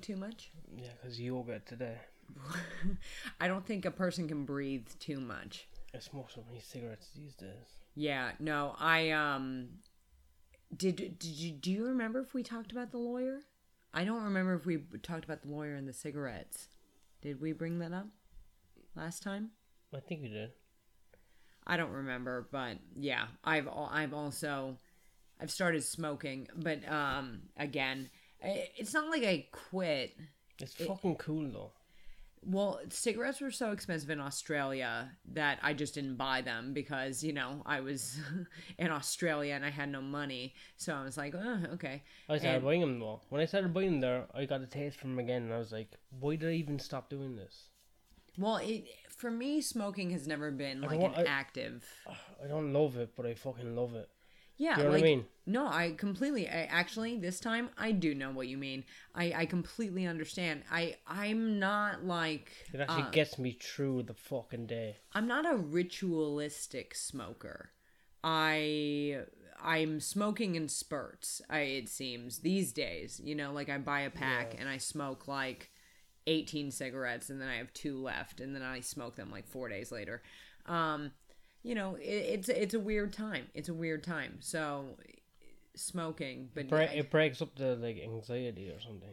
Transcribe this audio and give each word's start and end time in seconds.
breathing 0.00 0.16
too 0.16 0.20
much? 0.20 0.50
Yeah, 0.76 0.90
because 1.00 1.20
yoga 1.20 1.60
today. 1.60 1.96
I 3.40 3.48
don't 3.48 3.66
think 3.66 3.84
a 3.84 3.90
person 3.90 4.28
can 4.28 4.44
breathe 4.44 4.86
too 4.98 5.20
much. 5.20 5.66
I 5.94 5.98
smoke 5.98 6.30
so 6.30 6.44
many 6.46 6.60
cigarettes 6.60 7.08
these 7.16 7.34
days. 7.34 7.66
Yeah, 7.94 8.32
no, 8.38 8.74
I 8.78 9.10
um 9.10 9.68
did 10.76 10.96
did 11.18 11.24
you 11.24 11.52
do 11.52 11.70
you 11.70 11.86
remember 11.86 12.20
if 12.20 12.34
we 12.34 12.42
talked 12.42 12.72
about 12.72 12.92
the 12.92 12.98
lawyer? 12.98 13.40
I 13.92 14.04
don't 14.04 14.22
remember 14.22 14.54
if 14.54 14.66
we 14.66 14.78
talked 15.02 15.24
about 15.24 15.42
the 15.42 15.48
lawyer 15.48 15.74
and 15.74 15.88
the 15.88 15.92
cigarettes. 15.92 16.68
Did 17.22 17.40
we 17.40 17.52
bring 17.52 17.80
that 17.80 17.92
up 17.92 18.06
last 18.94 19.22
time? 19.22 19.50
I 19.94 19.98
think 19.98 20.22
we 20.22 20.28
did. 20.28 20.50
I 21.66 21.76
don't 21.76 21.90
remember, 21.90 22.48
but 22.52 22.78
yeah, 22.96 23.26
I've 23.44 23.68
I've 23.68 24.14
also 24.14 24.78
I've 25.40 25.50
started 25.50 25.82
smoking, 25.82 26.46
but 26.54 26.88
um 26.90 27.42
again, 27.56 28.08
i- 28.42 28.68
it's 28.76 28.94
not 28.94 29.08
like 29.10 29.22
I 29.24 29.46
quit. 29.52 30.16
It's 30.60 30.74
fucking 30.74 31.16
cool 31.16 31.50
though. 31.50 31.72
Well, 32.42 32.80
cigarettes 32.88 33.42
were 33.42 33.50
so 33.50 33.70
expensive 33.72 34.08
in 34.08 34.18
Australia 34.18 35.10
that 35.32 35.58
I 35.62 35.74
just 35.74 35.94
didn't 35.94 36.16
buy 36.16 36.40
them 36.40 36.72
because, 36.72 37.22
you 37.22 37.34
know, 37.34 37.62
I 37.66 37.80
was 37.80 38.18
in 38.78 38.90
Australia 38.90 39.52
and 39.54 39.62
I 39.64 39.68
had 39.68 39.90
no 39.90 40.00
money. 40.00 40.54
So 40.78 40.94
I 40.94 41.04
was 41.04 41.18
like, 41.18 41.34
oh, 41.34 41.60
okay. 41.74 42.02
I 42.30 42.38
started 42.38 42.56
And- 42.56 42.64
buying 42.64 42.80
them 42.80 42.98
though. 42.98 43.20
When 43.28 43.42
I 43.42 43.44
started 43.44 43.74
buying 43.74 43.90
them 43.92 44.00
there, 44.00 44.26
I 44.34 44.46
got 44.46 44.62
a 44.62 44.66
taste 44.66 44.96
from 44.98 45.10
them 45.10 45.18
again, 45.18 45.42
and 45.42 45.52
I 45.52 45.58
was 45.58 45.70
like, 45.70 45.90
why 46.18 46.36
did 46.36 46.48
I 46.48 46.52
even 46.54 46.78
stop 46.78 47.10
doing 47.10 47.36
this? 47.36 47.68
Well, 48.38 48.56
it 48.56 48.84
for 49.10 49.30
me, 49.30 49.60
smoking 49.60 50.08
has 50.12 50.26
never 50.26 50.50
been 50.50 50.80
like 50.80 50.98
want- 50.98 51.16
an 51.18 51.26
I- 51.26 51.30
active. 51.30 51.84
I 52.42 52.46
don't 52.48 52.72
love 52.72 52.96
it, 52.96 53.10
but 53.16 53.26
I 53.26 53.34
fucking 53.34 53.76
love 53.76 53.94
it. 53.94 54.08
Yeah, 54.60 54.76
you 54.76 54.84
know 54.84 54.90
like 54.90 55.00
I 55.00 55.04
mean? 55.04 55.24
no, 55.46 55.66
I 55.66 55.94
completely. 55.96 56.46
I, 56.46 56.64
actually, 56.64 57.16
this 57.16 57.40
time 57.40 57.70
I 57.78 57.92
do 57.92 58.14
know 58.14 58.30
what 58.30 58.46
you 58.46 58.58
mean. 58.58 58.84
I 59.14 59.32
I 59.34 59.46
completely 59.46 60.04
understand. 60.04 60.64
I 60.70 60.96
I'm 61.06 61.58
not 61.58 62.04
like 62.04 62.50
It 62.74 62.80
actually 62.80 63.04
uh, 63.04 63.10
gets 63.10 63.38
me 63.38 63.52
through 63.52 64.02
the 64.02 64.12
fucking 64.12 64.66
day. 64.66 64.98
I'm 65.14 65.26
not 65.26 65.50
a 65.50 65.56
ritualistic 65.56 66.94
smoker. 66.94 67.70
I 68.22 69.20
I'm 69.64 69.98
smoking 69.98 70.56
in 70.56 70.68
spurts. 70.68 71.40
I 71.48 71.60
it 71.60 71.88
seems 71.88 72.40
these 72.40 72.70
days, 72.70 73.18
you 73.24 73.34
know, 73.34 73.54
like 73.54 73.70
I 73.70 73.78
buy 73.78 74.00
a 74.00 74.10
pack 74.10 74.54
and 74.58 74.68
I 74.68 74.76
smoke 74.76 75.26
like 75.26 75.70
18 76.26 76.70
cigarettes 76.70 77.30
and 77.30 77.40
then 77.40 77.48
I 77.48 77.56
have 77.56 77.72
two 77.72 77.96
left 77.96 78.40
and 78.40 78.54
then 78.54 78.62
I 78.62 78.80
smoke 78.80 79.16
them 79.16 79.30
like 79.30 79.48
4 79.48 79.70
days 79.70 79.90
later. 79.90 80.22
Um 80.66 81.12
you 81.62 81.74
know, 81.74 81.94
it, 81.96 82.04
it's 82.04 82.48
it's 82.48 82.74
a 82.74 82.80
weird 82.80 83.12
time. 83.12 83.46
It's 83.54 83.68
a 83.68 83.74
weird 83.74 84.02
time. 84.04 84.36
So 84.40 84.96
smoking, 85.76 86.48
but 86.54 86.68
Bre- 86.68 86.76
I- 86.76 86.84
it 86.84 87.10
breaks 87.10 87.40
up 87.42 87.54
the 87.56 87.76
like 87.76 87.98
anxiety 88.02 88.68
or 88.70 88.80
something. 88.80 89.08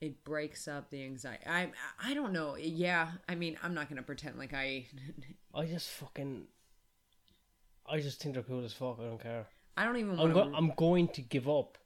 it 0.00 0.24
breaks 0.24 0.66
up 0.68 0.90
the 0.90 1.02
anxiety. 1.04 1.44
I 1.46 1.70
I 2.02 2.14
don't 2.14 2.32
know. 2.32 2.56
Yeah, 2.56 3.10
I 3.28 3.34
mean, 3.34 3.56
I'm 3.62 3.74
not 3.74 3.88
going 3.88 3.96
to 3.96 4.02
pretend 4.02 4.38
like 4.38 4.52
I 4.54 4.86
I 5.54 5.66
just 5.66 5.88
fucking. 5.90 6.46
I 7.86 8.00
just 8.00 8.20
think 8.22 8.34
they're 8.34 8.44
cool 8.44 8.64
as 8.64 8.72
fuck. 8.72 8.98
I 9.00 9.04
don't 9.04 9.20
care. 9.20 9.46
I 9.76 9.84
don't 9.84 9.96
even 9.96 10.12
I'm 10.12 10.18
want 10.18 10.34
go- 10.34 10.52
I'm 10.56 10.72
going 10.76 11.08
to 11.08 11.22
give 11.22 11.48
up 11.48 11.78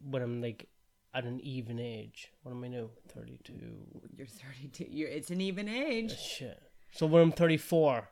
when 0.00 0.22
I'm 0.22 0.40
like 0.42 0.68
at 1.14 1.24
an 1.24 1.40
even 1.40 1.78
age. 1.78 2.32
What 2.42 2.52
am 2.52 2.64
I 2.64 2.68
now? 2.68 2.88
Thirty 3.08 3.38
two. 3.44 3.54
You're 4.16 4.26
32. 4.26 4.86
You're, 4.90 5.08
it's 5.08 5.30
an 5.30 5.40
even 5.40 5.68
age. 5.68 6.18
Shit. 6.18 6.60
So 6.92 7.06
when 7.06 7.22
I'm 7.22 7.32
thirty 7.32 7.56
four, 7.56 8.08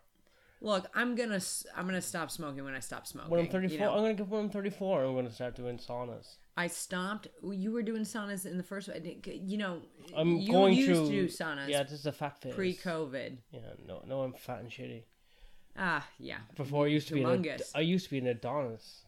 Look, 0.60 0.86
I'm 0.94 1.14
gonna 1.14 1.40
I'm 1.76 1.86
gonna 1.86 2.00
stop 2.00 2.30
smoking 2.30 2.64
when 2.64 2.74
I 2.74 2.80
stop 2.80 3.06
smoking. 3.06 3.30
when 3.30 3.40
I'm 3.40 3.48
34, 3.48 3.74
you 3.74 3.78
know? 3.84 3.92
I'm 3.94 4.00
gonna 4.02 4.14
get 4.14 4.28
when 4.28 4.40
I'm 4.44 4.50
thirty 4.50 4.70
four. 4.70 5.04
I'm 5.04 5.14
gonna 5.14 5.30
start 5.30 5.54
doing 5.56 5.78
saunas. 5.78 6.36
I 6.56 6.68
stopped. 6.68 7.26
You 7.42 7.72
were 7.72 7.82
doing 7.82 8.02
saunas 8.02 8.46
in 8.46 8.56
the 8.56 8.62
first. 8.62 8.88
You 9.24 9.58
know, 9.58 9.82
I'm 10.16 10.36
you 10.36 10.52
going 10.52 10.74
used 10.74 10.88
through. 10.88 11.06
to 11.08 11.22
do 11.22 11.28
saunas 11.28 11.68
Yeah, 11.68 11.82
this 11.82 11.92
is 11.92 12.06
a 12.06 12.12
fat 12.12 12.40
phase. 12.40 12.54
pre-COVID. 12.54 13.38
Yeah, 13.50 13.60
no, 13.86 14.02
no, 14.06 14.22
I'm 14.22 14.32
fat 14.32 14.60
and 14.60 14.70
shitty. 14.70 15.02
Ah, 15.76 16.06
yeah. 16.18 16.38
Before 16.56 16.84
I 16.86 16.88
used 16.88 17.08
to 17.08 17.14
be 17.14 17.24
an. 17.24 17.44
I 17.74 17.80
used 17.80 18.04
to 18.06 18.10
be 18.12 18.18
an 18.18 18.28
Adonis. 18.28 19.00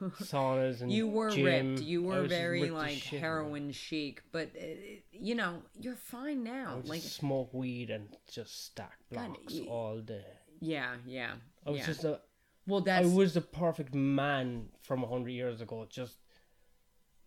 Saunas 0.20 0.80
and 0.82 0.92
You 0.92 1.06
were 1.08 1.30
gym. 1.30 1.44
ripped. 1.44 1.82
You 1.82 2.02
were 2.02 2.22
very 2.22 2.62
ripped 2.62 2.74
like 2.74 2.98
shit, 2.98 3.12
man. 3.14 3.20
heroin 3.22 3.72
chic, 3.72 4.22
but 4.32 4.50
uh, 4.60 4.64
you 5.12 5.34
know, 5.34 5.62
you're 5.80 5.96
fine 5.96 6.42
now. 6.44 6.80
Like, 6.84 7.00
smoke 7.02 7.54
weed 7.54 7.90
and 7.90 8.08
just 8.30 8.66
stack 8.66 8.98
God, 9.12 9.28
blocks 9.28 9.54
y- 9.54 9.66
all 9.68 9.98
day. 10.00 10.24
Yeah, 10.60 10.94
yeah, 11.06 11.32
I 11.66 11.70
was 11.70 11.80
yeah. 11.80 11.86
just 11.86 12.04
a. 12.04 12.20
well, 12.66 12.84
I 12.90 13.06
was 13.06 13.34
the 13.34 13.40
perfect 13.40 13.94
man 13.94 14.68
from 14.82 15.02
a 15.02 15.06
hundred 15.06 15.30
years 15.30 15.60
ago. 15.60 15.86
Just 15.88 16.18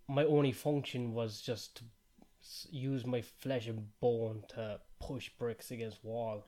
my 0.08 0.24
only 0.26 0.52
function 0.52 1.14
was 1.14 1.42
just 1.42 1.78
to 1.78 1.84
use 2.72 3.06
my 3.06 3.22
flesh 3.22 3.68
and 3.68 3.88
bone 4.00 4.44
to 4.50 4.80
push 5.00 5.30
bricks 5.38 5.72
against 5.72 6.04
wall. 6.04 6.46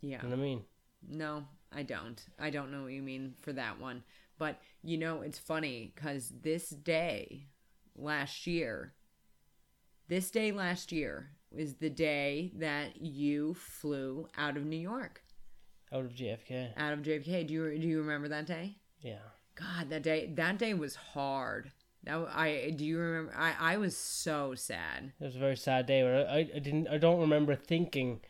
yeah. 0.00 0.18
You 0.22 0.28
know 0.28 0.36
what 0.36 0.42
I 0.42 0.42
mean? 0.42 0.64
No, 1.08 1.44
I 1.72 1.82
don't. 1.82 2.24
I 2.38 2.50
don't 2.50 2.70
know 2.70 2.82
what 2.82 2.92
you 2.92 3.02
mean 3.02 3.34
for 3.40 3.52
that 3.54 3.80
one. 3.80 4.04
But 4.38 4.60
you 4.82 4.98
know, 4.98 5.22
it's 5.22 5.38
funny 5.38 5.92
because 5.94 6.32
this 6.42 6.68
day 6.70 7.46
last 7.96 8.46
year, 8.46 8.94
this 10.08 10.30
day 10.30 10.52
last 10.52 10.92
year 10.92 11.30
was 11.50 11.74
the 11.74 11.90
day 11.90 12.52
that 12.56 13.00
you 13.00 13.54
flew 13.54 14.28
out 14.36 14.56
of 14.56 14.64
New 14.64 14.76
York, 14.78 15.21
Out 15.92 16.04
of 16.04 16.14
JFK. 16.14 16.70
out 16.76 16.92
of 16.92 17.00
JFK. 17.00 17.46
Do 17.46 17.54
you 17.54 17.78
do 17.78 17.86
you 17.86 17.98
remember 18.00 18.28
that 18.28 18.46
day? 18.46 18.76
Yeah. 19.00 19.18
God, 19.54 19.90
that 19.90 20.02
day 20.02 20.30
that 20.34 20.58
day 20.58 20.74
was 20.74 20.94
hard. 20.96 21.70
That 22.04 22.16
I 22.34 22.72
do 22.74 22.84
you 22.84 22.98
remember? 22.98 23.34
I 23.36 23.54
I 23.74 23.76
was 23.76 23.96
so 23.96 24.54
sad. 24.54 25.12
It 25.20 25.24
was 25.24 25.36
a 25.36 25.38
very 25.38 25.56
sad 25.56 25.86
day. 25.86 26.02
But 26.02 26.28
I, 26.28 26.38
I 26.56 26.58
didn't. 26.58 26.88
I 26.88 26.98
don't 26.98 27.20
remember 27.20 27.54
thinking 27.54 28.20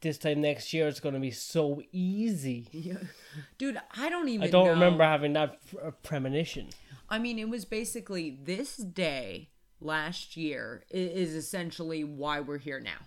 this 0.00 0.18
time 0.18 0.40
next 0.42 0.72
year 0.74 0.86
it's 0.88 1.00
going 1.00 1.14
to 1.14 1.20
be 1.20 1.30
so 1.30 1.80
easy. 1.92 2.68
Yeah. 2.72 2.98
Dude, 3.58 3.78
I 3.96 4.10
don't 4.10 4.28
even 4.28 4.48
I 4.48 4.50
don't 4.50 4.66
know. 4.66 4.72
remember 4.72 5.04
having 5.04 5.32
that 5.34 5.58
pr- 5.70 5.90
premonition. 6.02 6.68
I 7.08 7.18
mean, 7.18 7.38
it 7.38 7.48
was 7.48 7.64
basically 7.64 8.38
this 8.42 8.76
day 8.76 9.50
last 9.80 10.36
year 10.36 10.82
is 10.90 11.34
essentially 11.34 12.02
why 12.04 12.40
we're 12.40 12.58
here 12.58 12.80
now. 12.80 12.98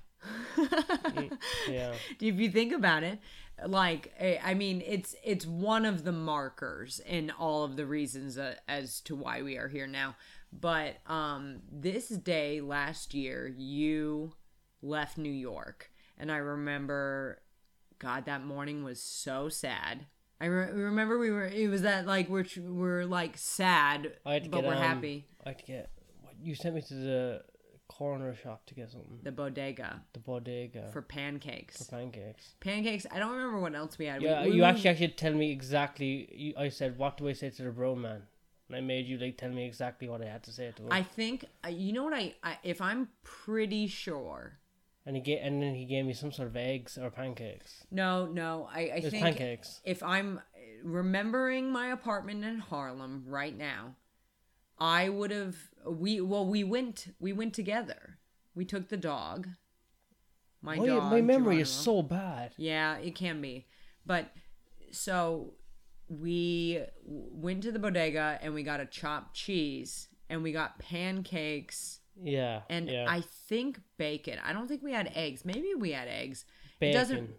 Yeah. 1.70 1.94
if 2.20 2.36
you 2.36 2.50
think 2.50 2.74
about 2.74 3.04
it, 3.04 3.20
like 3.68 4.14
I 4.20 4.40
I 4.44 4.54
mean, 4.54 4.84
it's 4.86 5.16
it's 5.24 5.46
one 5.46 5.86
of 5.86 6.04
the 6.04 6.12
markers 6.12 7.02
in 7.06 7.32
all 7.32 7.64
of 7.64 7.76
the 7.76 7.86
reasons 7.86 8.38
uh, 8.38 8.56
as 8.68 9.02
to 9.02 9.16
why 9.16 9.42
we 9.42 9.58
are 9.58 9.68
here 9.68 9.88
now. 9.88 10.16
But 10.52 10.98
um, 11.08 11.62
this 11.72 12.10
day 12.10 12.62
last 12.62 13.14
year, 13.14 13.54
you 13.56 14.34
left 14.82 15.18
New 15.18 15.32
York, 15.32 15.92
and 16.18 16.32
I 16.32 16.38
remember, 16.38 17.42
God, 18.00 18.26
that 18.26 18.44
morning 18.44 18.84
was 18.84 19.02
so 19.02 19.50
sad. 19.50 20.06
I 20.42 20.46
re- 20.46 20.72
remember 20.72 21.20
we 21.20 21.32
were. 21.32 21.46
It 21.46 21.70
was 21.70 21.82
that 21.84 22.06
like 22.08 22.30
we're 22.30 22.46
we're 22.58 23.06
like 23.06 23.38
sad, 23.38 24.14
I 24.26 24.34
had 24.34 24.46
to 24.46 24.50
but 24.50 24.62
get, 24.62 24.68
we're 24.68 24.76
um, 24.76 24.82
happy. 24.82 25.26
I 25.46 25.50
had 25.50 25.60
to 25.60 25.66
get. 25.66 25.90
What, 26.22 26.36
you 26.42 26.56
sent 26.56 26.76
me 26.76 26.82
to 26.82 26.94
the 26.94 27.42
corner 27.90 28.34
shop 28.44 28.66
to 28.68 28.74
get 28.76 28.90
something. 28.92 29.20
The 29.24 29.32
bodega 29.32 29.90
The 30.14 30.20
bodega 30.20 30.90
for 30.94 31.02
pancakes. 31.02 31.78
for 31.84 31.90
pancakes. 31.98 32.56
pancakes. 32.62 33.06
I 33.12 33.18
don't 33.20 33.32
remember 33.38 33.60
what 33.60 33.76
else 33.76 33.98
we 33.98 34.06
had. 34.06 34.22
Yeah, 34.22 34.44
we 34.46 34.52
you 34.52 34.62
were- 34.62 34.68
actually 34.68 34.92
actually 34.92 35.14
tell 35.24 35.34
me 35.34 35.52
exactly. 35.52 36.12
You, 36.44 36.54
I 36.66 36.70
said, 36.70 36.98
"What 36.98 37.18
do 37.18 37.28
I 37.28 37.34
say 37.34 37.50
to 37.50 37.64
the 37.64 37.72
bro 37.72 37.96
man?" 37.96 38.22
And 38.68 38.76
I 38.78 38.82
made 38.82 39.06
you 39.08 39.18
like 39.18 39.36
tell 39.38 39.50
me 39.60 39.66
exactly 39.66 40.08
what 40.08 40.22
I 40.22 40.28
had 40.36 40.44
to 40.44 40.52
say 40.52 40.72
to 40.78 40.84
him. 40.84 40.92
I 40.92 41.02
think 41.02 41.46
uh, 41.66 41.70
you 41.70 41.92
know 41.92 42.04
what 42.04 42.14
I, 42.14 42.36
I 42.44 42.58
if 42.64 42.80
I'm 42.90 43.10
pretty 43.24 43.88
sure. 43.88 44.60
and 45.06 45.16
he 45.16 45.22
gave, 45.24 45.40
and 45.42 45.56
then 45.64 45.74
he 45.74 45.86
gave 45.86 46.06
me 46.06 46.14
some 46.14 46.32
sort 46.32 46.48
of 46.50 46.56
eggs 46.56 46.96
or 47.04 47.10
pancakes. 47.10 47.72
No, 47.90 48.28
no, 48.28 48.70
I 48.72 48.82
I 48.98 49.02
think 49.02 49.24
pancakes. 49.24 49.82
if 49.84 50.04
I'm 50.04 50.40
remembering 50.84 51.72
my 51.72 51.88
apartment 51.92 52.44
in 52.46 52.60
Harlem 52.60 53.24
right 53.28 53.58
now, 53.58 53.96
I 54.80 55.10
would 55.10 55.32
have 55.32 55.56
we 55.86 56.22
well 56.22 56.46
we 56.46 56.64
went 56.64 57.14
we 57.20 57.34
went 57.34 57.54
together. 57.54 58.18
We 58.56 58.66
took 58.66 58.90
the 58.90 58.98
dog. 58.98 59.48
My 60.62 60.76
My, 60.76 60.86
dog. 60.88 61.12
my 61.12 61.22
memory 61.22 61.62
is 61.62 61.70
so 61.70 62.02
bad. 62.02 62.54
Yeah, 62.58 62.98
it 62.98 63.16
can 63.16 63.40
be. 63.42 63.68
But 64.06 64.32
so 64.92 65.54
we 66.10 66.84
went 67.06 67.64
to 67.64 67.72
the 67.72 67.80
bodega 67.80 68.40
and 68.42 68.54
we 68.54 68.64
got 68.64 68.80
a 68.80 68.86
chopped 68.86 69.36
cheese 69.36 70.08
and 70.30 70.44
we 70.44 70.52
got 70.52 70.80
pancakes 70.80 72.00
Yeah, 72.22 72.62
and 72.70 72.90
yeah. 72.90 73.06
I 73.08 73.22
think 73.22 73.80
bacon. 73.98 74.40
I 74.44 74.52
don't 74.54 74.68
think 74.68 74.82
we 74.84 74.92
had 74.92 75.12
eggs. 75.16 75.46
Maybe 75.46 75.74
we 75.78 75.92
had 75.92 76.08
eggs. 76.08 76.46
Bacon. 76.80 76.90
It 76.96 77.00
doesn't 77.00 77.30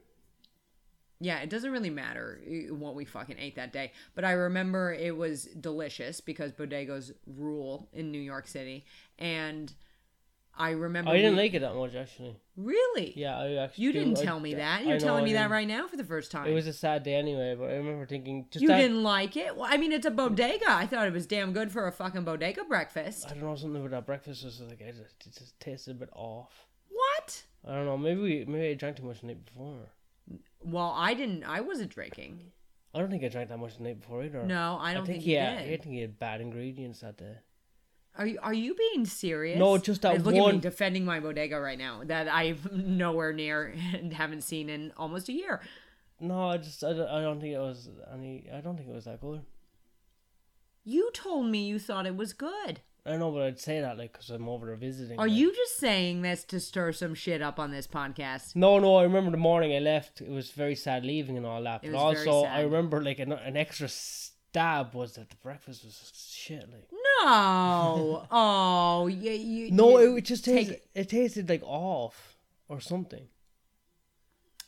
yeah, 1.20 1.40
it 1.40 1.50
doesn't 1.50 1.70
really 1.70 1.90
matter 1.90 2.40
uh, 2.46 2.74
what 2.74 2.94
we 2.94 3.04
fucking 3.04 3.36
ate 3.38 3.56
that 3.56 3.72
day. 3.72 3.92
But 4.14 4.24
I 4.24 4.32
remember 4.32 4.92
it 4.92 5.16
was 5.16 5.44
delicious 5.44 6.20
because 6.20 6.52
bodegas 6.52 7.12
rule 7.26 7.88
in 7.92 8.10
New 8.10 8.20
York 8.20 8.46
City. 8.46 8.86
And 9.18 9.72
I 10.56 10.70
remember. 10.70 11.10
I 11.10 11.16
didn't 11.16 11.36
we- 11.36 11.42
like 11.42 11.54
it 11.54 11.60
that 11.60 11.74
much 11.74 11.94
actually. 11.94 12.36
Really? 12.56 13.12
Yeah, 13.16 13.38
I 13.38 13.52
actually. 13.54 13.84
You 13.84 13.92
didn't 13.92 14.16
tell 14.16 14.40
me 14.40 14.54
that. 14.54 14.84
You're 14.84 14.98
know, 14.98 15.04
telling 15.04 15.24
me 15.24 15.34
that 15.34 15.50
right 15.50 15.68
now 15.68 15.86
for 15.86 15.96
the 15.96 16.04
first 16.04 16.30
time. 16.30 16.46
It 16.46 16.54
was 16.54 16.66
a 16.66 16.72
sad 16.72 17.02
day 17.02 17.14
anyway, 17.14 17.54
but 17.54 17.66
I 17.66 17.74
remember 17.74 18.06
thinking 18.06 18.46
just 18.50 18.62
you 18.62 18.68
that. 18.68 18.78
didn't 18.78 19.02
like 19.02 19.36
it? 19.36 19.56
Well, 19.56 19.68
I 19.70 19.76
mean, 19.76 19.92
it's 19.92 20.06
a 20.06 20.10
bodega. 20.10 20.70
I 20.70 20.86
thought 20.86 21.06
it 21.06 21.12
was 21.12 21.26
damn 21.26 21.52
good 21.52 21.70
for 21.70 21.86
a 21.86 21.92
fucking 21.92 22.24
bodega 22.24 22.64
breakfast. 22.64 23.26
I 23.26 23.30
don't 23.30 23.42
know 23.42 23.56
something 23.56 23.80
about 23.80 23.90
that 23.90 24.06
breakfast 24.06 24.44
was 24.44 24.60
like 24.60 24.82
I 24.86 24.90
just, 24.90 25.14
it 25.26 25.38
just 25.38 25.60
tasted 25.60 25.92
a 25.92 25.94
bit 25.94 26.10
off. 26.14 26.66
What? 26.88 27.44
I 27.66 27.74
don't 27.74 27.86
know. 27.86 27.96
Maybe 27.96 28.20
we, 28.20 28.44
maybe 28.46 28.68
I 28.68 28.74
drank 28.74 28.96
too 28.96 29.04
much 29.04 29.20
the 29.20 29.28
night 29.28 29.44
before. 29.44 29.88
Well, 30.62 30.94
I 30.96 31.14
didn't. 31.14 31.44
I 31.44 31.60
wasn't 31.60 31.90
drinking. 31.90 32.52
I 32.94 32.98
don't 32.98 33.10
think 33.10 33.24
I 33.24 33.28
drank 33.28 33.48
that 33.50 33.58
much 33.58 33.76
the 33.76 33.84
night 33.84 34.00
before 34.00 34.24
either. 34.24 34.42
No, 34.42 34.78
I 34.80 34.94
don't 34.94 35.06
think, 35.06 35.22
he 35.22 35.32
you 35.32 35.38
had, 35.38 35.58
did. 35.60 35.72
I 35.72 35.76
think 35.82 35.94
he 35.94 36.00
had 36.00 36.18
bad 36.18 36.40
ingredients 36.40 37.00
that 37.00 37.16
day. 37.16 37.36
Are 38.18 38.26
you 38.26 38.38
are 38.42 38.52
you 38.52 38.74
being 38.74 39.06
serious? 39.06 39.58
No, 39.58 39.78
just 39.78 40.02
that 40.02 40.24
Look 40.24 40.34
at 40.34 40.54
me 40.54 40.60
defending 40.60 41.04
my 41.04 41.20
bodega 41.20 41.60
right 41.60 41.78
now 41.78 42.02
that 42.04 42.28
I'm 42.28 42.58
nowhere 42.72 43.32
near 43.32 43.72
and 43.94 44.12
haven't 44.12 44.42
seen 44.42 44.68
in 44.68 44.92
almost 44.96 45.28
a 45.28 45.32
year. 45.32 45.60
No, 46.18 46.48
I 46.48 46.56
just 46.58 46.82
I 46.82 46.92
don't, 46.92 47.08
I 47.08 47.22
don't 47.22 47.40
think 47.40 47.54
it 47.54 47.60
was 47.60 47.88
any. 48.12 48.46
I 48.52 48.60
don't 48.60 48.76
think 48.76 48.88
it 48.88 48.94
was 48.94 49.04
that 49.04 49.20
good. 49.20 49.42
You 50.84 51.10
told 51.14 51.46
me 51.46 51.66
you 51.66 51.78
thought 51.78 52.06
it 52.06 52.16
was 52.16 52.32
good. 52.32 52.80
I 53.06 53.10
don't 53.10 53.20
know, 53.20 53.30
but 53.30 53.42
I'd 53.42 53.58
say 53.58 53.80
that 53.80 53.96
like 53.96 54.12
because 54.12 54.30
I'm 54.30 54.48
over 54.48 54.66
there 54.66 54.76
visiting. 54.76 55.18
Are 55.18 55.26
like- 55.26 55.36
you 55.36 55.54
just 55.54 55.78
saying 55.78 56.22
this 56.22 56.44
to 56.44 56.60
stir 56.60 56.92
some 56.92 57.14
shit 57.14 57.40
up 57.40 57.58
on 57.58 57.70
this 57.70 57.86
podcast? 57.86 58.54
No, 58.54 58.78
no. 58.78 58.96
I 58.96 59.04
remember 59.04 59.30
the 59.30 59.36
morning 59.36 59.74
I 59.74 59.78
left. 59.78 60.20
It 60.20 60.28
was 60.30 60.50
very 60.50 60.74
sad 60.74 61.04
leaving 61.04 61.36
and 61.36 61.46
all 61.46 61.62
that. 61.62 61.82
It 61.84 61.92
But 61.92 61.98
also. 61.98 62.44
I 62.44 62.60
remember 62.60 63.02
like 63.02 63.18
an, 63.18 63.32
an 63.32 63.56
extra 63.56 63.88
stab 63.88 64.94
was 64.94 65.14
that 65.14 65.30
the 65.30 65.36
breakfast 65.36 65.84
was 65.84 66.12
shit. 66.14 66.68
Like 66.70 66.88
No. 67.24 68.26
oh, 68.30 69.06
you, 69.06 69.30
you 69.30 69.70
no, 69.70 69.96
it 69.96 70.22
just 70.22 70.44
tasted. 70.44 70.80
It 70.94 71.08
tasted 71.08 71.48
like 71.48 71.62
off 71.64 72.36
or 72.68 72.80
something. 72.80 73.28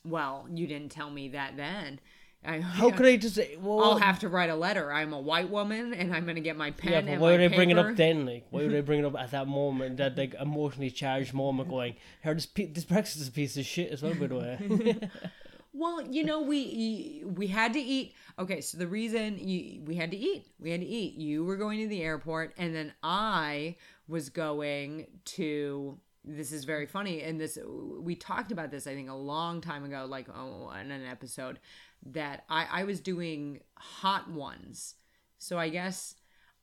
Well, 0.05 0.47
you 0.53 0.67
didn't 0.67 0.91
tell 0.91 1.11
me 1.11 1.29
that 1.29 1.57
then. 1.57 2.01
I, 2.45 2.61
How 2.61 2.91
could 2.91 3.07
I 3.07 3.17
just? 3.17 3.39
Well, 3.61 3.81
I'll 3.85 3.99
have 3.99 4.19
to 4.21 4.29
write 4.29 4.51
a 4.51 4.55
letter. 4.55 4.93
I'm 4.93 5.13
a 5.13 5.21
white 5.21 5.49
woman, 5.49 5.95
and 5.95 6.15
I'm 6.15 6.27
gonna 6.27 6.41
get 6.41 6.57
my 6.57 6.73
pen 6.73 6.93
Yeah, 6.93 7.01
but 7.03 7.11
and 7.11 7.21
why 7.21 7.37
my 7.37 7.43
would 7.43 7.53
I 7.53 7.57
bring 7.57 7.71
it 7.71 7.79
up 7.79 7.97
then? 7.97 8.27
Like, 8.27 8.47
why 8.51 8.63
would 8.63 8.75
I 8.75 8.81
bring 8.91 9.01
it 9.01 9.05
up 9.05 9.17
at 9.17 9.31
that 9.31 9.47
moment? 9.47 9.97
That 9.99 10.17
like 10.19 10.35
emotionally 10.35 10.91
charged 10.91 11.35
moment, 11.35 11.69
going, 11.69 11.97
"Here, 12.23 12.35
this 12.35 12.47
pe- 12.47 12.67
this 12.67 12.85
breakfast 12.85 13.17
is 13.17 13.29
a 13.29 13.33
piece 13.33 13.57
of 13.57 13.65
shit 13.65 13.93
as 13.93 14.03
well." 14.03 14.15
By 14.15 14.27
the 14.27 14.37
way, 14.37 14.99
Well, 15.75 16.03
you 16.03 16.23
know, 16.23 16.43
we 16.43 17.23
we 17.25 17.47
had 17.47 17.73
to 17.73 17.81
eat. 17.81 18.15
Okay, 18.39 18.61
so 18.61 18.77
the 18.77 18.87
reason 18.87 19.39
you, 19.39 19.83
we 19.85 19.95
had 19.95 20.11
to 20.11 20.17
eat, 20.17 20.47
we 20.61 20.71
had 20.71 20.81
to 20.81 20.87
eat. 20.87 21.15
You 21.15 21.45
were 21.45 21.57
going 21.57 21.81
to 21.81 21.89
the 21.89 22.03
airport, 22.03 22.53
and 22.59 22.75
then 22.75 22.93
I 23.03 23.77
was 24.07 24.29
going 24.29 25.07
to. 25.25 25.99
This 26.25 26.53
is 26.53 26.65
very 26.65 26.87
funny, 26.87 27.23
and 27.23 27.41
this 27.41 27.59
we 27.99 28.15
talked 28.15 28.53
about 28.53 28.71
this 28.71 28.87
I 28.87 28.95
think 28.95 29.09
a 29.09 29.15
long 29.15 29.61
time 29.61 29.85
ago, 29.85 30.07
like 30.09 30.29
oh, 30.29 30.71
in 30.79 30.91
an 30.91 31.07
episode 31.07 31.59
that 32.07 32.45
I 32.49 32.67
I 32.71 32.85
was 32.85 33.01
doing 33.01 33.61
hot 33.77 34.31
ones. 34.31 34.95
So 35.39 35.59
I 35.59 35.69
guess 35.69 36.15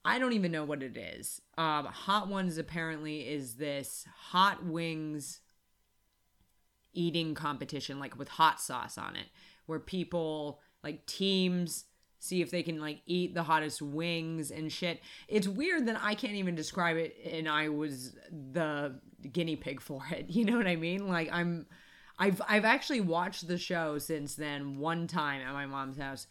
I 0.06 0.20
don't 0.20 0.34
even 0.34 0.52
know 0.52 0.64
what 0.64 0.84
it 0.84 0.98
is. 0.98 1.42
Um, 1.58 1.86
hot 1.86 2.30
ones 2.30 2.58
apparently 2.58 3.28
is 3.28 3.56
this 3.56 4.06
hot 4.16 4.66
wings 4.66 5.42
eating 6.94 7.34
competition 7.36 8.00
like 8.00 8.18
with 8.18 8.28
hot 8.28 8.60
sauce 8.60 8.98
on 8.98 9.16
it 9.16 9.28
where 9.68 9.80
people 9.80 10.60
like 10.84 11.06
teams 11.06 11.86
see 12.20 12.42
if 12.42 12.52
they 12.52 12.64
can 12.64 12.80
like 12.82 13.00
eat 13.06 13.34
the 13.34 13.44
hottest 13.44 13.82
wings 13.82 14.52
and 14.52 14.72
shit 14.72 15.00
it's 15.28 15.48
weird 15.48 15.88
that 15.88 16.00
i 16.02 16.16
can't 16.16 16.34
even 16.34 16.56
describe 16.56 16.98
it 16.98 17.16
and 17.32 17.48
i 17.48 17.70
was 17.70 18.16
the 18.52 19.00
guinea 19.32 19.56
pig 19.56 19.80
for 19.80 20.02
it 20.12 20.26
you 20.30 20.44
know 20.44 20.58
what 20.58 20.68
i 20.68 20.76
mean 20.76 21.08
like 21.08 21.30
i'm 21.32 21.66
i've 22.20 22.42
i've 22.48 22.66
actually 22.66 23.02
watched 23.02 23.48
the 23.48 23.58
show 23.58 23.98
since 23.98 24.36
then 24.36 24.78
one 24.78 25.08
time 25.08 25.42
at 25.42 25.54
my 25.54 25.66
mom's 25.66 25.98
house 25.98 26.28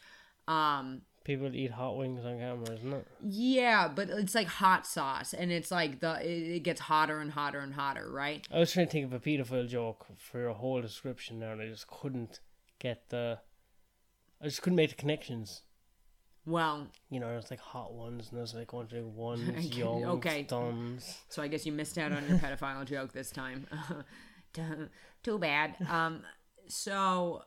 um 0.46 1.02
people 1.25 1.55
eat 1.55 1.70
hot 1.70 1.96
wings 1.99 2.25
on 2.25 2.38
camera, 2.38 2.70
isn't 2.73 2.93
it? 2.93 3.06
yeah 3.23 3.87
but 3.88 4.08
it's 4.08 4.35
like 4.35 4.46
hot 4.46 4.87
sauce 4.87 5.35
and 5.35 5.52
it's 5.52 5.70
like 5.70 6.00
the 6.00 6.14
it, 6.23 6.56
it 6.56 6.62
gets 6.62 6.81
hotter 6.81 7.20
and 7.20 7.32
hotter 7.32 7.58
and 7.61 7.75
hotter 7.75 8.11
right 8.11 8.46
I 8.50 8.58
was 8.58 8.73
trying 8.73 8.87
to 8.87 8.93
think 8.93 9.05
of 9.05 9.12
a 9.12 9.20
pedophile 9.20 9.69
joke 9.69 10.06
for 10.17 10.40
your 10.40 10.55
whole 10.55 10.81
description 10.81 11.40
there, 11.40 11.52
and 11.52 11.61
I 11.61 11.67
just 11.69 11.87
couldn't 11.87 12.40
get 12.79 13.11
the. 13.11 13.38
I 14.40 14.44
just 14.44 14.62
couldn't 14.62 14.76
make 14.76 14.90
the 14.90 14.96
connections. 14.96 15.62
well 16.46 16.87
You 17.11 17.20
know, 17.20 17.29
there's 17.29 17.50
like 17.50 17.61
hot 17.61 17.93
ones, 17.93 18.29
and 18.31 18.38
there's 18.38 18.55
like 18.55 18.73
one 18.73 18.87
big 18.87 19.05
ones, 19.29 19.76
young, 19.76 20.05
okay. 20.05 20.44
dumbs. 20.44 21.19
So 21.29 21.43
I 21.43 21.49
guess 21.49 21.67
you 21.67 21.73
missed 21.73 21.99
out 21.99 22.12
on 22.12 22.26
your 22.29 22.38
pedophile 22.38 22.87
joke 22.87 23.12
this 23.12 23.31
time. 23.31 23.67
Too 25.22 25.38
bad. 25.38 25.76
Um, 25.90 26.22
so, 26.69 27.44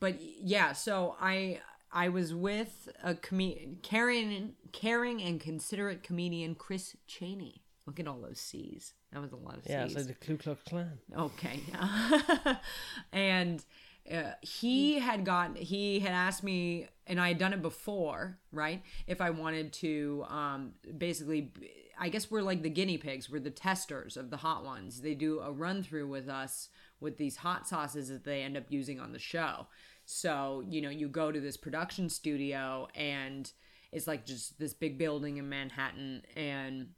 but 0.00 0.16
yeah, 0.20 0.72
so 0.72 1.16
I 1.20 1.60
I 1.92 2.08
was 2.08 2.34
with 2.34 2.88
a 3.02 3.14
com- 3.14 3.76
caring, 3.82 4.54
caring 4.72 5.22
and 5.22 5.38
considerate 5.38 6.02
comedian 6.02 6.54
Chris 6.54 6.96
Cheney. 7.06 7.62
Look 7.86 8.00
at 8.00 8.08
all 8.08 8.18
those 8.20 8.40
C's. 8.40 8.94
That 9.12 9.20
was 9.20 9.32
a 9.32 9.36
lot 9.36 9.58
of 9.58 9.64
C's. 9.64 9.70
Yeah, 9.70 9.84
it's 9.84 9.94
like 9.94 10.06
the 10.06 10.14
Ku 10.14 10.36
Klux 10.36 10.62
Klan. 10.64 10.98
Okay. 11.16 11.60
and 13.12 13.64
uh, 14.12 14.32
he 14.40 14.98
had 14.98 15.24
gotten 15.24 15.54
he 15.56 16.00
had 16.00 16.12
asked 16.12 16.42
me 16.42 16.88
and 17.06 17.20
I 17.20 17.28
had 17.28 17.38
done 17.38 17.52
it 17.52 17.62
before, 17.62 18.38
right? 18.50 18.82
If 19.06 19.20
I 19.20 19.30
wanted 19.30 19.72
to 19.74 20.24
um 20.28 20.72
basically 20.98 21.52
I 21.98 22.08
guess 22.08 22.30
we're 22.30 22.42
like 22.42 22.62
the 22.62 22.70
guinea 22.70 22.98
pigs, 22.98 23.30
we're 23.30 23.40
the 23.40 23.50
testers 23.50 24.16
of 24.16 24.30
the 24.30 24.38
hot 24.38 24.64
ones. 24.64 25.00
They 25.00 25.14
do 25.14 25.40
a 25.40 25.52
run 25.52 25.82
through 25.82 26.08
with 26.08 26.28
us 26.28 26.68
with 27.00 27.16
these 27.18 27.36
hot 27.36 27.68
sauces 27.68 28.08
that 28.08 28.24
they 28.24 28.42
end 28.42 28.56
up 28.56 28.64
using 28.68 29.00
on 29.00 29.12
the 29.12 29.18
show. 29.18 29.66
So, 30.04 30.62
you 30.68 30.80
know, 30.80 30.90
you 30.90 31.08
go 31.08 31.32
to 31.32 31.40
this 31.40 31.56
production 31.56 32.08
studio 32.08 32.88
and 32.94 33.50
it's 33.92 34.06
like 34.06 34.26
just 34.26 34.58
this 34.58 34.74
big 34.74 34.98
building 34.98 35.36
in 35.36 35.48
Manhattan 35.48 36.22
and 36.36 36.88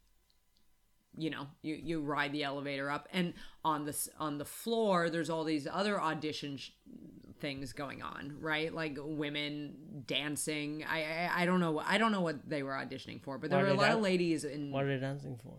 you 1.16 1.30
know 1.30 1.46
you 1.62 1.74
you 1.74 2.00
ride 2.00 2.32
the 2.32 2.42
elevator 2.44 2.90
up 2.90 3.08
and 3.12 3.32
on 3.64 3.84
this 3.84 4.08
on 4.18 4.38
the 4.38 4.44
floor 4.44 5.08
there's 5.10 5.30
all 5.30 5.44
these 5.44 5.66
other 5.70 6.00
audition 6.00 6.56
sh- 6.56 6.70
things 7.40 7.72
going 7.72 8.02
on 8.02 8.36
right 8.40 8.74
like 8.74 8.96
women 9.00 9.74
dancing 10.06 10.84
I, 10.88 11.02
I 11.02 11.42
i 11.42 11.46
don't 11.46 11.60
know 11.60 11.72
what 11.72 11.86
i 11.86 11.98
don't 11.98 12.12
know 12.12 12.20
what 12.22 12.48
they 12.48 12.62
were 12.62 12.72
auditioning 12.72 13.22
for 13.22 13.38
but 13.38 13.50
there 13.50 13.60
were 13.62 13.68
a 13.68 13.74
lot 13.74 13.88
that- 13.88 13.96
of 13.96 14.02
ladies 14.02 14.44
in 14.44 14.70
What 14.70 14.84
are 14.84 14.88
they 14.94 15.00
dancing 15.00 15.38
for? 15.42 15.56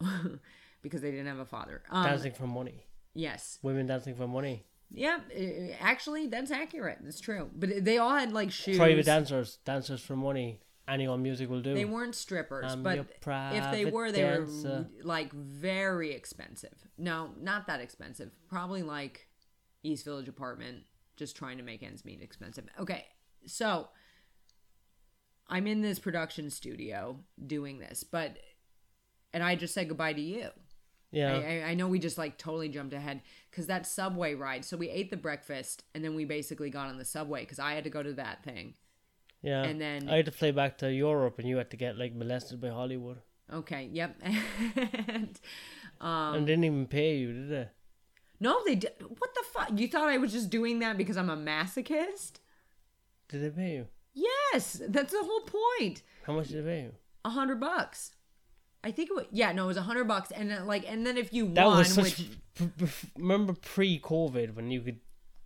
because 0.82 1.00
they 1.00 1.10
didn't 1.10 1.26
have 1.26 1.38
a 1.38 1.44
father 1.44 1.82
um 1.90 2.04
dancing 2.04 2.32
for 2.32 2.46
money. 2.46 2.86
yes 3.14 3.58
Women 3.62 3.86
dancing 3.86 4.14
for 4.14 4.26
money. 4.26 4.64
yeah 4.90 5.18
eh, 5.34 5.72
actually 5.80 6.26
that's 6.26 6.50
accurate 6.50 6.98
that's 7.02 7.20
true 7.20 7.50
but 7.54 7.84
they 7.84 7.98
all 7.98 8.14
had 8.16 8.32
like 8.32 8.50
shoes 8.50 8.76
Private 8.76 9.06
dancers, 9.06 9.58
dancers 9.64 10.00
for 10.00 10.16
money. 10.16 10.60
Anyone 10.86 11.22
music 11.22 11.48
will 11.48 11.62
do. 11.62 11.72
They 11.72 11.86
weren't 11.86 12.14
strippers, 12.14 12.72
I'm 12.72 12.82
but 12.82 12.98
if 12.98 13.70
they 13.72 13.86
were, 13.86 14.12
they 14.12 14.20
dancer. 14.20 14.68
were 14.68 14.86
like 15.02 15.32
very 15.32 16.12
expensive. 16.12 16.74
No, 16.98 17.30
not 17.40 17.66
that 17.68 17.80
expensive. 17.80 18.30
Probably 18.48 18.82
like 18.82 19.26
East 19.82 20.04
Village 20.04 20.28
apartment, 20.28 20.82
just 21.16 21.36
trying 21.36 21.56
to 21.56 21.62
make 21.64 21.82
ends 21.82 22.04
meet 22.04 22.20
expensive. 22.20 22.64
Okay, 22.78 23.06
so 23.46 23.88
I'm 25.48 25.66
in 25.66 25.80
this 25.80 25.98
production 25.98 26.50
studio 26.50 27.18
doing 27.46 27.78
this, 27.78 28.04
but 28.04 28.36
and 29.32 29.42
I 29.42 29.56
just 29.56 29.72
said 29.74 29.88
goodbye 29.88 30.12
to 30.12 30.20
you. 30.20 30.48
yeah. 31.12 31.32
I, 31.32 31.38
I, 31.38 31.70
I 31.70 31.74
know 31.74 31.88
we 31.88 31.98
just 31.98 32.18
like 32.18 32.36
totally 32.38 32.68
jumped 32.68 32.92
ahead 32.92 33.22
because 33.50 33.66
that 33.68 33.86
subway 33.86 34.34
ride. 34.34 34.64
So 34.66 34.76
we 34.76 34.90
ate 34.90 35.10
the 35.10 35.16
breakfast 35.16 35.84
and 35.94 36.04
then 36.04 36.14
we 36.14 36.24
basically 36.26 36.68
got 36.70 36.88
on 36.88 36.98
the 36.98 37.04
subway 37.06 37.40
because 37.40 37.58
I 37.58 37.72
had 37.72 37.84
to 37.84 37.90
go 37.90 38.02
to 38.02 38.12
that 38.12 38.44
thing. 38.44 38.74
Yeah. 39.50 39.62
and 39.64 39.80
then- 39.80 40.08
I 40.08 40.16
had 40.16 40.24
to 40.26 40.32
fly 40.32 40.50
back 40.50 40.78
to 40.78 40.92
Europe, 40.92 41.38
and 41.38 41.48
you 41.48 41.56
had 41.58 41.70
to 41.70 41.76
get 41.76 41.96
like 41.98 42.14
molested 42.14 42.60
by 42.60 42.68
Hollywood, 42.80 43.18
Okay, 43.52 43.88
yep. 43.92 44.16
and, 44.22 45.38
um, 46.00 46.34
and 46.34 46.46
didn't 46.46 46.64
even 46.64 46.86
pay 46.86 47.16
you, 47.16 47.32
did 47.32 47.48
they? 47.50 47.68
No, 48.40 48.52
they 48.66 48.74
did. 48.74 48.92
What 49.20 49.34
the 49.34 49.44
fuck? 49.52 49.70
You 49.78 49.86
thought 49.88 50.08
I 50.08 50.18
was 50.18 50.32
just 50.32 50.50
doing 50.50 50.78
that 50.80 50.96
because 50.98 51.16
I'm 51.16 51.30
a 51.30 51.36
masochist? 51.36 52.40
Did 53.28 53.42
they 53.42 53.50
pay 53.50 53.72
you? 53.74 53.86
Yes, 54.14 54.80
that's 54.88 55.12
the 55.12 55.22
whole 55.22 55.42
point. 55.42 56.02
How 56.26 56.32
much 56.34 56.48
did 56.48 56.64
they 56.64 56.68
pay 56.70 56.82
you? 56.84 56.92
A 57.24 57.30
hundred 57.30 57.60
bucks. 57.60 58.12
I 58.82 58.90
think 58.90 59.10
it 59.10 59.14
was. 59.16 59.26
Yeah, 59.30 59.52
no, 59.52 59.64
it 59.64 59.68
was 59.68 59.76
a 59.76 59.82
hundred 59.82 60.08
bucks, 60.08 60.30
and 60.30 60.50
then, 60.50 60.66
like, 60.66 60.84
and 60.90 61.06
then 61.06 61.16
if 61.16 61.32
you 61.32 61.52
That 61.54 61.66
won, 61.66 61.78
was 61.78 61.92
such. 61.94 62.04
which 62.04 62.28
p- 62.54 62.70
p- 62.78 63.08
remember 63.18 63.54
pre-COVID 63.54 64.54
when 64.54 64.70
you 64.70 64.80
could, 64.82 65.00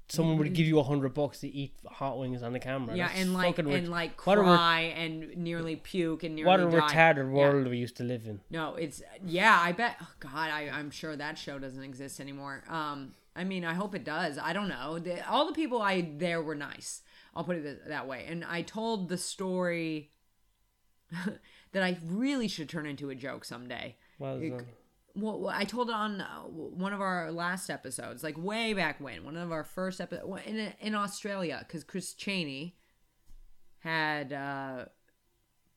someone 0.08 0.38
would 0.38 0.54
give 0.54 0.66
you 0.66 0.78
a 0.78 0.82
hundred 0.82 1.12
bucks 1.14 1.40
to 1.40 1.48
eat 1.48 1.74
hot 1.86 2.18
wings 2.18 2.42
on 2.42 2.52
the 2.52 2.58
camera. 2.58 2.96
yeah, 2.96 3.08
That's 3.08 3.20
and 3.20 3.34
like 3.34 3.58
and 3.58 3.68
ret- 3.68 3.88
like 3.88 4.10
a 4.26 4.36
re- 4.36 4.44
cry 4.44 4.80
and 4.96 5.36
nearly 5.36 5.76
puke 5.76 6.22
and 6.24 6.34
nearly 6.36 6.46
what 6.48 6.60
a 6.60 6.70
die. 6.70 6.80
retarded 6.88 7.16
Yeah. 7.26 7.32
world 7.38 7.66
we 7.68 7.76
used 7.76 7.96
to 7.98 8.04
live 8.04 8.26
in. 8.26 8.40
No, 8.50 8.74
it's 8.76 9.02
yeah. 9.24 9.58
I 9.60 9.72
bet. 9.72 9.96
Oh 10.02 10.12
God, 10.20 10.50
I, 10.50 10.70
I'm 10.70 10.90
sure 10.90 11.14
that 11.16 11.36
show 11.38 11.58
doesn't 11.58 11.82
exist 11.82 12.20
anymore. 12.20 12.64
Um, 12.68 13.14
I 13.36 13.44
mean, 13.44 13.64
I 13.64 13.74
hope 13.74 13.94
it 13.94 14.04
does. 14.04 14.36
I 14.38 14.52
don't 14.52 14.68
know. 14.68 14.98
The, 14.98 15.28
all 15.30 15.46
the 15.46 15.52
people 15.52 15.80
I 15.80 16.10
there 16.16 16.40
were 16.42 16.54
nice. 16.56 17.02
I'll 17.36 17.44
put 17.44 17.56
it 17.56 17.62
th- 17.62 17.78
that 17.88 18.08
way. 18.08 18.24
And 18.28 18.44
I 18.44 18.62
told 18.62 19.08
the 19.08 19.18
story 19.18 20.10
that 21.72 21.82
I 21.82 21.98
really 22.04 22.48
should 22.48 22.68
turn 22.68 22.86
into 22.86 23.10
a 23.10 23.14
joke 23.14 23.44
someday. 23.44 23.96
Well 24.18 24.38
It-. 24.40 24.64
Well, 25.20 25.52
I 25.52 25.64
told 25.64 25.88
it 25.88 25.94
on 25.94 26.20
uh, 26.20 26.42
one 26.42 26.92
of 26.92 27.00
our 27.00 27.30
last 27.32 27.70
episodes, 27.70 28.22
like 28.22 28.36
way 28.38 28.74
back 28.74 29.00
when, 29.00 29.24
one 29.24 29.36
of 29.36 29.52
our 29.52 29.64
first 29.64 30.00
episodes 30.00 30.42
in 30.46 30.72
in 30.80 30.94
Australia, 30.94 31.64
because 31.66 31.84
Chris 31.84 32.14
Cheney 32.14 32.76
had 33.80 34.32
uh, 34.32 34.84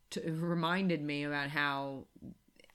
t- 0.09 0.21
reminded 0.29 1.01
me 1.01 1.23
about 1.23 1.49
how 1.49 2.05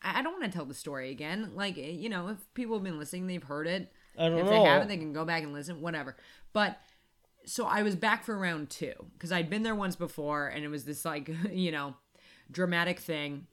I 0.03 0.21
I 0.21 0.23
don't 0.23 0.33
want 0.33 0.45
to 0.45 0.51
tell 0.51 0.65
the 0.65 0.75
story 0.75 1.11
again. 1.11 1.53
Like 1.55 1.77
you 1.77 2.09
know, 2.09 2.29
if 2.29 2.39
people 2.55 2.77
have 2.77 2.85
been 2.85 2.99
listening, 2.99 3.27
they've 3.27 3.43
heard 3.43 3.67
it. 3.67 3.93
I 4.19 4.29
don't 4.29 4.39
if 4.39 4.47
know. 4.47 4.51
they 4.51 4.63
haven't, 4.63 4.89
they 4.89 4.97
can 4.97 5.13
go 5.13 5.25
back 5.25 5.43
and 5.43 5.53
listen. 5.53 5.81
Whatever. 5.81 6.17
But 6.53 6.79
so 7.45 7.67
I 7.67 7.83
was 7.83 7.97
back 7.97 8.25
for 8.25 8.37
round 8.37 8.71
two 8.71 8.95
because 9.13 9.33
I'd 9.33 9.51
been 9.51 9.63
there 9.63 9.75
once 9.75 9.97
before, 9.97 10.49
and 10.49 10.65
it 10.65 10.69
was 10.69 10.85
this 10.85 11.05
like 11.05 11.31
you 11.53 11.73
know 11.73 11.95
dramatic 12.51 13.01
thing 13.01 13.47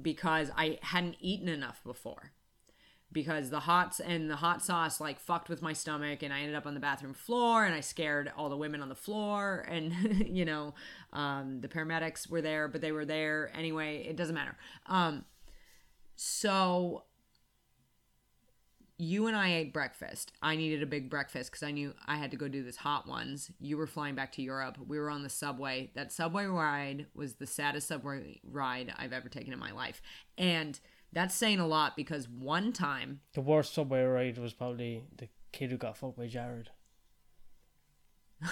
because 0.00 0.50
I 0.56 0.78
hadn't 0.82 1.16
eaten 1.20 1.48
enough 1.48 1.82
before. 1.84 2.32
Because 3.12 3.50
the 3.50 3.60
hot 3.60 4.00
and 4.04 4.30
the 4.30 4.36
hot 4.36 4.62
sauce 4.62 5.00
like 5.00 5.20
fucked 5.20 5.48
with 5.48 5.60
my 5.60 5.72
stomach, 5.72 6.22
and 6.22 6.32
I 6.32 6.40
ended 6.40 6.54
up 6.54 6.66
on 6.66 6.74
the 6.74 6.80
bathroom 6.80 7.14
floor, 7.14 7.64
and 7.64 7.74
I 7.74 7.80
scared 7.80 8.32
all 8.36 8.48
the 8.48 8.56
women 8.56 8.80
on 8.80 8.88
the 8.88 8.94
floor, 8.94 9.66
and 9.68 10.26
you 10.28 10.44
know, 10.44 10.74
um, 11.12 11.60
the 11.60 11.68
paramedics 11.68 12.28
were 12.30 12.40
there, 12.40 12.68
but 12.68 12.80
they 12.80 12.92
were 12.92 13.04
there 13.04 13.50
anyway. 13.54 14.04
It 14.08 14.16
doesn't 14.16 14.34
matter. 14.34 14.56
Um, 14.86 15.24
so 16.16 17.04
you 19.02 19.26
and 19.26 19.36
I 19.36 19.52
ate 19.54 19.72
breakfast. 19.72 20.32
I 20.42 20.54
needed 20.54 20.80
a 20.80 20.86
big 20.86 21.10
breakfast 21.10 21.50
because 21.50 21.64
I 21.64 21.72
knew 21.72 21.92
I 22.06 22.16
had 22.16 22.30
to 22.30 22.36
go 22.36 22.46
do 22.46 22.62
this 22.62 22.76
hot 22.76 23.08
ones. 23.08 23.50
You 23.58 23.76
were 23.76 23.88
flying 23.88 24.14
back 24.14 24.30
to 24.32 24.42
Europe. 24.42 24.78
We 24.86 24.96
were 24.96 25.10
on 25.10 25.24
the 25.24 25.28
subway. 25.28 25.90
That 25.96 26.12
subway 26.12 26.44
ride 26.44 27.06
was 27.12 27.34
the 27.34 27.46
saddest 27.46 27.88
subway 27.88 28.40
ride 28.44 28.94
I've 28.96 29.12
ever 29.12 29.28
taken 29.28 29.52
in 29.52 29.58
my 29.58 29.72
life. 29.72 30.00
And 30.38 30.78
that's 31.12 31.34
saying 31.34 31.60
a 31.60 31.66
lot 31.66 31.96
because 31.96 32.28
one 32.28 32.72
time, 32.72 33.20
The 33.34 33.40
worst 33.40 33.74
subway 33.74 34.02
ride 34.02 34.38
was 34.38 34.52
probably 34.52 35.04
the 35.16 35.28
kid 35.52 35.70
who 35.70 35.76
got 35.76 35.96
fucked 35.96 36.16
by 36.16 36.26
Jared. 36.26 36.70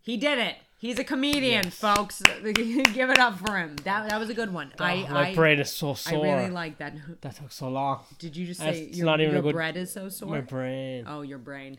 he 0.00 0.16
did 0.16 0.38
it. 0.38 0.56
He's 0.80 0.98
a 0.98 1.04
comedian, 1.04 1.70
folks. 1.70 2.22
Give 2.44 3.10
it 3.10 3.18
up 3.18 3.38
for 3.38 3.56
him. 3.56 3.74
That 3.82 4.10
that 4.10 4.20
was 4.20 4.30
a 4.30 4.34
good 4.34 4.52
one. 4.52 4.72
I 4.78 5.04
Oh, 5.08 5.12
my 5.12 5.28
I, 5.30 5.34
brain 5.34 5.58
is 5.58 5.72
so 5.72 5.94
sore. 5.94 6.24
I 6.24 6.36
really 6.38 6.50
like 6.50 6.78
that. 6.78 6.94
that 7.20 7.34
took 7.36 7.50
so 7.50 7.68
long. 7.68 8.04
Did 8.18 8.36
you 8.36 8.46
just 8.46 8.60
say 8.60 8.82
it's 8.84 8.96
your, 8.96 9.06
not 9.06 9.20
even 9.20 9.32
a 9.32 9.34
your 9.34 9.42
good- 9.42 9.54
bread 9.54 9.76
is 9.76 9.92
so 9.92 10.08
sore? 10.08 10.30
My 10.30 10.40
brain. 10.40 11.04
Oh, 11.08 11.22
your 11.22 11.38
brain. 11.38 11.78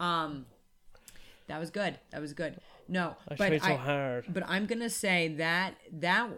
um, 0.00 0.46
that 1.48 1.60
was 1.60 1.70
good. 1.70 1.98
That 2.12 2.22
was 2.22 2.32
good. 2.32 2.56
No, 2.88 3.14
I 3.28 3.34
but 3.34 3.48
tried 3.48 3.62
so 3.62 3.68
I, 3.68 3.76
hard. 3.76 4.24
but 4.28 4.42
I'm 4.46 4.64
gonna 4.66 4.90
say 4.90 5.28
that 5.36 5.74
that 5.92 6.28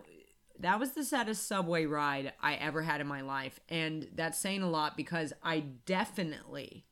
that 0.61 0.81
was 0.81 0.93
the 0.93 1.05
saddest 1.05 1.47
subway 1.47 1.87
ride 1.87 2.33
I 2.41 2.55
ever 2.55 2.83
had 2.83 3.01
in 3.01 3.07
my 3.07 3.21
life, 3.21 3.61
and 3.69 4.09
that's 4.15 4.39
saying 4.39 4.63
a 4.63 4.71
lot 4.71 4.97
because 4.97 5.33
I 5.43 5.61
definitely 5.85 6.85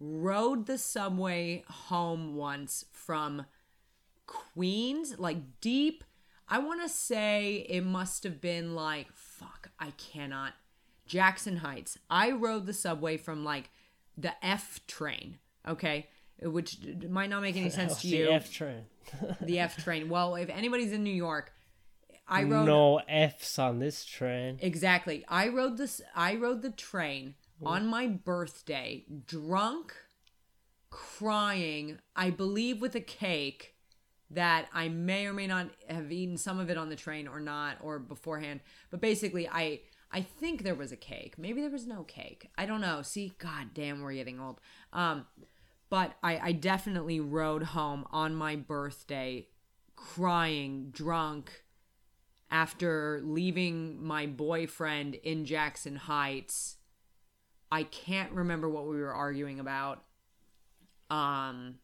rode 0.00 0.66
the 0.66 0.78
subway 0.78 1.64
home 1.68 2.34
once 2.34 2.84
from 2.92 3.46
Queens, 4.26 5.18
like 5.18 5.60
deep. 5.60 6.04
I 6.48 6.58
want 6.58 6.82
to 6.82 6.88
say 6.88 7.66
it 7.68 7.84
must 7.84 8.24
have 8.24 8.40
been 8.40 8.74
like 8.74 9.08
fuck. 9.12 9.70
I 9.78 9.90
cannot. 9.92 10.54
Jackson 11.06 11.58
Heights. 11.58 11.98
I 12.10 12.30
rode 12.30 12.66
the 12.66 12.72
subway 12.72 13.16
from 13.16 13.44
like 13.44 13.70
the 14.16 14.32
F 14.44 14.80
train. 14.86 15.38
Okay. 15.66 16.08
Which 16.42 16.78
might 17.08 17.30
not 17.30 17.42
make 17.42 17.56
any 17.56 17.70
sense 17.78 18.00
to 18.02 18.08
the 18.08 18.16
you 18.16 18.30
F 18.30 18.50
train. 18.52 18.84
the 19.40 19.58
F 19.60 19.82
train. 19.82 20.08
Well, 20.08 20.34
if 20.36 20.48
anybody's 20.48 20.92
in 20.92 21.04
New 21.04 21.10
York, 21.14 21.52
I 22.26 22.44
rode 22.44 22.66
No 22.66 23.00
F's 23.08 23.58
on 23.58 23.78
this 23.78 24.04
train. 24.04 24.58
exactly. 24.60 25.24
I 25.28 25.48
rode 25.48 25.76
this. 25.76 26.00
I 26.14 26.36
rode 26.36 26.62
the 26.62 26.70
train 26.70 27.34
on 27.64 27.86
my 27.86 28.06
birthday, 28.06 29.04
drunk, 29.26 29.94
crying. 30.90 31.98
I 32.16 32.30
believe 32.30 32.80
with 32.80 32.94
a 32.94 33.00
cake 33.00 33.74
that 34.30 34.66
I 34.72 34.88
may 34.88 35.26
or 35.26 35.32
may 35.32 35.46
not 35.46 35.68
have 35.88 36.10
eaten 36.10 36.36
some 36.36 36.58
of 36.58 36.70
it 36.70 36.78
on 36.78 36.88
the 36.88 36.96
train 36.96 37.28
or 37.28 37.40
not 37.40 37.76
or 37.82 37.98
beforehand. 37.98 38.60
But 38.90 39.00
basically, 39.00 39.48
I. 39.48 39.80
I 40.14 40.20
think 40.20 40.62
there 40.62 40.74
was 40.74 40.92
a 40.92 40.96
cake. 40.96 41.38
Maybe 41.38 41.62
there 41.62 41.70
was 41.70 41.86
no 41.86 42.02
cake. 42.02 42.50
I 42.58 42.66
don't 42.66 42.82
know. 42.82 43.00
See, 43.00 43.32
god 43.38 43.68
damn, 43.72 44.02
we're 44.02 44.12
getting 44.12 44.40
old. 44.40 44.60
Um, 44.92 45.24
but 45.88 46.12
I, 46.22 46.38
I 46.38 46.52
definitely 46.52 47.18
rode 47.18 47.62
home 47.62 48.04
on 48.10 48.34
my 48.34 48.56
birthday 48.56 49.46
crying 49.96 50.90
drunk 50.90 51.61
after 52.52 53.22
leaving 53.24 54.04
my 54.04 54.26
boyfriend 54.26 55.14
in 55.14 55.46
Jackson 55.46 55.96
Heights. 55.96 56.76
I 57.72 57.84
can't 57.84 58.30
remember 58.32 58.68
what 58.68 58.86
we 58.86 59.00
were 59.00 59.12
arguing 59.12 59.58
about. 59.58 60.04
Um 61.10 61.76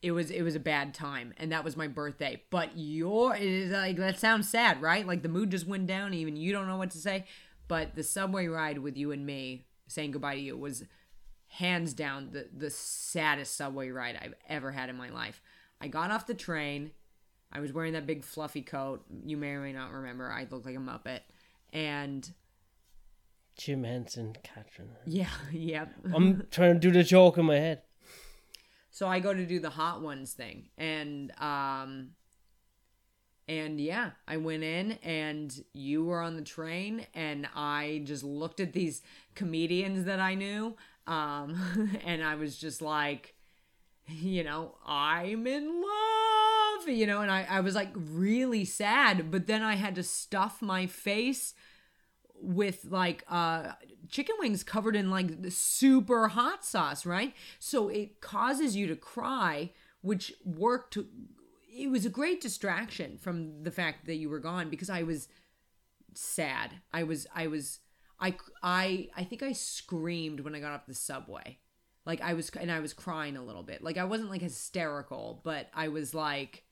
it 0.00 0.12
was 0.12 0.30
it 0.30 0.42
was 0.42 0.54
a 0.54 0.60
bad 0.60 0.94
time 0.94 1.34
and 1.36 1.52
that 1.52 1.64
was 1.64 1.76
my 1.76 1.88
birthday. 1.88 2.42
But 2.50 2.70
your 2.76 3.34
it 3.34 3.42
is 3.42 3.72
like 3.72 3.96
that 3.96 4.20
sounds 4.20 4.48
sad, 4.48 4.80
right? 4.80 5.06
Like 5.06 5.22
the 5.22 5.28
mood 5.28 5.50
just 5.50 5.66
went 5.66 5.88
down 5.88 6.14
even 6.14 6.36
you 6.36 6.52
don't 6.52 6.68
know 6.68 6.78
what 6.78 6.92
to 6.92 6.98
say. 6.98 7.26
But 7.66 7.96
the 7.96 8.04
subway 8.04 8.46
ride 8.46 8.78
with 8.78 8.96
you 8.96 9.10
and 9.10 9.26
me 9.26 9.66
saying 9.88 10.12
goodbye 10.12 10.36
to 10.36 10.40
you 10.40 10.56
was 10.56 10.84
hands 11.48 11.92
down 11.94 12.30
the 12.30 12.48
the 12.56 12.70
saddest 12.70 13.56
subway 13.56 13.90
ride 13.90 14.16
I've 14.22 14.34
ever 14.48 14.70
had 14.70 14.88
in 14.88 14.96
my 14.96 15.10
life. 15.10 15.42
I 15.80 15.88
got 15.88 16.12
off 16.12 16.26
the 16.26 16.34
train. 16.34 16.92
I 17.52 17.60
was 17.60 17.72
wearing 17.72 17.94
that 17.94 18.06
big 18.06 18.24
fluffy 18.24 18.62
coat. 18.62 19.04
You 19.24 19.36
may 19.36 19.50
or 19.50 19.60
may 19.60 19.72
not 19.72 19.92
remember. 19.92 20.30
I 20.30 20.46
looked 20.50 20.66
like 20.66 20.76
a 20.76 20.78
muppet. 20.78 21.20
And 21.72 22.30
Jim 23.56 23.84
Henson, 23.84 24.36
Catherine. 24.42 24.90
yeah, 25.06 25.28
yeah. 25.52 25.86
I'm 26.14 26.46
trying 26.50 26.74
to 26.74 26.80
do 26.80 26.90
the 26.90 27.02
joke 27.04 27.36
in 27.38 27.46
my 27.46 27.56
head. 27.56 27.82
So 28.90 29.06
I 29.06 29.20
go 29.20 29.32
to 29.32 29.46
do 29.46 29.60
the 29.60 29.70
hot 29.70 30.02
ones 30.02 30.32
thing, 30.32 30.68
and 30.76 31.30
um, 31.40 32.10
and 33.46 33.80
yeah, 33.80 34.10
I 34.26 34.36
went 34.36 34.62
in, 34.62 34.92
and 35.02 35.52
you 35.72 36.04
were 36.04 36.20
on 36.20 36.36
the 36.36 36.42
train, 36.42 37.06
and 37.14 37.48
I 37.54 38.02
just 38.04 38.24
looked 38.24 38.60
at 38.60 38.72
these 38.72 39.02
comedians 39.34 40.06
that 40.06 40.20
I 40.20 40.34
knew, 40.34 40.76
um, 41.06 41.98
and 42.04 42.22
I 42.24 42.34
was 42.34 42.58
just 42.58 42.82
like, 42.82 43.34
you 44.08 44.42
know, 44.44 44.76
I'm 44.86 45.46
in 45.46 45.82
love, 45.82 46.19
you 46.86 47.06
know, 47.06 47.20
and 47.20 47.30
I 47.30 47.46
I 47.48 47.60
was 47.60 47.74
like 47.74 47.90
really 47.94 48.64
sad, 48.64 49.30
but 49.30 49.46
then 49.46 49.62
I 49.62 49.74
had 49.74 49.94
to 49.96 50.02
stuff 50.02 50.62
my 50.62 50.86
face 50.86 51.54
with 52.42 52.86
like 52.88 53.24
uh 53.28 53.72
chicken 54.08 54.36
wings 54.38 54.64
covered 54.64 54.96
in 54.96 55.10
like 55.10 55.30
super 55.50 56.28
hot 56.28 56.64
sauce, 56.64 57.06
right? 57.06 57.34
So 57.58 57.88
it 57.88 58.20
causes 58.20 58.76
you 58.76 58.86
to 58.88 58.96
cry, 58.96 59.70
which 60.00 60.32
worked 60.44 60.96
it 61.72 61.90
was 61.90 62.04
a 62.04 62.10
great 62.10 62.40
distraction 62.40 63.16
from 63.18 63.62
the 63.62 63.70
fact 63.70 64.06
that 64.06 64.16
you 64.16 64.28
were 64.28 64.40
gone 64.40 64.70
because 64.70 64.90
I 64.90 65.02
was 65.02 65.28
sad. 66.14 66.72
I 66.92 67.04
was 67.04 67.26
I 67.34 67.46
was 67.46 67.78
I 68.20 68.36
I 68.62 69.08
I 69.16 69.24
think 69.24 69.42
I 69.42 69.52
screamed 69.52 70.40
when 70.40 70.54
I 70.54 70.60
got 70.60 70.72
off 70.72 70.86
the 70.86 70.94
subway. 70.94 71.58
Like 72.04 72.20
I 72.20 72.34
was 72.34 72.50
and 72.50 72.72
I 72.72 72.80
was 72.80 72.92
crying 72.92 73.36
a 73.36 73.44
little 73.44 73.62
bit. 73.62 73.82
Like 73.82 73.98
I 73.98 74.04
wasn't 74.04 74.30
like 74.30 74.42
hysterical, 74.42 75.40
but 75.44 75.68
I 75.74 75.88
was 75.88 76.14
like 76.14 76.64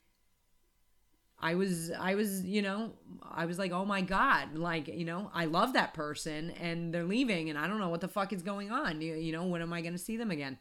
I 1.41 1.55
was 1.55 1.91
I 1.91 2.15
was, 2.15 2.43
you 2.43 2.61
know, 2.61 2.91
I 3.23 3.45
was 3.45 3.57
like, 3.57 3.71
"Oh 3.71 3.85
my 3.85 4.01
god, 4.01 4.55
like, 4.55 4.87
you 4.87 5.05
know, 5.05 5.31
I 5.33 5.45
love 5.45 5.73
that 5.73 5.93
person 5.93 6.51
and 6.51 6.93
they're 6.93 7.05
leaving 7.05 7.49
and 7.49 7.57
I 7.57 7.67
don't 7.67 7.79
know 7.79 7.89
what 7.89 8.01
the 8.01 8.07
fuck 8.07 8.33
is 8.33 8.41
going 8.41 8.71
on. 8.71 9.01
You, 9.01 9.15
you 9.15 9.31
know, 9.31 9.45
when 9.45 9.61
am 9.61 9.71
I 9.71 9.81
going 9.81 9.93
to 9.93 9.99
see 9.99 10.17
them 10.17 10.31
again?" 10.31 10.57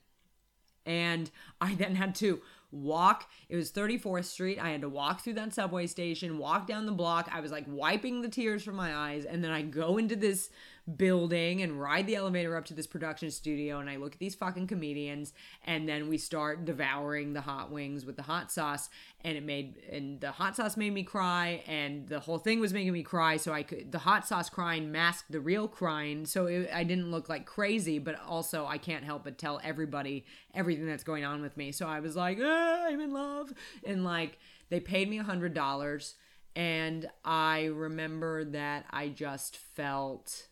And 0.86 1.30
I 1.60 1.74
then 1.74 1.96
had 1.96 2.14
to 2.16 2.40
walk. 2.70 3.28
It 3.48 3.56
was 3.56 3.72
34th 3.72 4.26
Street. 4.26 4.58
I 4.58 4.70
had 4.70 4.82
to 4.82 4.88
walk 4.88 5.22
through 5.22 5.34
that 5.34 5.54
subway 5.54 5.86
station, 5.86 6.38
walk 6.38 6.66
down 6.66 6.86
the 6.86 6.92
block. 6.92 7.28
I 7.32 7.40
was 7.40 7.50
like 7.50 7.64
wiping 7.66 8.22
the 8.22 8.28
tears 8.28 8.62
from 8.62 8.76
my 8.76 8.94
eyes 8.94 9.24
and 9.24 9.42
then 9.42 9.50
I 9.50 9.62
go 9.62 9.98
into 9.98 10.16
this 10.16 10.50
building 10.96 11.62
and 11.62 11.80
ride 11.80 12.06
the 12.06 12.16
elevator 12.16 12.56
up 12.56 12.64
to 12.64 12.74
this 12.74 12.86
production 12.86 13.30
studio 13.30 13.78
and 13.78 13.90
I 13.90 13.96
look 13.96 14.14
at 14.14 14.18
these 14.18 14.34
fucking 14.34 14.66
comedians 14.68 15.34
and 15.64 15.88
then 15.88 16.08
we 16.08 16.16
start 16.16 16.64
devouring 16.64 17.34
the 17.34 17.42
hot 17.42 17.70
wings 17.70 18.06
with 18.06 18.16
the 18.16 18.22
hot 18.22 18.50
sauce 18.50 18.88
and 19.22 19.36
it 19.36 19.44
made 19.44 19.76
and 19.90 20.20
the 20.20 20.30
hot 20.30 20.56
sauce 20.56 20.76
made 20.76 20.94
me 20.94 21.02
cry 21.02 21.62
and 21.66 22.08
the 22.08 22.20
whole 22.20 22.38
thing 22.38 22.58
was 22.60 22.72
making 22.72 22.92
me 22.92 23.02
cry 23.02 23.36
so 23.36 23.52
I 23.52 23.64
could 23.64 23.92
the 23.92 23.98
hot 23.98 24.26
sauce 24.26 24.48
crying 24.48 24.90
masked 24.90 25.30
the 25.30 25.40
real 25.40 25.68
crying 25.68 26.24
so 26.24 26.46
it, 26.46 26.70
I 26.72 26.84
didn't 26.84 27.10
look 27.10 27.28
like 27.28 27.44
crazy 27.44 27.98
but 27.98 28.18
also 28.26 28.64
I 28.64 28.78
can't 28.78 29.04
help 29.04 29.24
but 29.24 29.36
tell 29.36 29.60
everybody 29.62 30.24
everything 30.54 30.86
that's 30.86 31.04
going 31.04 31.24
on 31.24 31.42
with 31.42 31.56
me 31.56 31.70
so 31.72 31.86
I 31.86 32.00
was 32.00 32.16
like 32.16 32.38
ah, 32.40 32.86
I'm 32.86 33.00
in 33.00 33.12
love 33.12 33.52
and 33.84 34.04
like 34.04 34.38
they 34.70 34.80
paid 34.80 35.10
me 35.10 35.18
a 35.18 35.24
hundred 35.24 35.52
dollars 35.52 36.14
and 36.56 37.08
I 37.24 37.66
remember 37.66 38.44
that 38.44 38.86
I 38.90 39.08
just 39.08 39.56
felt 39.56 40.48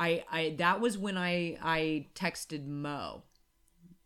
I 0.00 0.24
I 0.32 0.54
that 0.58 0.80
was 0.80 0.96
when 0.96 1.16
I 1.18 1.58
I 1.62 2.06
texted 2.14 2.66
Mo. 2.66 3.22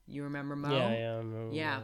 You 0.07 0.25
remember 0.25 0.57
Mo? 0.57 0.71
Yeah, 0.71 0.99
yeah, 0.99 1.13
I 1.13 1.17
remember 1.17 1.55
Yeah. 1.55 1.81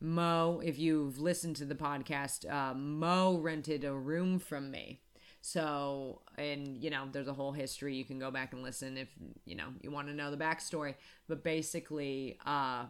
Mo, 0.00 0.60
if 0.62 0.78
you've 0.78 1.18
listened 1.18 1.56
to 1.56 1.64
the 1.64 1.74
podcast, 1.74 2.50
uh, 2.50 2.74
Mo 2.74 3.38
rented 3.38 3.84
a 3.84 3.94
room 3.94 4.38
from 4.38 4.70
me. 4.70 5.00
So, 5.40 6.20
and 6.36 6.82
you 6.82 6.90
know, 6.90 7.08
there's 7.10 7.28
a 7.28 7.32
whole 7.32 7.52
history. 7.52 7.94
You 7.94 8.04
can 8.04 8.18
go 8.18 8.30
back 8.30 8.52
and 8.52 8.62
listen 8.62 8.98
if 8.98 9.08
you 9.44 9.54
know 9.54 9.68
you 9.82 9.90
want 9.90 10.08
to 10.08 10.14
know 10.14 10.30
the 10.30 10.36
backstory. 10.36 10.96
But 11.28 11.44
basically, 11.44 12.38
uh, 12.44 12.86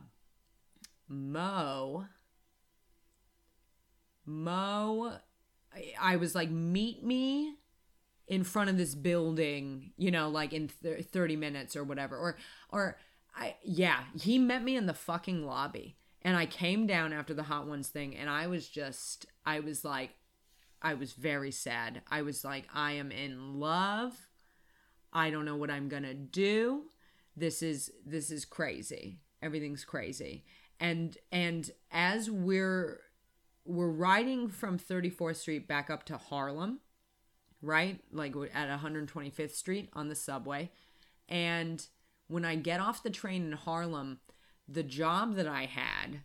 Mo, 1.08 2.06
Mo, 4.24 5.18
I, 5.74 5.94
I 6.00 6.16
was 6.16 6.34
like, 6.34 6.50
meet 6.50 7.04
me 7.04 7.56
in 8.26 8.44
front 8.44 8.70
of 8.70 8.78
this 8.78 8.94
building, 8.94 9.92
you 9.96 10.10
know, 10.10 10.28
like 10.28 10.52
in 10.52 10.70
th- 10.82 11.06
30 11.06 11.36
minutes 11.36 11.76
or 11.76 11.84
whatever. 11.84 12.16
Or, 12.16 12.36
or 12.70 12.96
I, 13.36 13.56
yeah, 13.62 14.04
he 14.18 14.38
met 14.38 14.62
me 14.62 14.76
in 14.76 14.86
the 14.86 14.94
fucking 14.94 15.46
lobby. 15.46 15.96
And 16.22 16.36
I 16.36 16.46
came 16.46 16.86
down 16.86 17.12
after 17.12 17.34
the 17.34 17.42
Hot 17.42 17.66
Ones 17.66 17.88
thing 17.88 18.16
and 18.16 18.30
I 18.30 18.46
was 18.46 18.68
just, 18.68 19.26
I 19.44 19.60
was 19.60 19.84
like, 19.84 20.10
I 20.80 20.94
was 20.94 21.12
very 21.12 21.50
sad. 21.50 22.02
I 22.10 22.22
was 22.22 22.44
like, 22.44 22.66
I 22.72 22.92
am 22.92 23.10
in 23.10 23.58
love. 23.58 24.14
I 25.12 25.30
don't 25.30 25.44
know 25.44 25.56
what 25.56 25.70
I'm 25.70 25.88
going 25.88 26.02
to 26.02 26.14
do. 26.14 26.84
This 27.36 27.62
is 27.62 27.90
this 28.06 28.30
is 28.30 28.44
crazy. 28.44 29.18
Everything's 29.42 29.84
crazy. 29.84 30.44
And 30.78 31.16
and 31.32 31.70
as 31.90 32.30
we're 32.30 33.00
we're 33.64 33.90
riding 33.90 34.48
from 34.48 34.78
34th 34.78 35.36
Street 35.36 35.66
back 35.66 35.88
up 35.88 36.04
to 36.04 36.18
Harlem, 36.18 36.80
right? 37.64 38.00
Like 38.12 38.34
at 38.54 38.80
125th 38.80 39.54
Street 39.54 39.90
on 39.92 40.08
the 40.08 40.14
subway. 40.14 40.70
And 41.28 41.84
when 42.28 42.44
I 42.44 42.56
get 42.56 42.80
off 42.80 43.02
the 43.02 43.10
train 43.10 43.46
in 43.46 43.52
Harlem, 43.52 44.20
the 44.68 44.82
job 44.82 45.36
that 45.36 45.46
I 45.46 45.66
had, 45.66 46.20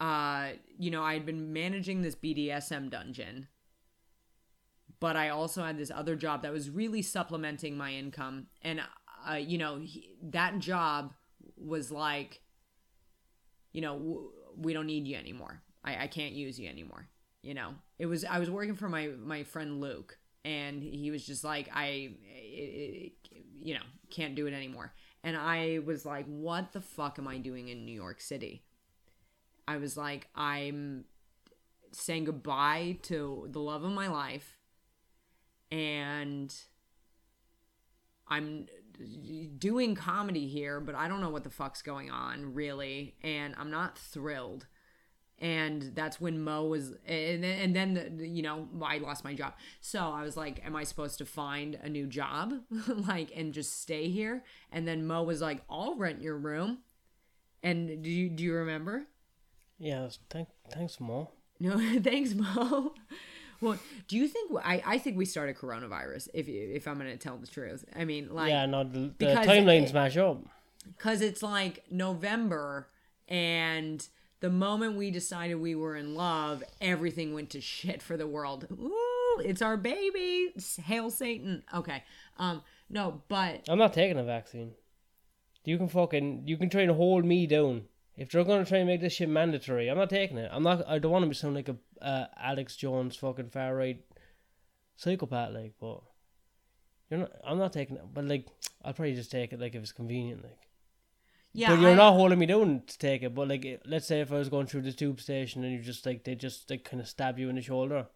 uh, 0.00 0.56
you 0.78 0.90
know, 0.90 1.02
I 1.02 1.14
had 1.14 1.26
been 1.26 1.52
managing 1.52 2.02
this 2.02 2.14
BDSM 2.14 2.90
dungeon 2.90 3.48
but 5.04 5.16
I 5.16 5.28
also 5.28 5.62
had 5.62 5.76
this 5.76 5.90
other 5.90 6.16
job 6.16 6.40
that 6.42 6.52
was 6.52 6.70
really 6.70 7.02
supplementing 7.02 7.76
my 7.76 7.92
income. 7.92 8.46
And, 8.62 8.80
uh, 9.28 9.34
you 9.34 9.58
know, 9.58 9.80
he, 9.82 10.16
that 10.22 10.60
job 10.60 11.12
was 11.58 11.90
like, 11.90 12.40
you 13.72 13.82
know, 13.82 13.98
w- 13.98 14.30
we 14.56 14.72
don't 14.72 14.86
need 14.86 15.06
you 15.06 15.16
anymore. 15.16 15.60
I, 15.84 16.04
I 16.04 16.06
can't 16.06 16.32
use 16.32 16.58
you 16.58 16.70
anymore. 16.70 17.08
You 17.42 17.52
know, 17.52 17.74
it 17.98 18.06
was, 18.06 18.24
I 18.24 18.38
was 18.38 18.50
working 18.50 18.76
for 18.76 18.88
my, 18.88 19.08
my 19.08 19.42
friend 19.42 19.78
Luke 19.78 20.16
and 20.44 20.82
he 20.82 21.10
was 21.10 21.24
just 21.26 21.44
like, 21.44 21.68
I, 21.72 22.10
you 23.60 23.74
know, 23.74 23.80
can't 24.10 24.34
do 24.34 24.46
it 24.46 24.52
anymore. 24.52 24.92
And 25.22 25.36
I 25.36 25.80
was 25.84 26.04
like, 26.04 26.26
what 26.26 26.72
the 26.72 26.80
fuck 26.80 27.18
am 27.18 27.26
I 27.26 27.38
doing 27.38 27.68
in 27.68 27.84
New 27.84 27.92
York 27.94 28.20
City? 28.20 28.62
I 29.66 29.78
was 29.78 29.96
like, 29.96 30.28
I'm 30.34 31.04
saying 31.92 32.24
goodbye 32.24 32.98
to 33.02 33.48
the 33.50 33.60
love 33.60 33.84
of 33.84 33.92
my 33.92 34.08
life 34.08 34.58
and 35.70 36.54
I'm 38.28 38.66
doing 39.58 39.94
comedy 39.94 40.46
here, 40.46 40.80
but 40.80 40.94
I 40.94 41.08
don't 41.08 41.20
know 41.20 41.30
what 41.30 41.44
the 41.44 41.50
fuck's 41.50 41.82
going 41.82 42.10
on 42.10 42.54
really, 42.54 43.16
and 43.22 43.54
I'm 43.58 43.70
not 43.70 43.98
thrilled. 43.98 44.66
And 45.44 45.92
that's 45.94 46.22
when 46.22 46.42
Mo 46.42 46.64
was, 46.64 46.94
and 47.06 47.44
then, 47.44 47.58
and 47.60 47.76
then 47.76 48.16
the, 48.16 48.26
you 48.26 48.42
know 48.42 48.66
I 48.82 48.96
lost 48.96 49.24
my 49.24 49.34
job. 49.34 49.52
So 49.82 49.98
I 50.00 50.22
was 50.22 50.38
like, 50.38 50.64
"Am 50.64 50.74
I 50.74 50.84
supposed 50.84 51.18
to 51.18 51.26
find 51.26 51.78
a 51.82 51.88
new 51.90 52.06
job, 52.06 52.54
like, 52.88 53.30
and 53.36 53.52
just 53.52 53.82
stay 53.82 54.08
here?" 54.08 54.42
And 54.72 54.88
then 54.88 55.06
Mo 55.06 55.22
was 55.22 55.42
like, 55.42 55.62
"I'll 55.68 55.96
rent 55.96 56.22
your 56.22 56.38
room." 56.38 56.78
And 57.62 58.02
do 58.02 58.08
you 58.08 58.30
do 58.30 58.42
you 58.42 58.54
remember? 58.54 59.04
Yeah, 59.78 60.08
thank, 60.30 60.48
thanks, 60.70 60.98
Mo. 60.98 61.30
No, 61.60 61.78
thanks, 62.00 62.32
Mo. 62.32 62.94
Well, 63.60 63.78
do 64.08 64.16
you 64.16 64.28
think 64.28 64.50
I? 64.64 64.82
I 64.86 64.98
think 64.98 65.18
we 65.18 65.26
started 65.26 65.56
coronavirus. 65.56 66.28
If 66.32 66.48
if 66.48 66.88
I'm 66.88 66.96
gonna 66.96 67.18
tell 67.18 67.36
the 67.36 67.46
truth, 67.46 67.84
I 67.94 68.06
mean, 68.06 68.32
like 68.32 68.48
yeah, 68.48 68.64
no, 68.64 68.82
the, 68.82 69.12
the 69.18 69.26
timelines 69.26 69.92
mash 69.92 70.16
up. 70.16 70.42
Because 70.86 71.20
it's 71.20 71.42
like 71.42 71.82
November, 71.90 72.88
and 73.28 74.06
the 74.44 74.50
moment 74.50 74.94
we 74.94 75.10
decided 75.10 75.54
we 75.54 75.74
were 75.74 75.96
in 75.96 76.14
love, 76.14 76.62
everything 76.78 77.32
went 77.32 77.48
to 77.48 77.62
shit 77.62 78.02
for 78.02 78.18
the 78.18 78.26
world. 78.26 78.66
Ooh, 78.70 79.40
it's 79.42 79.62
our 79.62 79.78
baby. 79.78 80.52
Hail 80.84 81.10
Satan. 81.10 81.62
Okay. 81.72 82.04
Um. 82.36 82.60
No, 82.90 83.22
but 83.28 83.64
I'm 83.70 83.78
not 83.78 83.94
taking 83.94 84.18
a 84.18 84.22
vaccine. 84.22 84.72
You 85.64 85.78
can 85.78 85.88
fucking 85.88 86.42
you 86.44 86.58
can 86.58 86.68
try 86.68 86.82
and 86.82 86.90
hold 86.90 87.24
me 87.24 87.46
down. 87.46 87.84
If 88.18 88.32
they're 88.32 88.44
gonna 88.44 88.66
try 88.66 88.78
and 88.78 88.86
make 88.86 89.00
this 89.00 89.14
shit 89.14 89.30
mandatory, 89.30 89.88
I'm 89.88 89.96
not 89.96 90.10
taking 90.10 90.36
it. 90.36 90.50
I'm 90.52 90.62
not. 90.62 90.86
I 90.86 90.98
don't 90.98 91.10
want 91.10 91.22
to 91.22 91.28
be 91.30 91.34
sound 91.34 91.54
like 91.54 91.70
a 91.70 91.76
uh, 92.02 92.26
Alex 92.36 92.76
Jones 92.76 93.16
fucking 93.16 93.48
far 93.48 93.74
right 93.74 94.04
psychopath, 94.96 95.54
like. 95.54 95.72
But 95.80 96.02
you're 97.08 97.20
not. 97.20 97.32
I'm 97.46 97.56
not 97.56 97.72
taking 97.72 97.96
it. 97.96 98.02
But 98.12 98.26
like, 98.26 98.46
I'll 98.84 98.92
probably 98.92 99.14
just 99.14 99.30
take 99.30 99.54
it 99.54 99.60
like 99.60 99.74
if 99.74 99.82
it's 99.82 99.92
convenient, 99.92 100.42
like. 100.42 100.58
Yeah, 101.56 101.70
but 101.70 101.80
you're 101.80 101.92
I, 101.92 101.94
not 101.94 102.14
holding 102.14 102.38
me 102.38 102.46
down 102.46 102.82
to 102.84 102.98
take 102.98 103.22
it. 103.22 103.32
But 103.32 103.48
like, 103.48 103.80
let's 103.86 104.06
say 104.06 104.20
if 104.20 104.32
I 104.32 104.38
was 104.38 104.48
going 104.48 104.66
through 104.66 104.82
the 104.82 104.92
tube 104.92 105.20
station 105.20 105.62
and 105.62 105.72
you 105.72 105.78
just 105.78 106.04
like 106.04 106.24
they 106.24 106.34
just 106.34 106.68
like 106.68 106.84
kind 106.84 107.00
of 107.00 107.08
stab 107.08 107.38
you 107.38 107.48
in 107.48 107.54
the 107.54 107.62
shoulder, 107.62 108.08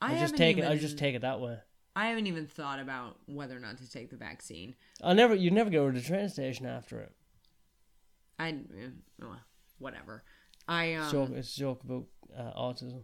I 0.00 0.18
just 0.18 0.36
take 0.36 0.56
even, 0.56 0.70
it. 0.70 0.72
I 0.72 0.78
just 0.78 0.96
take 0.96 1.14
it 1.14 1.20
that 1.20 1.40
way. 1.40 1.58
I 1.94 2.08
haven't 2.08 2.26
even 2.26 2.46
thought 2.46 2.80
about 2.80 3.18
whether 3.26 3.56
or 3.56 3.60
not 3.60 3.76
to 3.78 3.90
take 3.90 4.10
the 4.10 4.16
vaccine. 4.16 4.74
I'll 5.02 5.14
never. 5.14 5.34
You 5.34 5.50
never 5.50 5.68
go 5.68 5.90
to 5.90 5.98
the 5.98 6.04
train 6.04 6.28
station 6.30 6.64
after 6.64 7.00
it. 7.00 7.12
I 8.38 8.48
eh, 8.48 9.26
whatever. 9.78 10.24
I 10.66 10.94
um, 10.94 11.02
it's, 11.02 11.12
joke, 11.12 11.30
it's 11.34 11.56
a 11.56 11.60
joke 11.60 11.84
about 11.84 12.06
uh, 12.36 12.58
autism. 12.58 13.02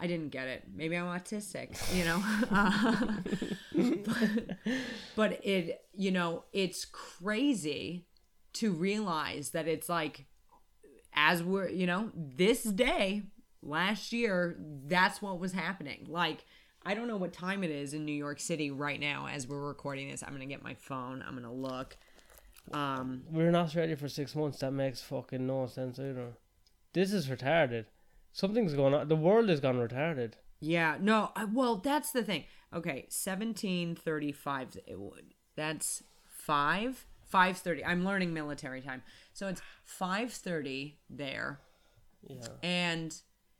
I 0.00 0.06
didn't 0.06 0.30
get 0.30 0.48
it. 0.48 0.64
Maybe 0.74 0.96
I'm 0.96 1.06
autistic, 1.06 1.76
you 1.94 2.04
know. 2.04 2.22
uh, 2.50 3.16
but, 4.56 4.76
but 5.16 5.44
it, 5.44 5.86
you 5.94 6.10
know, 6.10 6.44
it's 6.52 6.84
crazy 6.84 8.06
to 8.60 8.72
realize 8.72 9.50
that 9.50 9.66
it's 9.66 9.88
like, 9.88 10.26
as 11.14 11.42
we're, 11.42 11.68
you 11.68 11.86
know, 11.86 12.10
this 12.14 12.62
day 12.62 13.22
last 13.62 14.12
year, 14.12 14.56
that's 14.86 15.22
what 15.22 15.38
was 15.38 15.52
happening. 15.52 16.06
Like, 16.08 16.44
I 16.84 16.94
don't 16.94 17.08
know 17.08 17.16
what 17.16 17.32
time 17.32 17.64
it 17.64 17.70
is 17.70 17.94
in 17.94 18.04
New 18.04 18.12
York 18.12 18.38
City 18.38 18.70
right 18.70 19.00
now 19.00 19.26
as 19.26 19.48
we're 19.48 19.66
recording 19.66 20.10
this. 20.10 20.22
I'm 20.22 20.32
gonna 20.32 20.46
get 20.46 20.62
my 20.62 20.74
phone. 20.74 21.24
I'm 21.26 21.34
gonna 21.34 21.52
look. 21.52 21.96
Um, 22.72 23.22
we're 23.30 23.48
in 23.48 23.54
Australia 23.54 23.96
for 23.96 24.08
six 24.08 24.34
months. 24.34 24.58
That 24.58 24.72
makes 24.72 25.00
fucking 25.00 25.46
no 25.46 25.66
sense 25.66 25.98
either. 25.98 26.34
This 26.92 27.12
is 27.12 27.28
retarded. 27.28 27.86
Something's 28.32 28.74
going 28.74 28.94
on. 28.94 29.08
The 29.08 29.16
world 29.16 29.48
has 29.48 29.60
gone 29.60 29.76
retarded. 29.76 30.34
Yeah. 30.60 30.96
No. 31.00 31.32
I, 31.34 31.44
well, 31.44 31.76
that's 31.76 32.12
the 32.12 32.22
thing. 32.22 32.44
Okay, 32.74 33.06
seventeen 33.08 33.94
thirty-five. 33.94 34.76
That's 35.56 36.02
five. 36.24 37.06
Five 37.36 37.58
thirty. 37.58 37.84
I'm 37.84 38.02
learning 38.02 38.32
military 38.32 38.80
time, 38.80 39.02
so 39.34 39.46
it's 39.46 39.60
five 39.84 40.32
thirty 40.32 40.96
there. 41.10 41.60
Yeah. 42.26 42.48
And 42.62 43.14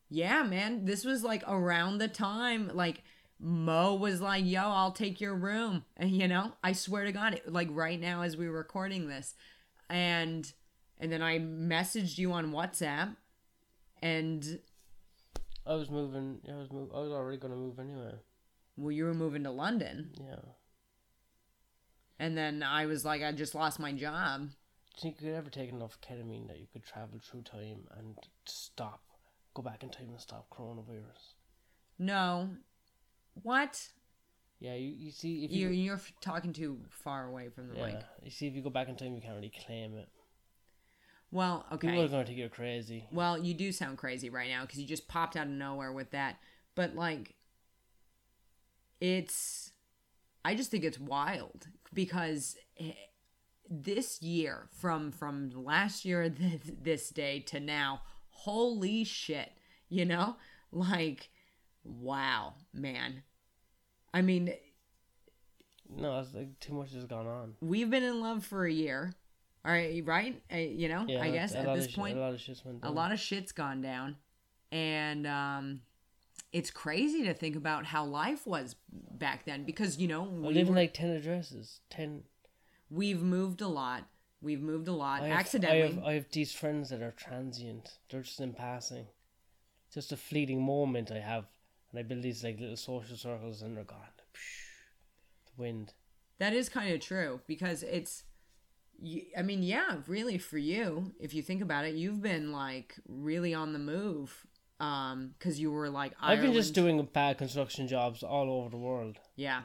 yeah, 0.08 0.42
man, 0.44 0.86
this 0.86 1.04
was 1.04 1.22
like 1.22 1.44
around 1.46 1.98
the 1.98 2.08
time 2.08 2.70
like 2.72 3.02
Mo 3.38 3.94
was 3.94 4.22
like, 4.22 4.46
"Yo, 4.46 4.62
I'll 4.62 4.92
take 4.92 5.20
your 5.20 5.34
room," 5.34 5.84
and 5.98 6.10
you 6.20 6.26
know, 6.26 6.52
I 6.64 6.72
swear 6.72 7.04
to 7.04 7.12
God, 7.12 7.34
it, 7.34 7.52
like 7.52 7.68
right 7.70 8.00
now 8.00 8.22
as 8.22 8.34
we 8.34 8.46
are 8.46 8.50
recording 8.50 9.08
this, 9.08 9.34
and 9.90 10.50
and 10.98 11.12
then 11.12 11.20
I 11.20 11.38
messaged 11.38 12.16
you 12.16 12.32
on 12.32 12.52
WhatsApp, 12.52 13.14
and 14.00 14.58
I 15.66 15.74
was 15.74 15.90
moving. 15.90 16.38
I 16.50 16.56
was 16.56 16.72
move. 16.72 16.88
I 16.94 17.00
was 17.00 17.12
already 17.12 17.36
gonna 17.36 17.56
move 17.56 17.78
anyway. 17.78 18.14
Well, 18.78 18.92
you 18.92 19.04
were 19.04 19.12
moving 19.12 19.44
to 19.44 19.50
London. 19.50 20.12
Yeah. 20.18 20.36
And 22.18 22.36
then 22.36 22.62
I 22.62 22.86
was 22.86 23.04
like, 23.04 23.22
I 23.22 23.32
just 23.32 23.54
lost 23.54 23.78
my 23.78 23.92
job. 23.92 24.40
Do 24.40 24.46
you 24.46 25.02
think 25.02 25.20
you 25.20 25.28
could 25.28 25.36
ever 25.36 25.50
take 25.50 25.70
enough 25.70 25.98
ketamine 26.00 26.48
that 26.48 26.58
you 26.58 26.66
could 26.72 26.84
travel 26.84 27.20
through 27.22 27.42
time 27.42 27.86
and 27.98 28.16
stop, 28.46 29.02
go 29.54 29.62
back 29.62 29.82
in 29.82 29.90
time 29.90 30.08
and 30.08 30.20
stop 30.20 30.48
coronavirus? 30.50 31.34
No, 31.98 32.50
what? 33.42 33.88
Yeah, 34.58 34.74
you, 34.74 34.88
you 34.88 35.10
see 35.10 35.44
if 35.44 35.50
you 35.50 35.68
you're, 35.68 35.70
you're 35.70 36.00
talking 36.22 36.54
too 36.54 36.78
far 36.88 37.26
away 37.26 37.50
from 37.50 37.68
the 37.68 37.76
yeah, 37.76 37.86
mic. 37.86 38.02
You 38.22 38.30
see, 38.30 38.46
if 38.46 38.54
you 38.54 38.62
go 38.62 38.70
back 38.70 38.88
in 38.88 38.96
time, 38.96 39.14
you 39.14 39.20
can't 39.20 39.34
really 39.34 39.52
claim 39.66 39.94
it. 39.94 40.08
Well, 41.30 41.66
okay. 41.72 41.88
People 41.88 42.04
are 42.04 42.08
going 42.08 42.22
to 42.22 42.26
think 42.26 42.38
you're 42.38 42.48
crazy. 42.48 43.06
Well, 43.10 43.36
you 43.36 43.52
do 43.52 43.72
sound 43.72 43.98
crazy 43.98 44.30
right 44.30 44.48
now 44.48 44.62
because 44.62 44.78
you 44.78 44.86
just 44.86 45.08
popped 45.08 45.36
out 45.36 45.46
of 45.46 45.52
nowhere 45.52 45.92
with 45.92 46.12
that. 46.12 46.36
But 46.74 46.94
like, 46.94 47.34
it's. 49.00 49.72
I 50.46 50.54
just 50.54 50.70
think 50.70 50.84
it's 50.84 51.00
wild 51.00 51.66
because 51.92 52.56
eh, 52.78 52.92
this 53.68 54.22
year, 54.22 54.68
from 54.70 55.10
from 55.10 55.50
last 55.50 56.04
year 56.04 56.28
this 56.82 57.10
day 57.10 57.40
to 57.48 57.58
now, 57.58 58.02
holy 58.30 59.02
shit! 59.02 59.50
You 59.88 60.04
know, 60.04 60.36
like 60.70 61.30
wow, 61.82 62.54
man. 62.72 63.24
I 64.14 64.22
mean, 64.22 64.54
no, 65.88 66.20
it's 66.20 66.32
like 66.32 66.60
too 66.60 66.74
much 66.74 66.92
has 66.92 67.06
gone 67.06 67.26
on. 67.26 67.54
We've 67.60 67.90
been 67.90 68.04
in 68.04 68.20
love 68.20 68.46
for 68.46 68.64
a 68.64 68.72
year. 68.72 69.14
All 69.64 69.72
right, 69.72 70.00
right? 70.06 70.40
Uh, 70.52 70.58
you 70.58 70.88
know, 70.88 71.06
yeah, 71.08 71.22
I 71.22 71.32
guess 71.32 71.56
at 71.56 71.74
this 71.74 71.88
point, 71.88 72.16
a 72.16 72.20
lot 72.20 72.34
of 72.34 72.40
shit's 72.40 72.64
went 72.64 72.82
down. 72.82 72.92
A 72.92 72.94
lot 72.94 73.10
of 73.10 73.18
shit's 73.18 73.50
gone 73.50 73.82
down, 73.82 74.14
and 74.70 75.26
um, 75.26 75.80
it's 76.52 76.70
crazy 76.70 77.24
to 77.24 77.34
think 77.34 77.56
about 77.56 77.86
how 77.86 78.04
life 78.04 78.46
was 78.46 78.76
back 78.90 79.44
then 79.44 79.64
because 79.64 79.98
you 79.98 80.08
know 80.08 80.22
I 80.22 80.48
we 80.48 80.54
live 80.54 80.68
in 80.68 80.74
like 80.74 80.94
ten 80.94 81.10
addresses. 81.10 81.80
Ten. 81.90 82.22
we've 82.90 83.22
moved 83.22 83.60
a 83.60 83.68
lot. 83.68 84.04
We've 84.42 84.60
moved 84.60 84.86
a 84.86 84.92
lot 84.92 85.22
I 85.22 85.28
have, 85.28 85.38
accidentally. 85.38 85.82
I 85.82 85.86
have 85.86 86.04
I 86.04 86.12
have 86.14 86.30
these 86.30 86.52
friends 86.52 86.90
that 86.90 87.02
are 87.02 87.12
transient. 87.12 87.98
They're 88.10 88.22
just 88.22 88.40
in 88.40 88.52
passing. 88.52 89.06
Just 89.92 90.12
a 90.12 90.16
fleeting 90.16 90.62
moment 90.62 91.10
I 91.10 91.20
have, 91.20 91.46
and 91.90 91.98
I 91.98 92.02
build 92.02 92.22
these 92.22 92.44
like 92.44 92.60
little 92.60 92.76
social 92.76 93.16
circles, 93.16 93.62
and 93.62 93.76
they're 93.76 93.84
gone. 93.84 93.98
The 95.46 95.62
wind. 95.62 95.94
That 96.38 96.52
is 96.52 96.68
kind 96.68 96.92
of 96.92 97.00
true 97.00 97.40
because 97.46 97.82
it's. 97.82 98.24
I 99.36 99.42
mean, 99.42 99.62
yeah, 99.62 99.96
really, 100.06 100.38
for 100.38 100.56
you, 100.56 101.12
if 101.20 101.34
you 101.34 101.42
think 101.42 101.60
about 101.60 101.84
it, 101.84 101.94
you've 101.94 102.22
been 102.22 102.50
like 102.50 102.94
really 103.06 103.52
on 103.52 103.74
the 103.74 103.78
move, 103.78 104.46
um, 104.80 105.34
because 105.38 105.58
you 105.60 105.70
were 105.70 105.88
like 105.88 106.12
I've 106.20 106.40
been 106.40 106.52
just 106.52 106.74
doing 106.74 107.02
bad 107.12 107.38
construction 107.38 107.88
jobs 107.88 108.22
all 108.22 108.50
over 108.50 108.68
the 108.70 108.76
world. 108.76 109.18
yeah, 109.36 109.62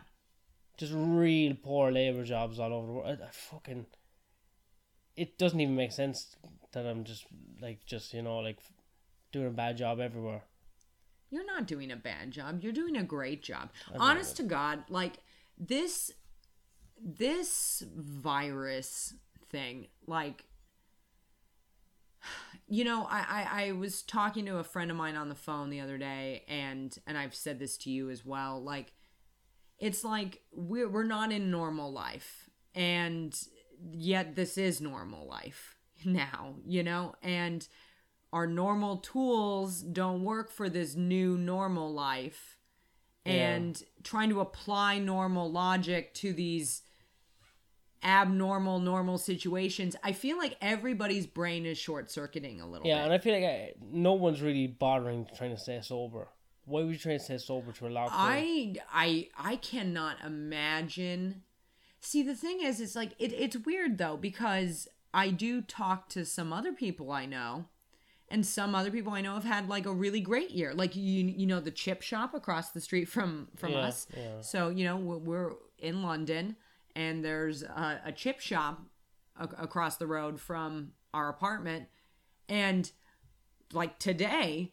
Just 0.78 0.93
real 0.95 1.56
poor 1.62 1.91
labor 1.91 2.24
jobs 2.24 2.60
all 2.60 2.74
over 2.74 2.88
the 2.88 2.93
world. 2.93 3.19
I, 3.21 3.26
I 3.26 3.30
fucking. 3.32 3.86
It 5.15 5.38
doesn't 5.38 5.60
even 5.60 5.76
make 5.76 5.91
sense 5.91 6.36
that 6.71 6.86
I'm 6.86 7.04
just 7.04 7.26
like 7.62 7.86
just 7.86 8.13
you 8.13 8.21
know 8.21 8.39
like 8.39 8.60
doing 9.32 9.47
a 9.47 9.52
bad 9.52 9.78
job 9.78 10.00
everywhere. 10.00 10.43
you're 11.30 11.45
not 11.45 11.67
doing 11.67 11.91
a 11.91 11.95
bad 11.97 12.32
job. 12.32 12.62
You're 12.62 12.74
doing 12.74 12.97
a 12.97 13.04
great 13.04 13.43
job. 13.43 13.69
know 13.93 14.00
Honest 14.00 14.38
to 14.38 14.43
God, 14.43 14.84
like 14.89 15.15
this, 15.58 16.12
this 17.02 17.84
virus 17.95 19.13
thing, 19.50 19.88
like. 20.08 20.45
You 22.71 22.86
know, 22.86 23.05
I, 23.10 23.25
I, 23.27 23.63
I 23.65 23.71
was 23.73 24.01
talking 24.01 24.45
to 24.45 24.60
a 24.60 24.63
friend 24.63 24.89
of 24.89 24.95
mine 24.95 25.17
on 25.17 25.27
the 25.27 25.36
phone 25.36 25.69
the 25.69 25.81
other 25.81 25.97
day, 25.97 26.45
and 26.47 26.97
and 27.05 27.17
I've 27.17 27.36
said 27.36 27.60
this 27.60 27.75
to 27.79 27.89
you 27.89 28.10
as 28.10 28.25
well. 28.25 28.63
Like, 28.63 28.93
it's 29.77 30.05
like 30.05 30.41
we're 30.53 30.88
we're 30.88 31.03
not 31.03 31.34
in 31.34 31.51
normal 31.51 31.91
life, 31.91 32.49
and 32.73 33.38
yet 33.91 34.38
this 34.38 34.57
is 34.57 34.79
normal 34.79 35.27
life 35.27 35.75
now. 36.05 36.55
You 36.65 36.84
know, 36.84 37.15
and 37.21 37.67
our 38.31 38.47
normal 38.47 38.97
tools 38.99 39.81
don't 39.81 40.23
work 40.23 40.49
for 40.49 40.69
this 40.69 40.95
new 40.95 41.38
normal 41.38 41.91
life 41.91 42.55
and 43.25 43.84
trying 44.03 44.29
to 44.29 44.39
apply 44.39 44.97
normal 44.97 45.51
logic 45.51 46.13
to 46.13 46.31
these 46.31 46.84
abnormal 48.03 48.79
normal 48.79 49.17
situations 49.17 49.95
i 50.03 50.11
feel 50.11 50.37
like 50.37 50.57
everybody's 50.61 51.27
brain 51.27 51.65
is 51.65 51.77
short 51.77 52.09
circuiting 52.09 52.59
a 52.59 52.67
little 52.67 52.87
Yeah, 52.87 52.97
bit 52.97 53.03
and 53.05 53.13
I 53.13 53.17
feel 53.19 53.33
like 53.35 53.43
I, 53.43 53.73
no 53.91 54.13
one's 54.13 54.41
really 54.41 54.67
bothering 54.67 55.27
trying 55.37 55.51
to 55.51 55.57
stay 55.57 55.79
sober. 55.81 56.27
Why 56.65 56.81
would 56.81 56.91
you 56.93 56.97
try 56.97 57.13
to 57.13 57.19
stay 57.19 57.37
sober 57.37 57.71
to 57.73 57.87
a 57.87 57.89
lockdown? 57.89 58.09
I 58.11 58.75
I 58.91 59.27
I 59.37 59.55
cannot 59.57 60.17
imagine. 60.25 61.43
See, 61.99 62.23
the 62.23 62.35
thing 62.35 62.61
is, 62.61 62.79
it's 62.81 62.95
like 62.95 63.11
it, 63.19 63.33
it's 63.33 63.57
weird 63.57 63.97
though 63.97 64.17
because 64.17 64.87
I 65.13 65.29
do 65.29 65.61
talk 65.61 66.09
to 66.09 66.25
some 66.25 66.51
other 66.53 66.71
people 66.71 67.11
I 67.11 67.25
know, 67.25 67.65
and 68.29 68.45
some 68.45 68.73
other 68.75 68.91
people 68.91 69.13
I 69.13 69.21
know 69.21 69.33
have 69.35 69.43
had 69.43 69.69
like 69.69 69.85
a 69.85 69.93
really 69.93 70.21
great 70.21 70.51
year. 70.51 70.73
Like 70.73 70.95
you 70.95 71.25
you 71.25 71.45
know 71.45 71.59
the 71.59 71.71
chip 71.71 72.01
shop 72.01 72.33
across 72.33 72.71
the 72.71 72.81
street 72.81 73.05
from 73.05 73.49
from 73.55 73.71
Yeah, 73.73 73.79
us. 73.79 74.07
yeah. 74.15 74.41
So 74.41 74.69
you 74.69 74.83
know 74.85 74.97
we're, 74.97 75.17
we're 75.17 75.51
in 75.79 76.03
London, 76.03 76.55
and 76.95 77.23
there's 77.23 77.63
a, 77.63 78.01
a 78.06 78.12
chip 78.12 78.39
shop 78.39 78.82
a- 79.39 79.63
across 79.63 79.97
the 79.97 80.08
road 80.08 80.39
from 80.39 80.91
our 81.13 81.30
apartment, 81.30 81.88
and 82.49 82.91
like 83.73 83.99
today 83.99 84.71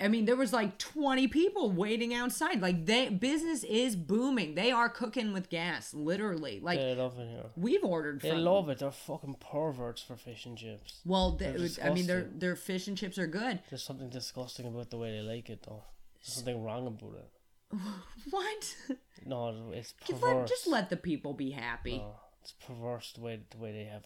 I 0.00 0.06
mean, 0.06 0.26
there 0.26 0.36
was 0.36 0.52
like 0.52 0.78
20 0.78 1.26
people 1.26 1.72
waiting 1.72 2.14
outside. 2.14 2.60
Like 2.62 2.86
they 2.86 3.08
business 3.08 3.64
is 3.64 3.96
booming. 3.96 4.54
They 4.54 4.70
are 4.70 4.88
cooking 4.88 5.32
with 5.32 5.50
gas, 5.50 5.92
literally. 5.92 6.60
Like 6.60 6.78
They 6.78 6.94
love 6.94 7.18
it 7.18 7.28
here. 7.28 7.46
we've 7.56 7.82
ordered 7.82 8.20
They 8.20 8.30
from 8.30 8.44
love 8.44 8.68
it. 8.68 8.78
They're 8.78 8.92
fucking 8.92 9.36
perverts 9.40 10.00
for 10.00 10.16
fish 10.16 10.46
and 10.46 10.56
chips. 10.56 11.00
Well, 11.04 11.32
they, 11.32 11.68
I 11.82 11.90
mean, 11.90 12.06
their 12.06 12.22
their 12.32 12.54
fish 12.54 12.86
and 12.86 12.96
chips 12.96 13.18
are 13.18 13.26
good. 13.26 13.60
There's 13.70 13.82
something 13.82 14.08
disgusting 14.08 14.66
about 14.66 14.90
the 14.90 14.98
way 14.98 15.10
they 15.10 15.22
like 15.22 15.50
it, 15.50 15.64
though. 15.66 15.82
There's 16.20 16.34
something 16.34 16.62
wrong 16.62 16.86
about 16.86 17.14
it. 17.14 17.30
What? 18.30 18.76
No, 19.24 19.70
it's 19.72 19.92
Just 20.06 20.20
perverse. 20.20 20.36
let, 20.38 20.48
just 20.48 20.66
let 20.66 20.90
the 20.90 20.96
people 20.96 21.32
be 21.34 21.50
happy. 21.50 21.98
No, 21.98 22.16
it's 22.42 22.52
perverse 22.52 23.12
the 23.14 23.20
way 23.20 23.40
the 23.50 23.58
way 23.58 23.72
they 23.72 23.84
have. 23.84 24.04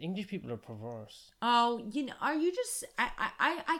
English 0.00 0.28
people 0.28 0.52
are 0.52 0.56
perverse. 0.56 1.30
Oh, 1.42 1.82
you 1.90 2.06
know, 2.06 2.14
are 2.20 2.34
you 2.34 2.52
just? 2.54 2.84
I 2.98 3.10
I 3.18 3.30
I. 3.38 3.62
I 3.66 3.78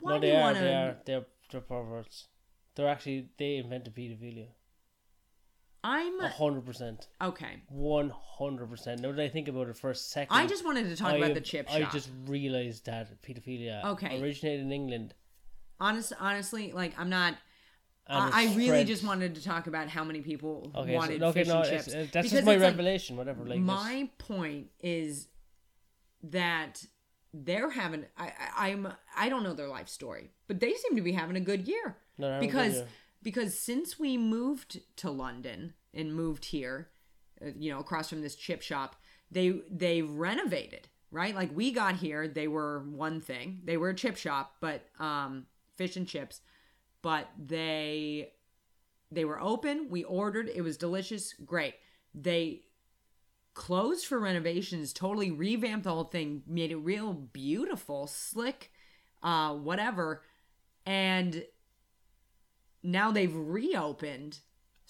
why 0.00 0.14
no, 0.14 0.20
do 0.20 0.26
they 0.26 0.32
you 0.32 0.38
are. 0.38 0.40
want 0.42 0.58
They 0.58 0.74
are. 0.74 0.96
They're 1.06 1.24
they're 1.50 1.60
perverts. 1.60 2.28
They're 2.74 2.88
actually 2.88 3.28
they 3.38 3.56
invented 3.56 3.94
pedophilia. 3.94 4.48
I'm 5.84 6.20
A 6.20 6.28
hundred 6.28 6.64
percent. 6.64 7.08
okay. 7.20 7.60
One 7.68 8.12
hundred 8.38 8.70
percent. 8.70 9.00
Now 9.00 9.10
that 9.12 9.20
I 9.22 9.28
think 9.28 9.48
about 9.48 9.68
it 9.68 9.76
for 9.76 9.90
a 9.90 9.94
second, 9.94 10.36
I 10.36 10.46
just 10.46 10.64
wanted 10.64 10.88
to 10.88 10.96
talk 10.96 11.12
I 11.12 11.16
about 11.16 11.34
the 11.34 11.40
chip 11.40 11.68
I 11.70 11.80
shop. 11.80 11.92
just 11.92 12.10
realized 12.26 12.86
that 12.86 13.20
pedophilia 13.22 13.84
Okay. 13.84 14.20
originated 14.22 14.60
in 14.60 14.72
England. 14.72 15.14
Honest, 15.80 16.12
honestly, 16.20 16.72
like 16.72 16.94
I'm 16.98 17.10
not. 17.10 17.34
I, 18.08 18.50
I 18.52 18.54
really 18.56 18.84
just 18.84 19.04
wanted 19.04 19.36
to 19.36 19.44
talk 19.44 19.66
about 19.68 19.88
how 19.88 20.04
many 20.04 20.20
people 20.20 20.70
Okay, 20.74 20.94
wanted 20.94 21.20
so, 21.20 21.26
okay, 21.28 21.40
fish 21.40 21.48
no, 21.48 21.56
and 21.62 21.66
it's- 21.66 21.84
chips. 21.86 21.94
uh, 21.94 22.06
that's 22.12 22.30
just 22.30 22.44
my 22.44 22.52
it's 22.54 22.62
like- 22.62 22.70
revelation. 22.72 23.16
whatever, 23.16 23.44
like 23.44 23.58
this. 23.58 23.66
my 23.66 24.10
point 24.18 24.66
is 24.80 25.28
that 26.24 26.84
they're 27.34 27.70
having 27.70 28.04
I, 28.16 28.26
I 28.56 28.68
i'm 28.70 28.88
i 29.16 29.28
don't 29.28 29.42
know 29.42 29.54
their 29.54 29.68
life 29.68 29.88
story 29.88 30.30
but 30.48 30.60
they 30.60 30.74
seem 30.74 30.96
to 30.96 31.02
be 31.02 31.12
having 31.12 31.36
a 31.36 31.40
good 31.40 31.66
year 31.66 31.96
No, 32.18 32.28
a 32.28 32.30
good 32.32 32.40
because 32.40 32.74
year. 32.74 32.86
because 33.22 33.58
since 33.58 33.98
we 33.98 34.18
moved 34.18 34.80
to 34.96 35.10
london 35.10 35.72
and 35.94 36.14
moved 36.14 36.44
here 36.46 36.90
uh, 37.44 37.46
you 37.56 37.72
know 37.72 37.78
across 37.80 38.10
from 38.10 38.20
this 38.20 38.34
chip 38.34 38.60
shop 38.62 38.96
they 39.30 39.60
they've 39.70 40.08
renovated 40.10 40.88
right 41.10 41.34
like 41.34 41.50
we 41.56 41.72
got 41.72 41.96
here 41.96 42.28
they 42.28 42.48
were 42.48 42.84
one 42.90 43.20
thing 43.20 43.60
they 43.64 43.76
were 43.78 43.88
a 43.88 43.94
chip 43.94 44.16
shop 44.16 44.56
but 44.60 44.84
um 45.00 45.46
fish 45.76 45.96
and 45.96 46.06
chips 46.06 46.42
but 47.02 47.28
they 47.38 48.32
they 49.10 49.24
were 49.24 49.40
open. 49.40 49.88
We 49.90 50.04
ordered. 50.04 50.48
It 50.48 50.62
was 50.62 50.76
delicious. 50.76 51.34
Great. 51.44 51.74
They 52.14 52.62
closed 53.54 54.06
for 54.06 54.18
renovations 54.18 54.94
totally 54.94 55.30
revamped 55.30 55.84
the 55.84 55.90
whole 55.90 56.04
thing 56.04 56.42
made 56.46 56.70
it 56.70 56.76
real 56.76 57.12
beautiful 57.12 58.06
slick 58.06 58.70
uh 59.22 59.52
whatever. 59.54 60.22
And 60.86 61.44
now 62.82 63.10
they've 63.10 63.34
reopened 63.34 64.38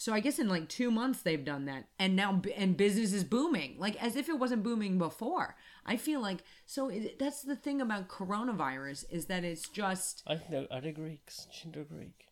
so 0.03 0.13
i 0.13 0.21
guess 0.21 0.39
in 0.41 0.49
like 0.49 0.69
two 0.69 0.91
months 0.91 1.23
they've 1.23 1.45
done 1.45 1.65
that 1.67 1.85
and 1.99 2.17
now 2.17 2.43
and 2.57 2.77
business 2.77 3.13
is 3.13 3.23
booming 3.23 3.77
like 3.79 3.97
as 4.03 4.17
if 4.17 4.29
it 4.29 4.39
wasn't 4.39 4.63
booming 4.63 4.99
before 4.99 5.55
i 5.87 5.97
feel 5.97 6.21
like 6.21 6.41
so 6.67 6.89
it, 6.89 7.19
that's 7.21 7.43
the 7.43 7.55
thing 7.55 7.81
about 7.81 8.09
coronavirus 8.09 9.05
is 9.11 9.27
that 9.27 9.45
it's 9.45 9.69
just 9.69 10.23
I 10.27 10.35
think 10.37 10.51
they're, 10.51 10.67
are 10.73 10.93
Greeks? 10.93 11.47
You 11.65 11.85
Greek? 11.85 12.27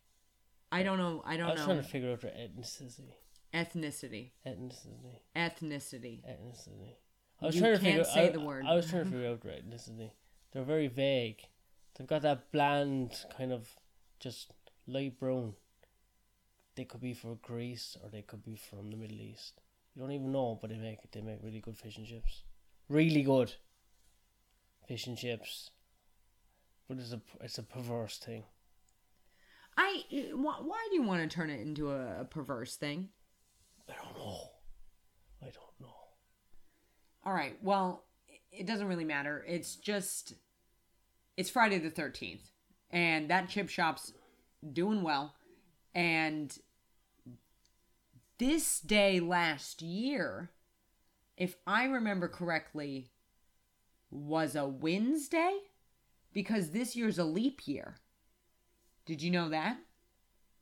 i 0.72 0.83
don't 0.83 0.98
know 0.98 1.22
i 1.24 1.37
don't 1.37 1.46
know. 1.46 1.52
I 1.52 1.56
was 1.56 1.64
trying 1.64 1.83
to 1.85 1.88
figure 1.94 2.11
out 2.12 2.20
their 2.22 2.33
ethnicity. 2.33 3.12
ethnicity 3.54 4.30
Ethnicity. 4.44 5.14
ethnicity 5.37 6.20
Ethnicity. 6.26 6.96
I 7.42 7.46
was 7.46 7.54
You 7.54 7.61
trying 7.62 7.74
to 7.74 7.78
figure 7.78 8.00
I 8.00 8.04
can't 8.04 8.06
figure. 8.06 8.12
say 8.12 8.28
I, 8.28 8.33
the 8.33 8.40
word. 8.40 8.64
I 8.68 8.74
was 8.74 8.90
trying 8.90 9.04
to 9.04 9.11
figure 9.11 9.28
out 9.30 9.40
their 9.42 9.52
ethnicity. 9.52 10.11
They're 10.52 10.62
very 10.74 10.88
vague. 10.88 11.40
They've 11.96 12.06
got 12.06 12.22
that 12.22 12.52
bland 12.52 13.12
kind 13.37 13.52
of 13.52 13.68
just 14.18 14.52
light 14.87 15.18
brown. 15.18 15.54
They 16.76 16.85
could 16.85 17.00
be 17.00 17.14
from 17.14 17.38
Greece 17.42 17.96
or 18.02 18.09
they 18.09 18.22
could 18.22 18.42
be 18.42 18.56
from 18.56 18.90
the 18.90 18.96
Middle 18.96 19.20
East. 19.20 19.61
You 19.94 20.02
don't 20.02 20.12
even 20.12 20.33
know, 20.33 20.59
but 20.61 20.70
they 20.70 20.76
make 20.78 20.98
they 21.11 21.20
make 21.20 21.38
really 21.42 21.61
good 21.61 21.76
fish 21.76 21.96
and 21.96 22.06
chips. 22.06 22.44
Really 22.88 23.22
good 23.22 23.52
fish 24.87 25.06
and 25.06 25.16
chips. 25.16 25.70
But 26.88 26.98
it's 26.98 27.12
a 27.12 27.20
it's 27.40 27.59
a 27.59 27.62
perverse 27.62 28.18
thing. 28.18 28.44
i 29.76 30.04
why, 30.33 30.56
why 30.62 30.87
do 30.90 30.96
you 30.96 31.02
want 31.02 31.28
to 31.28 31.35
turn 31.35 31.50
it 31.50 31.61
into 31.61 31.90
a, 31.90 32.20
a 32.20 32.24
perverse 32.24 32.76
thing 32.76 33.09
I 33.88 33.94
don't 34.04 34.16
know. 34.16 34.40
I 35.42 35.46
don't 35.46 35.80
know. 35.80 35.94
All 37.24 37.33
right. 37.33 37.56
Well, 37.61 38.04
it 38.52 38.66
doesn't 38.66 38.87
really 38.87 39.04
matter. 39.04 39.44
It's 39.48 39.76
just 39.76 40.35
it's 41.37 41.50
Friday 41.50 41.78
the 41.78 41.90
13th 41.90 42.50
and 42.90 43.30
that 43.30 43.48
chip 43.48 43.68
shop's 43.68 44.12
doing 44.72 45.02
well 45.02 45.35
and 45.94 46.59
this 48.38 48.81
day 48.81 49.20
last 49.20 49.83
year 49.83 50.50
if 51.37 51.57
I 51.66 51.85
remember 51.85 52.29
correctly 52.29 53.09
was 54.11 54.55
a 54.55 54.66
Wednesday 54.66 55.57
because 56.33 56.70
this 56.70 56.94
year's 56.94 57.18
a 57.18 57.24
leap 57.24 57.66
year. 57.66 57.96
Did 59.07 59.22
you 59.22 59.31
know 59.31 59.48
that? 59.48 59.79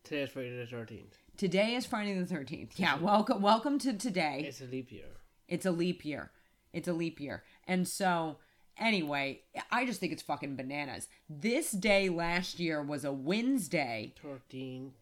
Today 0.05 0.23
is 0.23 0.31
Friday 0.31 0.57
the 0.57 0.67
thirteenth. 0.67 1.17
Today 1.37 1.75
is 1.75 1.85
Friday 1.85 2.15
the 2.19 2.33
13th. 2.33 2.71
Yeah, 2.77 2.97
welcome 2.97 3.43
welcome 3.43 3.79
to 3.81 3.93
today. 3.93 4.45
It's 4.47 4.61
a 4.61 4.67
leap 4.67 4.93
year. 4.93 5.17
It's 5.49 5.67
a 5.67 5.71
leap 5.73 6.05
year. 6.05 6.31
It's 6.73 6.89
a 6.89 6.93
leap 6.93 7.21
year. 7.21 7.43
And 7.67 7.87
so 7.87 8.39
Anyway, 8.79 9.41
I 9.73 9.85
just 9.85 9.99
think 9.99 10.13
it's 10.13 10.23
fucking 10.23 10.55
bananas. 10.55 11.09
This 11.29 11.73
day 11.73 12.09
last 12.09 12.61
year 12.61 12.81
was 12.81 13.05
a 13.05 13.11
Wednesday, 13.11 14.15
Thirteenth 14.23 14.95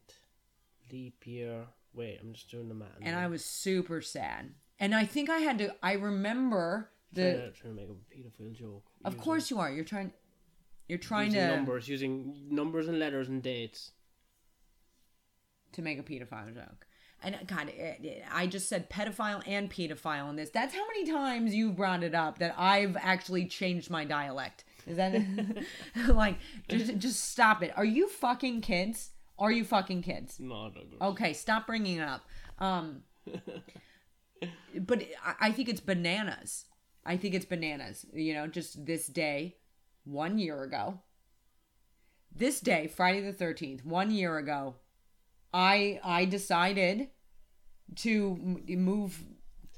leap 0.92 1.27
year. 1.27 1.66
Wait, 1.94 2.18
I'm 2.22 2.33
just 2.33 2.51
doing 2.51 2.68
the 2.68 2.75
math. 2.75 2.88
and 3.01 3.16
I 3.16 3.27
was 3.27 3.44
super 3.44 4.01
sad. 4.03 4.51
And 4.79 4.94
I 4.94 5.07
think 5.07 5.31
I 5.31 5.38
had 5.38 5.59
to. 5.59 5.75
I 5.83 5.94
remember 5.94 6.90
the. 7.12 7.22
trying 7.22 7.35
to, 7.37 7.51
trying 7.53 7.77
to 7.77 7.81
make 7.81 7.88
a 7.90 8.14
pedophile 8.42 8.53
joke. 8.53 8.85
Of 9.05 9.14
using- 9.14 9.25
course 9.25 9.51
you 9.51 9.59
are. 9.59 9.70
You're 9.70 9.85
trying. 9.85 10.12
You're 10.88 10.99
trying 10.99 11.33
to 11.33 11.49
numbers, 11.57 11.88
using 11.88 12.46
numbers 12.51 12.87
and 12.87 12.99
letters 12.99 13.29
and 13.29 13.42
dates. 13.42 13.92
to 15.72 15.83
make 15.83 15.99
a 15.99 16.03
pedophile 16.03 16.55
joke. 16.55 16.87
And 17.22 17.37
God, 17.46 17.68
it- 17.70 18.05
it- 18.05 18.25
I 18.31 18.46
just 18.46 18.68
said 18.68 18.88
pedophile 18.90 19.42
and 19.46 19.70
pedophile 19.70 20.29
in 20.31 20.37
this. 20.37 20.51
That's 20.51 20.75
how 20.75 20.87
many 20.87 21.07
times 21.11 21.55
you've 21.55 21.77
brought 21.77 22.03
it 22.03 22.14
up 22.14 22.38
that 22.38 22.55
I've 22.59 22.96
actually 22.96 23.46
changed 23.46 23.90
my 23.90 24.05
dialect. 24.05 24.64
Is 24.87 24.96
that 24.99 25.14
like 26.09 26.37
just 26.68 26.96
just 26.99 27.25
stop 27.31 27.62
it? 27.62 27.72
Are 27.77 27.85
you 27.85 28.09
fucking 28.09 28.61
kids? 28.61 29.11
Are 29.38 29.53
you 29.53 29.64
fucking 29.64 30.03
kids? 30.03 30.38
No, 30.40 30.70
Douglas. 30.70 31.01
Okay, 31.01 31.33
stop 31.33 31.66
bringing 31.66 31.99
it 31.99 32.09
up. 32.09 32.27
Um, 32.59 33.03
but 34.81 35.03
I, 35.25 35.35
I 35.49 35.53
think 35.53 35.68
it's 35.68 35.81
bananas. 35.81 36.66
I 37.05 37.16
think 37.16 37.35
it's 37.35 37.44
bananas. 37.44 38.07
You 38.12 38.35
know, 38.35 38.46
just 38.46 38.87
this 38.87 39.07
day, 39.07 39.57
one 40.05 40.38
year 40.38 40.62
ago. 40.62 41.01
This 42.35 42.61
day, 42.61 42.87
Friday 42.87 43.20
the 43.22 43.33
thirteenth, 43.33 43.85
one 43.85 44.11
year 44.11 44.37
ago, 44.38 44.75
I 45.55 46.01
I 46.05 46.25
decided 46.27 47.09
to 47.96 48.59
move 48.68 49.22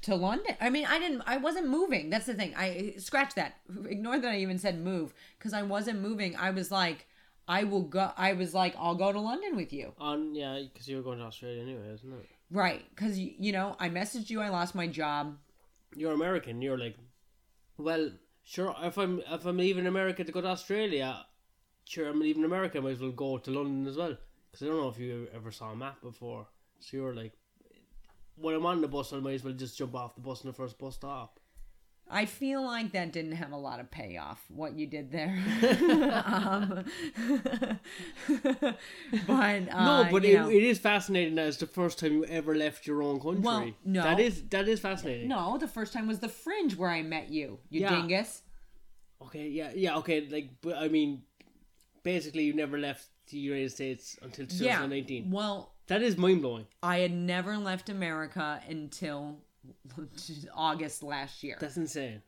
to 0.01 0.15
London. 0.15 0.55
I 0.59 0.69
mean, 0.69 0.85
I 0.85 0.99
didn't. 0.99 1.23
I 1.25 1.37
wasn't 1.37 1.67
moving. 1.67 2.09
That's 2.09 2.25
the 2.25 2.33
thing. 2.33 2.53
I 2.57 2.95
scratch 2.97 3.35
that. 3.35 3.55
Ignore 3.87 4.19
that 4.19 4.31
I 4.31 4.37
even 4.39 4.57
said 4.57 4.79
move 4.79 5.13
because 5.37 5.53
I 5.53 5.63
wasn't 5.63 6.01
moving. 6.01 6.35
I 6.35 6.51
was 6.51 6.71
like, 6.71 7.07
I 7.49 7.63
will 7.63 7.81
go. 7.81 8.11
I 8.15 8.33
was 8.33 8.53
like, 8.53 8.75
I'll 8.77 8.93
go 8.93 9.11
to 9.11 9.19
London 9.19 9.55
with 9.55 9.73
you. 9.73 9.93
On 9.97 10.35
yeah, 10.35 10.61
because 10.71 10.87
you 10.87 10.97
were 10.97 11.01
going 11.01 11.17
to 11.17 11.25
Australia 11.25 11.63
anyway, 11.63 11.91
isn't 11.95 12.13
it? 12.13 12.29
Right, 12.51 12.85
because 12.91 13.17
you 13.17 13.51
know, 13.51 13.75
I 13.79 13.89
messaged 13.89 14.29
you. 14.29 14.39
I 14.39 14.49
lost 14.49 14.75
my 14.75 14.85
job. 14.85 15.35
You're 15.95 16.13
American. 16.13 16.61
You're 16.61 16.77
like, 16.77 16.95
well, 17.77 18.11
sure. 18.43 18.75
If 18.83 18.97
I'm 18.97 19.23
if 19.27 19.45
I'm 19.47 19.57
leaving 19.57 19.87
America 19.87 20.23
to 20.23 20.31
go 20.31 20.41
to 20.41 20.47
Australia, 20.47 21.25
sure, 21.85 22.07
I'm 22.07 22.19
leaving 22.19 22.43
America. 22.43 22.77
I 22.77 22.81
might 22.81 22.91
as 22.91 22.99
well 23.01 23.11
go 23.11 23.39
to 23.39 23.51
London 23.51 23.87
as 23.87 23.97
well. 23.97 24.15
Because 24.51 24.67
I 24.67 24.69
don't 24.69 24.81
know 24.81 24.89
if 24.89 24.99
you 24.99 25.27
ever 25.33 25.51
saw 25.51 25.71
a 25.71 25.75
map 25.75 26.01
before. 26.01 26.47
So 26.79 26.97
you're 26.97 27.15
like, 27.15 27.33
when 28.35 28.53
I'm 28.53 28.65
on 28.67 28.81
the 28.81 28.87
bus, 28.87 29.11
I 29.11 29.19
might 29.19 29.33
as 29.33 29.43
well 29.43 29.53
just 29.53 29.75
jump 29.75 29.95
off 29.95 30.13
the 30.13 30.21
bus 30.21 30.43
in 30.43 30.49
the 30.49 30.53
first 30.53 30.77
bus 30.77 30.95
stop. 30.95 31.38
I 32.11 32.25
feel 32.25 32.63
like 32.65 32.91
that 32.93 33.11
didn't 33.13 33.33
have 33.33 33.51
a 33.51 33.57
lot 33.57 33.79
of 33.79 33.91
payoff. 33.91 34.43
What 34.49 34.73
you 34.75 34.87
did 34.87 35.11
there, 35.11 35.37
um, 36.25 36.83
but 39.27 39.69
uh, 39.71 39.85
no, 39.85 40.07
but 40.11 40.25
it, 40.25 40.35
it 40.51 40.63
is 40.63 40.79
fascinating 40.79 41.35
that 41.35 41.47
it's 41.47 41.57
the 41.57 41.67
first 41.67 41.99
time 41.99 42.13
you 42.13 42.25
ever 42.25 42.55
left 42.55 42.87
your 42.87 43.03
own 43.03 43.19
country. 43.19 43.41
Well, 43.41 43.71
no. 43.85 44.03
that 44.03 44.19
is 44.19 44.41
that 44.49 44.67
is 44.67 44.79
fascinating. 44.79 45.27
no, 45.27 45.57
the 45.57 45.67
first 45.67 45.93
time 45.93 46.07
was 46.07 46.19
the 46.19 46.29
Fringe 46.29 46.75
where 46.75 46.89
I 46.89 47.01
met 47.01 47.29
you. 47.29 47.59
You 47.69 47.81
Yeah. 47.81 47.89
dingus. 47.95 48.41
Okay, 49.21 49.47
yeah, 49.49 49.71
yeah, 49.75 49.97
okay. 49.97 50.27
Like, 50.27 50.49
but 50.61 50.77
I 50.77 50.87
mean, 50.87 51.23
basically, 52.03 52.43
you 52.43 52.53
never 52.53 52.77
left 52.79 53.07
the 53.29 53.37
United 53.37 53.71
States 53.71 54.17
until 54.21 54.45
Yeah. 54.45 54.77
2019. 54.77 55.29
Well, 55.29 55.73
That 55.87 56.01
is 56.01 56.17
mind 56.17 56.41
blowing. 56.41 56.67
I 56.81 56.99
had 56.99 57.11
never 57.11 57.57
left 57.57 57.89
America 57.89 58.61
until 58.67 59.41
August 60.53 61.03
last 61.03 61.43
year. 61.43 61.57
That's 61.59 61.77
insane. 61.77 62.21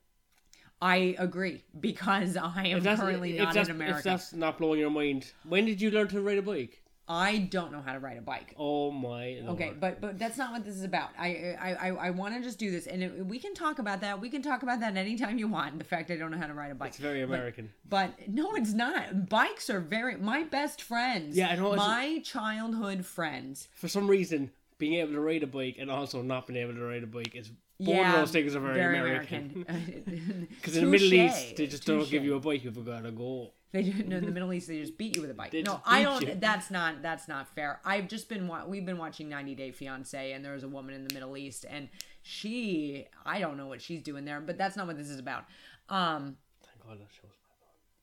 I 0.82 1.16
agree 1.20 1.64
because 1.80 2.36
I 2.38 2.68
am 2.68 2.78
If 2.86 3.00
currently 3.00 3.34
not 3.34 3.56
in 3.56 3.62
if 3.62 3.70
America. 3.70 4.02
that's 4.04 4.34
not 4.34 4.58
blowing 4.58 4.80
your 4.80 4.90
mind, 4.90 5.32
when 5.48 5.66
did 5.66 5.80
you 5.80 5.92
learn 5.92 6.08
to 6.10 6.22
ride 6.22 6.40
a 6.40 6.42
bike? 6.42 6.82
I 7.08 7.40
don't 7.40 7.74
know 7.74 7.82
how 7.82 7.92
to 7.94 8.00
ride 8.00 8.18
a 8.18 8.22
bike. 8.22 8.56
Oh 8.58 8.90
my 8.90 9.40
lord. 9.42 9.56
Okay, 9.60 9.74
but 9.78 10.00
but 10.00 10.18
that's 10.18 10.38
not 10.38 10.54
what 10.54 10.64
this 10.64 10.76
is 10.76 10.84
about. 10.84 11.10
I 11.20 11.56
I 11.60 11.74
I, 11.74 11.88
I 11.90 12.10
want 12.12 12.36
to 12.36 12.42
just 12.42 12.58
do 12.58 12.72
this, 12.72 12.88
and 12.88 13.04
it, 13.04 13.26
we 13.26 13.38
can 13.38 13.54
talk 13.54 13.80
about 13.80 14.00
that. 14.02 14.22
We 14.22 14.30
can 14.30 14.42
talk 14.42 14.64
about 14.64 14.80
that 14.80 14.96
anytime 14.96 15.38
you 15.38 15.48
want. 15.50 15.78
The 15.78 15.84
fact 15.84 16.10
I 16.10 16.16
don't 16.16 16.32
know 16.32 16.38
how 16.38 16.48
to 16.48 16.54
ride 16.54 16.72
a 16.72 16.76
bike. 16.76 16.90
It's 16.90 16.98
very 16.98 17.22
American. 17.22 17.72
But 17.88 18.12
no, 18.30 18.56
it's 18.56 18.72
not. 18.72 19.28
Bikes 19.28 19.70
are 19.70 19.82
very 19.82 20.16
my 20.16 20.44
best 20.44 20.82
friends. 20.82 21.36
Yeah, 21.36 21.50
I 21.50 21.56
know, 21.56 21.76
My 21.76 22.22
childhood 22.24 23.06
friends. 23.06 23.68
For 23.74 23.90
some 23.90 24.08
reason, 24.08 24.52
being 24.82 24.96
able 24.96 25.14
to 25.14 25.20
ride 25.20 25.44
a 25.44 25.48
bike 25.48 25.76
and 25.78 25.92
also 25.92 26.24
not 26.24 26.48
being 26.48 26.60
able 26.60 26.74
to 26.74 26.82
ride 26.82 27.04
a 27.04 27.08
bike 27.08 27.36
is 27.36 27.52
both 27.80 27.96
yeah, 27.96 28.14
of 28.14 28.20
those 28.22 28.32
things 28.32 28.56
are 28.56 28.60
very, 28.60 28.98
American. 28.98 29.64
American. 29.70 30.48
Because 30.56 30.76
in 30.76 30.86
the 30.86 30.90
Middle 30.90 31.14
East, 31.14 31.56
they 31.56 31.68
just 31.68 31.86
don't 31.86 32.10
give 32.10 32.24
you 32.24 32.34
a 32.34 32.40
bike 32.40 32.66
if 32.66 32.76
you 32.76 32.82
gotta 32.82 33.12
go. 33.12 33.52
They 33.72 33.84
do, 33.84 34.04
no, 34.04 34.18
in 34.18 34.26
the 34.26 34.32
Middle 34.32 34.52
East 34.52 34.68
they 34.68 34.80
just 34.80 34.98
beat 34.98 35.16
you 35.16 35.22
with 35.22 35.30
a 35.30 35.36
bike. 35.36 35.52
They 35.52 35.62
no, 35.62 35.82
I 35.86 36.02
don't. 36.02 36.22
you. 36.28 36.36
That's 36.36 36.72
not. 36.72 37.04
That's 37.04 37.28
not 37.28 37.48
fair. 37.54 37.80
I've 37.86 38.08
just 38.08 38.28
been. 38.28 38.52
We've 38.68 38.86
been 38.86 38.98
watching 38.98 39.30
90 39.30 39.54
Day 39.54 39.72
Fiance, 39.72 40.32
and 40.32 40.44
there 40.44 40.54
was 40.54 40.64
a 40.64 40.68
woman 40.68 40.96
in 40.96 41.08
the 41.08 41.14
Middle 41.14 41.38
East, 41.38 41.66
and 41.70 41.88
she. 42.24 43.06
I 43.24 43.40
don't 43.40 43.58
know 43.58 43.68
what 43.68 43.84
she's 43.84 44.02
doing 44.02 44.26
there, 44.26 44.42
but 44.42 44.58
that's 44.58 44.76
not 44.76 44.88
what 44.88 44.98
this 44.98 45.10
is 45.10 45.20
about. 45.20 45.46
Um. 45.90 46.38
Thank 46.64 46.88
God 46.88 47.00
that 47.00 47.14
show's. 47.14 47.41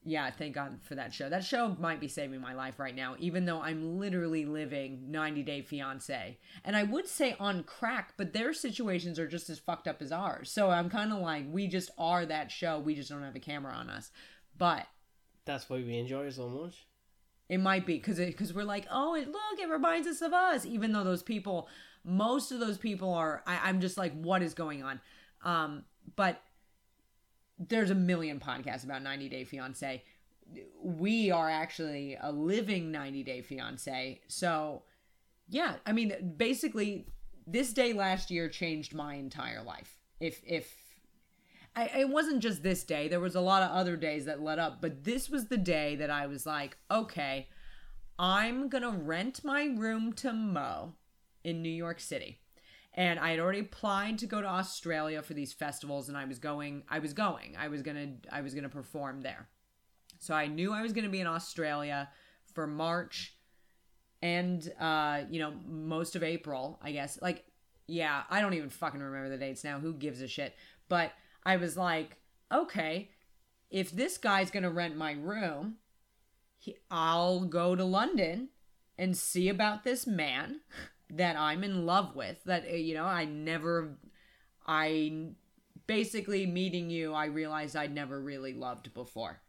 Yeah, 0.05 0.31
thank 0.31 0.55
God 0.55 0.79
for 0.83 0.95
that 0.95 1.13
show. 1.13 1.29
That 1.29 1.45
show 1.45 1.77
might 1.79 2.01
be 2.01 2.09
saving 2.09 2.41
my 2.41 2.55
life 2.55 2.79
right 2.79 2.95
now, 2.95 3.17
even 3.19 3.45
though 3.45 3.61
I'm 3.61 3.99
literally 3.99 4.47
living 4.47 5.11
90 5.11 5.43
Day 5.43 5.61
Fiance. 5.61 6.39
And 6.65 6.77
I 6.77 6.85
would 6.85 7.07
say 7.07 7.37
on 7.39 7.63
crack, 7.65 8.15
but 8.17 8.33
their 8.33 8.55
situations 8.55 9.19
are 9.19 9.27
just 9.29 9.51
as 9.51 9.59
fucked 9.59 9.87
up 9.89 10.01
as 10.01 10.13
ours. 10.13 10.51
So 10.51 10.71
I'm 10.71 10.89
kind 10.89 11.13
of 11.13 11.19
like, 11.19 11.45
we 11.51 11.67
just 11.67 11.91
are 11.99 12.25
that 12.27 12.51
show. 12.51 12.79
We 12.79 12.95
just 12.95 13.11
don't 13.11 13.23
have 13.23 13.37
a 13.37 13.41
camera 13.41 13.75
on 13.75 13.91
us. 13.91 14.11
But 14.57 14.87
That's 15.45 15.69
why 15.69 15.77
we 15.79 15.99
enjoy 15.99 16.27
it 16.27 16.35
so 16.35 16.49
much. 16.49 16.87
it 17.49 17.59
might 17.59 17.85
be 17.87 17.95
because 17.97 18.19
because 18.19 18.55
we're 18.55 18.65
like, 18.65 18.87
oh, 18.91 19.15
it, 19.15 19.29
look, 19.29 19.59
it 19.61 19.69
reminds 19.69 20.07
us 20.07 20.23
of 20.23 20.33
us. 20.33 20.65
Even 20.65 20.93
though 20.93 21.05
those 21.05 21.23
people, 21.23 21.69
most 22.05 22.53
of 22.53 22.61
those 22.61 22.79
people 22.79 23.13
are, 23.15 23.43
I, 23.47 23.59
I'm 23.69 23.81
just 23.81 23.99
like, 23.99 24.19
what 24.21 24.43
is 24.43 24.55
going 24.55 24.83
on? 24.83 25.01
Um, 25.45 25.85
but 26.17 26.41
there's 27.59 27.91
a 27.91 27.95
million 27.95 28.41
podcasts 28.41 28.85
about 28.85 29.03
90 29.03 29.29
Day 29.29 29.45
Fiance. 29.45 30.03
We 30.83 31.31
are 31.31 31.51
actually 31.51 32.17
a 32.21 32.33
living 32.33 32.91
90 32.91 33.23
Day 33.25 33.43
Fiance. 33.43 34.21
So, 34.29 34.83
yeah, 35.49 35.77
I 35.87 35.93
mean, 35.93 36.35
basically, 36.37 37.07
this 37.47 37.73
day 37.73 37.93
last 37.93 38.31
year 38.31 38.49
changed 38.49 38.95
my 38.95 39.15
entire 39.15 39.63
life. 39.63 39.99
If 40.21 40.43
if 40.47 40.75
I, 41.77 41.85
it 41.99 42.09
wasn't 42.09 42.41
just 42.41 42.63
this 42.63 42.83
day. 42.83 43.09
There 43.09 43.21
was 43.21 43.35
a 43.35 43.41
lot 43.41 43.63
of 43.63 43.71
other 43.71 43.97
days 43.97 44.25
that 44.25 44.43
led 44.43 44.59
up, 44.59 44.81
but 44.81 45.05
this 45.05 45.29
was 45.29 45.47
the 45.47 45.57
day 45.57 45.97
that 45.97 46.11
I 46.11 46.27
was 46.27 46.45
like, 46.45 46.77
okay, 46.91 47.49
I'm 48.19 48.69
gonna 48.69 48.91
rent 48.91 49.45
my 49.45 49.65
room 49.77 50.13
to 50.15 50.33
Mo 50.33 50.95
in 51.45 51.63
New 51.63 51.69
York 51.69 52.01
City. 52.01 52.41
And 52.95 53.19
I 53.21 53.31
had 53.31 53.39
already 53.39 53.61
applied 53.61 54.19
to 54.19 54.27
go 54.27 54.41
to 54.41 54.47
Australia 54.47 55.23
for 55.23 55.35
these 55.35 55.53
festivals, 55.53 56.09
and 56.09 56.17
I 56.17 56.25
was 56.25 56.39
going. 56.39 56.83
I 56.89 56.99
was 56.99 57.13
going. 57.13 57.57
I 57.59 57.69
was 57.69 57.83
gonna. 57.83 58.15
I 58.33 58.41
was 58.41 58.55
gonna 58.55 58.69
perform 58.69 59.21
there. 59.21 59.49
So 60.19 60.35
I 60.35 60.47
knew 60.47 60.73
I 60.73 60.83
was 60.83 60.93
gonna 60.93 61.09
be 61.09 61.21
in 61.21 61.27
Australia 61.27 62.09
for 62.55 62.67
March, 62.67 63.37
and 64.21 64.73
uh, 64.81 65.23
you 65.31 65.39
know 65.39 65.53
most 65.67 66.17
of 66.17 66.23
April. 66.23 66.79
I 66.83 66.93
guess. 66.93 67.21
Like, 67.23 67.45
yeah, 67.87 68.23
I 68.31 68.41
don't 68.41 68.55
even 68.55 68.71
fucking 68.71 69.01
remember 69.01 69.29
the 69.29 69.39
dates 69.39 69.63
now. 69.63 69.79
Who 69.79 69.95
gives 69.95 70.21
a 70.21 70.27
shit? 70.27 70.55
But 70.89 71.13
I 71.45 71.57
was 71.57 71.77
like, 71.77 72.17
okay, 72.53 73.11
if 73.71 73.93
this 73.93 74.19
guy's 74.19 74.51
gonna 74.51 74.71
rent 74.71 74.97
my 74.97 75.13
room, 75.13 75.77
he, 76.59 76.77
I'll 76.91 77.41
go 77.41 77.77
to 77.77 77.85
London 77.85 78.49
and 78.99 79.17
see 79.17 79.49
about 79.49 79.85
this 79.85 80.07
man 80.07 80.61
that 81.11 81.37
I'm 81.37 81.65
in 81.65 81.87
love 81.87 82.15
with. 82.15 82.43
That 82.45 82.65
uh, 82.71 82.75
you 82.75 82.95
know, 82.95 83.05
I 83.05 83.25
never, 83.25 83.97
I 84.67 85.29
basically 85.87 86.47
meeting 86.47 86.91
you, 86.91 87.15
I 87.15 87.27
realized 87.27 87.77
I'd 87.77 87.95
never 87.95 88.21
really 88.21 88.53
loved 88.55 88.93
before. 88.95 89.41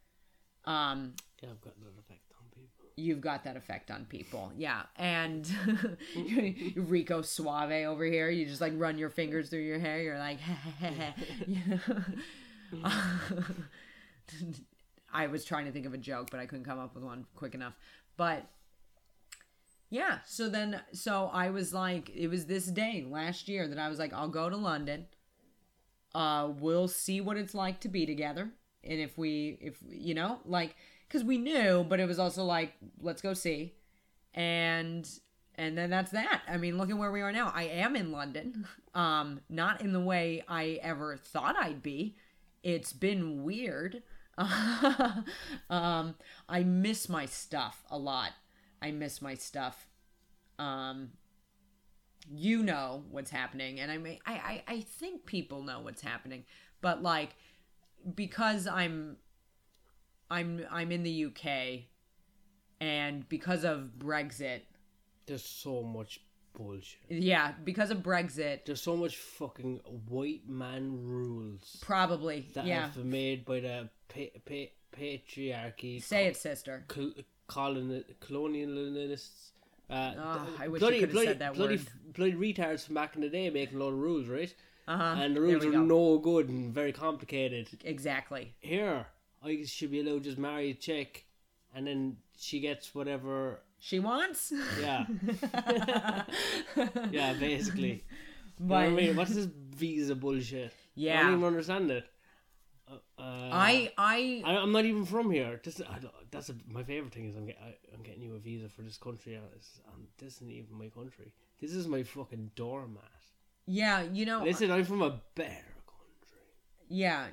Um, 0.66 1.14
Yeah, 1.42 1.50
I've 1.52 1.62
got 1.62 1.74
that 1.80 2.00
effect 2.00 2.32
on 2.40 2.46
people. 2.54 2.86
you've 2.96 3.22
got 3.22 3.44
that 3.44 3.58
effect 3.58 3.92
on 3.92 4.06
people, 4.06 4.52
yeah. 4.58 4.84
And 4.96 5.50
Rico 6.76 7.22
Suave 7.22 7.86
over 7.86 8.06
here, 8.06 8.30
you 8.30 8.46
just 8.46 8.62
like 8.62 8.74
run 8.76 8.98
your 8.98 9.10
fingers 9.10 9.50
through 9.50 9.62
your 9.62 9.80
hair. 9.80 10.02
You're 10.02 10.20
like. 10.20 10.40
I 15.12 15.28
was 15.28 15.44
trying 15.44 15.66
to 15.66 15.72
think 15.72 15.86
of 15.86 15.94
a 15.94 15.98
joke, 15.98 16.30
but 16.30 16.40
I 16.40 16.46
couldn't 16.46 16.66
come 16.66 16.80
up 16.80 16.94
with 16.94 17.04
one 17.04 17.26
quick 17.36 17.56
enough. 17.56 17.74
But 18.16 18.46
yeah, 19.90 20.20
so 20.26 20.50
then, 20.50 20.82
so 20.94 21.30
I 21.34 21.50
was 21.50 21.74
like, 21.74 22.10
it 22.10 22.28
was 22.28 22.46
this 22.46 22.66
day 22.66 23.06
last 23.08 23.48
year 23.48 23.68
that 23.68 23.80
I 23.80 23.90
was 23.90 24.00
like, 24.00 24.14
I'll 24.14 24.30
go 24.30 24.50
to 24.50 24.58
London. 24.58 25.08
Uh, 26.14 26.50
we'll 26.60 26.88
see 26.88 27.22
what 27.22 27.38
it's 27.38 27.54
like 27.54 27.80
to 27.82 27.90
be 27.90 28.06
together, 28.06 28.50
and 28.84 29.00
if 29.00 29.18
we, 29.18 29.58
if 29.62 29.78
you 29.88 30.14
know, 30.14 30.40
like, 30.46 30.76
because 31.08 31.24
we 31.24 31.38
knew, 31.38 31.86
but 31.88 32.00
it 32.00 32.08
was 32.08 32.20
also 32.20 32.44
like, 32.44 32.74
let's 33.02 33.22
go 33.22 33.34
see, 33.34 33.74
and 34.34 35.08
and 35.56 35.78
then 35.78 35.90
that's 35.90 36.12
that. 36.12 36.42
I 36.48 36.58
mean, 36.58 36.78
look 36.78 36.90
at 36.90 36.98
where 36.98 37.12
we 37.12 37.22
are 37.22 37.32
now. 37.32 37.52
I 37.54 37.64
am 37.64 37.96
in 37.96 38.12
London, 38.12 38.68
um, 38.96 39.42
not 39.50 39.82
in 39.82 39.94
the 39.94 40.00
way 40.00 40.44
I 40.48 40.80
ever 40.82 41.16
thought 41.16 41.56
I'd 41.60 41.84
be 41.84 42.16
it's 42.64 42.94
been 42.94 43.44
weird. 43.44 44.04
um, 45.70 46.16
I 46.48 46.64
miss 46.64 47.10
my 47.10 47.26
stuff 47.26 47.84
a 47.90 47.98
lot. 47.98 48.32
I 48.82 48.92
miss 48.92 49.22
my 49.22 49.34
stuff. 49.36 49.88
Um, 50.58 51.12
you 52.32 52.64
know 52.64 53.04
what's 53.10 53.32
happening, 53.32 53.80
and 53.80 53.92
I 53.92 53.98
may 53.98 54.20
I, 54.26 54.34
I 54.34 54.64
I 54.76 54.82
think 54.82 55.26
people 55.26 55.64
know 55.64 55.80
what's 55.80 56.02
happening, 56.02 56.44
but 56.82 57.02
like 57.02 57.36
because 58.16 58.68
I'm 58.68 59.18
I'm 60.30 60.66
I'm 60.70 60.92
in 60.92 61.04
the 61.04 61.26
UK, 61.26 61.86
and 62.80 63.28
because 63.30 63.64
of 63.64 63.92
Brexit, 63.98 64.62
There's 65.26 65.44
so 65.46 65.82
much 65.82 66.20
bullshit. 66.54 67.00
yeah, 67.10 67.54
because 67.64 67.90
of 67.90 68.00
Brexit, 68.00 68.66
There's 68.66 68.82
so 68.82 68.96
much 68.96 69.16
fucking 69.18 69.80
white 70.08 70.48
man 70.48 71.00
rules 71.04 71.78
probably 71.82 72.48
that 72.54 72.66
yeah. 72.66 72.82
have 72.84 72.96
been 72.96 73.10
made 73.10 73.46
by 73.46 73.60
the 73.62 73.90
pa- 74.08 74.40
pa- 74.46 74.98
patriarchy, 74.98 76.02
Say 76.04 76.28
it, 76.28 76.38
sister. 76.38 76.84
col- 76.88 77.14
colon- 77.50 78.06
colonialists. 78.22 79.52
Uh, 79.90 80.14
Oh, 80.18 80.48
I 80.60 80.68
wish 80.68 80.80
bloody, 80.80 80.98
you 80.98 81.02
could 81.02 81.10
have 81.10 81.14
bloody, 81.14 81.28
said 81.28 81.40
that 81.40 81.54
bloody, 81.56 81.78
word. 81.78 81.88
bloody 82.16 82.34
retards 82.34 82.86
from 82.86 82.96
back 82.96 83.16
in 83.16 83.22
the 83.22 83.30
day 83.30 83.50
making 83.50 83.80
a 83.80 83.84
lot 83.84 83.90
of 83.90 83.98
rules, 84.00 84.28
right? 84.28 84.54
Uh 84.88 84.98
huh. 84.98 85.16
and 85.22 85.36
the 85.36 85.42
rules 85.42 85.66
are 85.66 85.72
go. 85.72 85.82
no 85.84 86.18
good 86.20 86.50
and 86.50 86.74
very 86.74 86.92
complicated. 86.94 87.68
Exactly. 87.84 88.54
Here, 88.60 89.06
I 89.44 89.64
should 89.66 89.92
be 89.92 90.00
allowed 90.02 90.24
to 90.24 90.30
just 90.30 90.38
marry 90.38 90.72
a 90.72 90.74
chick, 90.74 91.26
and 91.76 91.86
then 91.88 92.18
she 92.38 92.60
gets 92.60 92.94
whatever. 92.96 93.62
She 93.80 94.00
wants. 94.00 94.52
Yeah, 94.82 95.06
yeah, 97.12 97.34
basically. 97.34 97.88
You 97.90 98.66
know 98.66 98.68
but 98.68 98.76
what 98.76 98.84
I 98.84 98.90
mean? 98.90 99.16
What's 99.16 99.34
this 99.36 99.46
visa 99.72 100.16
bullshit? 100.16 100.74
Yeah. 100.96 101.20
I 101.20 101.24
don't 101.24 101.34
even 101.34 101.46
understand 101.46 101.90
it. 101.92 102.06
Uh, 103.20 103.22
uh, 103.22 103.50
I 103.52 103.92
I 103.98 104.42
I, 104.46 104.52
I'm 104.58 104.72
not 104.72 104.86
even 104.86 105.06
from 105.06 105.30
here. 105.32 105.60
This, 105.64 105.82
I, 105.82 106.00
that's 106.32 106.50
a, 106.50 106.56
my 106.68 106.84
favorite 106.84 107.14
thing 107.14 107.26
is 107.30 107.36
I'm, 107.36 107.46
get, 107.48 107.58
I, 107.62 107.76
I'm 107.94 108.02
getting 108.02 108.22
you 108.24 108.36
a 108.36 108.40
visa 108.40 108.70
for 108.70 108.82
this 108.82 108.98
country. 108.98 109.34
and 109.36 109.44
it's- 109.48 109.82
um, 109.92 110.08
this 110.18 110.36
isn't 110.38 110.52
even 110.52 110.78
my 110.78 110.88
country. 110.90 111.34
This 111.60 111.74
is 111.74 111.88
my 111.88 112.04
fucking 112.04 112.52
doormat. 112.56 113.04
yeah. 113.66 114.04
You 114.04 114.26
know. 114.26 114.44
Listen, 114.44 114.72
I'm 114.72 114.86
from 114.86 115.02
a 115.02 115.20
better 115.36 115.76
country. 115.86 116.48
Yeah. 116.88 117.28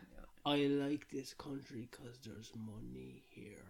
I 0.45 0.57
like 0.67 1.09
this 1.11 1.35
country 1.35 1.89
because 1.91 2.19
there's 2.25 2.51
money 2.57 3.23
here. 3.31 3.65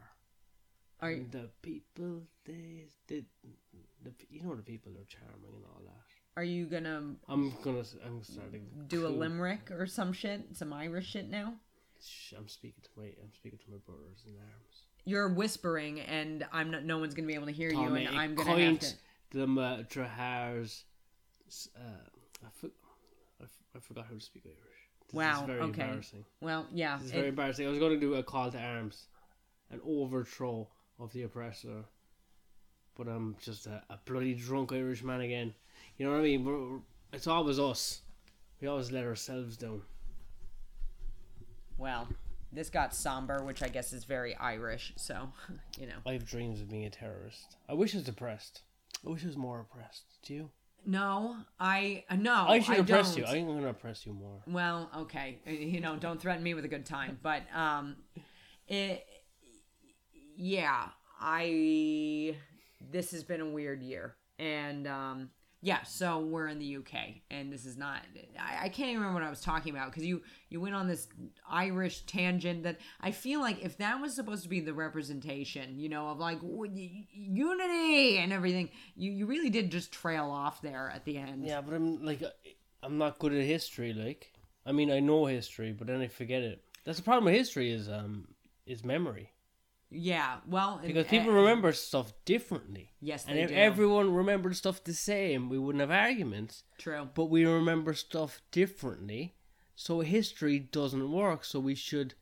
Are 1.01 1.11
And 1.11 1.31
the 1.31 1.51
people, 1.61 2.23
they, 2.47 2.87
they, 3.07 3.25
the, 4.03 4.13
you 4.31 4.43
know 4.43 4.55
the 4.55 4.63
people 4.63 4.93
are 4.93 5.05
charming 5.05 5.53
and 5.55 5.65
all 5.75 5.83
that. 5.85 6.03
are 6.41 6.45
you 6.45 6.65
gonna 6.67 7.15
I'm 7.29 7.53
gonna, 7.63 7.83
I'm 8.07 8.23
starting. 8.23 8.67
To 8.79 8.85
do 8.97 9.07
a 9.07 9.09
limerick 9.09 9.71
or 9.71 9.87
some 9.87 10.13
shit, 10.15 10.41
some 10.57 10.73
Irish 10.73 11.11
shit 11.11 11.29
now? 11.29 11.55
I'm 12.37 12.49
speaking 12.49 12.83
to 12.83 12.89
my, 12.97 13.05
I'm 13.23 13.33
speaking 13.35 13.59
to 13.65 13.71
my 13.71 13.79
brothers 13.87 14.23
in 14.27 14.35
arms. 14.35 14.83
You're 15.05 15.29
whispering, 15.29 16.01
and 16.01 16.45
I'm 16.53 16.71
not. 16.71 16.85
No 16.85 16.99
one's 16.99 17.15
gonna 17.15 17.29
be 17.29 17.35
able 17.35 17.47
to 17.47 17.53
hear 17.53 17.69
you, 17.71 17.77
Tommy, 17.77 18.05
and 18.07 18.19
I'm 18.19 18.35
gonna 18.35 18.59
have 18.61 18.79
to. 18.81 18.95
the 19.31 19.43
uh, 19.45 19.83
Trahars. 19.85 20.83
Uh, 21.77 21.81
I, 22.45 22.49
for, 22.53 22.67
I, 23.41 23.45
f- 23.45 23.63
I 23.77 23.79
forgot 23.79 24.07
how 24.09 24.15
to 24.15 24.21
speak 24.21 24.43
Irish. 24.47 24.59
This 25.07 25.15
Wow, 25.15 25.41
is 25.43 25.47
very 25.47 25.61
okay. 25.61 25.83
embarrassing. 25.83 26.25
Well, 26.41 26.67
yeah. 26.75 26.97
This 26.97 27.07
is 27.07 27.13
it- 27.13 27.15
very 27.17 27.29
embarrassing. 27.29 27.67
I 27.67 27.71
was 27.71 27.79
going 27.79 27.93
to 27.95 28.01
do 28.01 28.15
a 28.15 28.23
call 28.25 28.51
to 28.51 28.59
arms, 28.61 29.07
an 29.71 29.81
overthrow 29.87 30.67
of 30.99 31.13
the 31.13 31.23
oppressor, 31.23 31.85
but 32.97 33.07
I'm 33.07 33.37
just 33.41 33.67
a, 33.69 33.83
a 33.89 33.99
bloody 34.05 34.35
drunk 34.35 34.73
Irish 34.73 35.05
man 35.05 35.21
again. 35.21 35.55
You 35.99 36.07
know 36.07 36.13
what 36.13 36.21
I 36.21 36.25
mean? 36.25 36.45
We're- 36.45 36.81
it's 37.13 37.29
always 37.29 37.61
us. 37.61 38.01
We 38.61 38.67
always 38.67 38.91
let 38.91 39.05
ourselves 39.05 39.57
down. 39.57 39.83
Well, 41.79 42.09
this 42.53 42.71
got 42.71 42.95
somber, 42.95 43.45
which 43.45 43.63
I 43.63 43.69
guess 43.69 43.93
is 43.93 44.05
very 44.05 44.35
Irish. 44.37 44.93
So, 44.97 45.31
you 45.79 45.87
know. 45.87 45.97
I 46.07 46.13
have 46.13 46.27
dreams 46.27 46.61
of 46.61 46.71
being 46.71 46.85
a 46.85 46.91
terrorist. 46.91 47.57
I 47.69 47.75
wish 47.75 47.95
I 47.95 47.99
was 47.99 48.07
depressed. 48.07 48.63
I 49.07 49.11
wish 49.11 49.25
I 49.25 49.27
was 49.27 49.37
more 49.37 49.61
oppressed. 49.61 50.05
Do 50.23 50.35
you? 50.35 50.51
No, 50.89 51.37
I 51.59 52.05
uh, 52.09 52.15
no. 52.15 52.47
I 52.47 52.61
should 52.61 52.79
oppress 52.79 53.17
don't. 53.17 53.27
you. 53.29 53.49
I'm 53.51 53.61
to 53.61 53.69
oppress 53.69 54.07
you 54.07 54.13
more. 54.13 54.41
Well, 54.47 54.89
okay. 54.99 55.41
Uh, 55.45 55.51
You 55.51 55.81
know, 55.81 55.97
don't 55.97 56.21
threaten 56.21 56.45
me 56.45 56.55
with 56.55 56.65
a 56.65 56.69
good 56.69 56.87
time. 56.87 57.19
But 57.23 57.43
um 57.53 57.97
it 58.69 59.05
yeah, 60.37 60.89
I 61.21 62.37
this 62.89 63.11
has 63.11 63.25
been 63.25 63.41
a 63.41 63.49
weird 63.49 63.83
year. 63.83 64.15
And 64.39 64.87
um 64.87 65.31
yeah, 65.63 65.83
so 65.85 66.21
we're 66.21 66.49
in 66.49 66.59
the 66.59 66.77
UK 66.77 67.23
and 67.31 67.53
this 67.53 67.65
is 67.65 67.77
not 67.77 68.01
I, 68.39 68.67
I 68.67 68.69
can't 68.69 68.91
even 68.91 69.01
remember 69.01 69.21
what 69.21 69.27
I 69.27 69.31
was 69.31 69.41
talking 69.41 69.75
about 69.75 69.91
because 69.91 70.05
you 70.05 70.23
you 70.51 70.61
went 70.61 70.75
on 70.75 70.87
this 70.87 71.09
Irish 71.49 72.03
tangent 72.03 72.65
that 72.65 72.79
I 73.01 73.11
feel 73.11 73.41
like 73.41 73.65
if 73.65 73.79
that 73.79 74.01
was 74.01 74.15
supposed 74.15 74.43
to 74.43 74.49
be 74.49 74.61
the 74.61 74.75
representation, 74.75 75.79
you 75.79 75.89
know, 75.89 76.09
of 76.09 76.19
like 76.19 76.39
unity 76.43 78.19
and 78.19 78.33
everything, 78.33 78.71
you 78.97 79.11
you 79.13 79.27
really 79.27 79.51
did 79.51 79.71
just 79.71 79.93
trail 79.93 80.31
off 80.31 80.61
there 80.61 80.91
at 80.95 81.05
the 81.05 81.17
end. 81.17 81.47
Yeah, 81.47 81.61
but 81.63 81.75
I'm 81.75 82.05
like, 82.05 82.23
I'm 82.83 82.99
not 82.99 83.19
good 83.19 83.33
at 83.33 83.43
history. 83.43 83.93
Like, 83.93 84.33
I 84.65 84.73
mean, 84.73 84.91
I 84.91 85.01
know 85.01 85.27
history, 85.27 85.73
but 85.73 85.87
then 85.87 86.01
I 86.01 86.09
forget 86.09 86.43
it. 86.43 86.63
That's 86.85 86.99
the 86.99 87.05
problem 87.05 87.25
with 87.25 87.35
history 87.35 87.73
is 87.73 87.89
um 87.89 88.29
is 88.67 88.85
memory 88.85 89.31
Yeah, 89.91 90.39
well, 90.49 90.79
and- 90.79 90.87
because 90.89 91.07
people 91.07 91.31
uh, 91.31 91.35
remember 91.35 91.73
stuff 91.73 92.13
differently. 92.25 92.91
Yes, 93.01 93.25
And 93.29 93.39
they 93.39 93.43
if 93.43 93.51
do. 93.51 93.55
everyone 93.55 94.13
remembered 94.13 94.57
stuff 94.57 94.83
the 94.83 94.93
same, 94.95 95.49
we 95.49 95.59
wouldn't 95.59 95.81
have 95.81 95.91
arguments. 95.93 96.65
True. 96.79 97.09
But 97.15 97.27
we 97.27 97.45
remember 97.47 97.95
stuff 97.95 98.43
differently, 98.51 99.37
so 99.77 100.01
history 100.01 100.59
doesn't 100.59 101.11
work. 101.13 101.45
So 101.45 101.61
we 101.61 101.75
should 101.77 102.15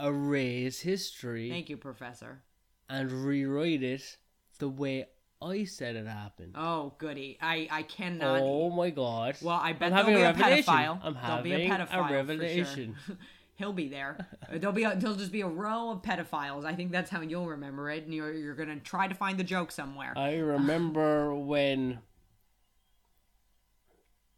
erase 0.00 0.80
history 0.80 1.50
Thank 1.50 1.68
you, 1.68 1.76
Professor. 1.76 2.42
and 2.88 3.10
rewrite 3.10 3.82
it 3.82 4.18
the 4.58 4.68
way 4.68 5.06
I 5.40 5.64
said 5.64 5.96
it 5.96 6.06
happened. 6.06 6.54
Oh, 6.56 6.94
goody. 6.98 7.38
I, 7.40 7.66
I 7.70 7.82
cannot. 7.82 8.40
oh 8.42 8.70
my 8.70 8.90
god! 8.90 9.36
well, 9.42 9.58
I 9.60 9.72
bet 9.72 9.92
I'm 9.92 10.06
there'll 10.06 10.06
having 10.06 10.14
be 10.14 10.20
a 10.20 10.30
a, 10.30 10.32
revelation. 10.32 10.64
pedophile. 10.74 11.00
I'm 11.02 11.14
there'll 11.14 11.42
be 11.42 11.50
having 11.66 11.70
a 11.70 12.00
a 12.00 12.12
revelation. 12.12 12.96
sure. 13.06 13.16
He'll 13.56 13.72
be 13.72 13.88
there. 13.88 14.26
There'll 14.50 14.72
be 14.74 14.84
a, 14.84 14.96
there'll 14.96 15.14
just 15.16 15.30
be 15.30 15.42
a 15.42 15.46
row 15.46 15.90
of 15.90 16.02
pedophiles. 16.02 16.64
I 16.64 16.74
think 16.74 16.90
that's 16.90 17.10
how 17.10 17.20
you'll 17.20 17.46
remember 17.46 17.90
it, 17.90 18.04
and 18.04 18.12
you're 18.14 18.32
you're 18.32 18.54
gonna 18.54 18.80
try 18.80 19.06
to 19.08 19.14
find 19.14 19.38
the 19.38 19.44
joke 19.44 19.70
somewhere. 19.70 20.12
I 20.16 20.36
remember 20.38 21.34
when 21.52 22.00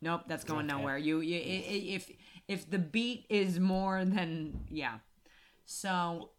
nope, 0.01 0.23
that's 0.27 0.45
going 0.45 0.67
Okay. 0.71 0.77
nowhere. 0.79 0.99
You, 0.99 1.21
you 1.21 1.41
if 1.43 2.11
if 2.49 2.69
the 2.71 2.79
beat 2.79 3.27
is 3.29 3.59
more 3.61 4.05
than 4.05 4.65
yeah. 4.71 4.99
So, 5.65 6.31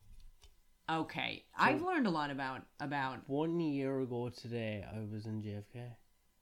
okay, 0.90 1.46
I've 1.58 1.82
learned 1.82 2.08
a 2.08 2.12
lot 2.12 2.30
about 2.30 2.62
about 2.80 3.28
one 3.28 3.60
year 3.60 4.00
ago 4.02 4.30
today 4.30 4.86
I 4.88 5.00
was 5.12 5.26
in 5.26 5.42
JFK. 5.42 5.96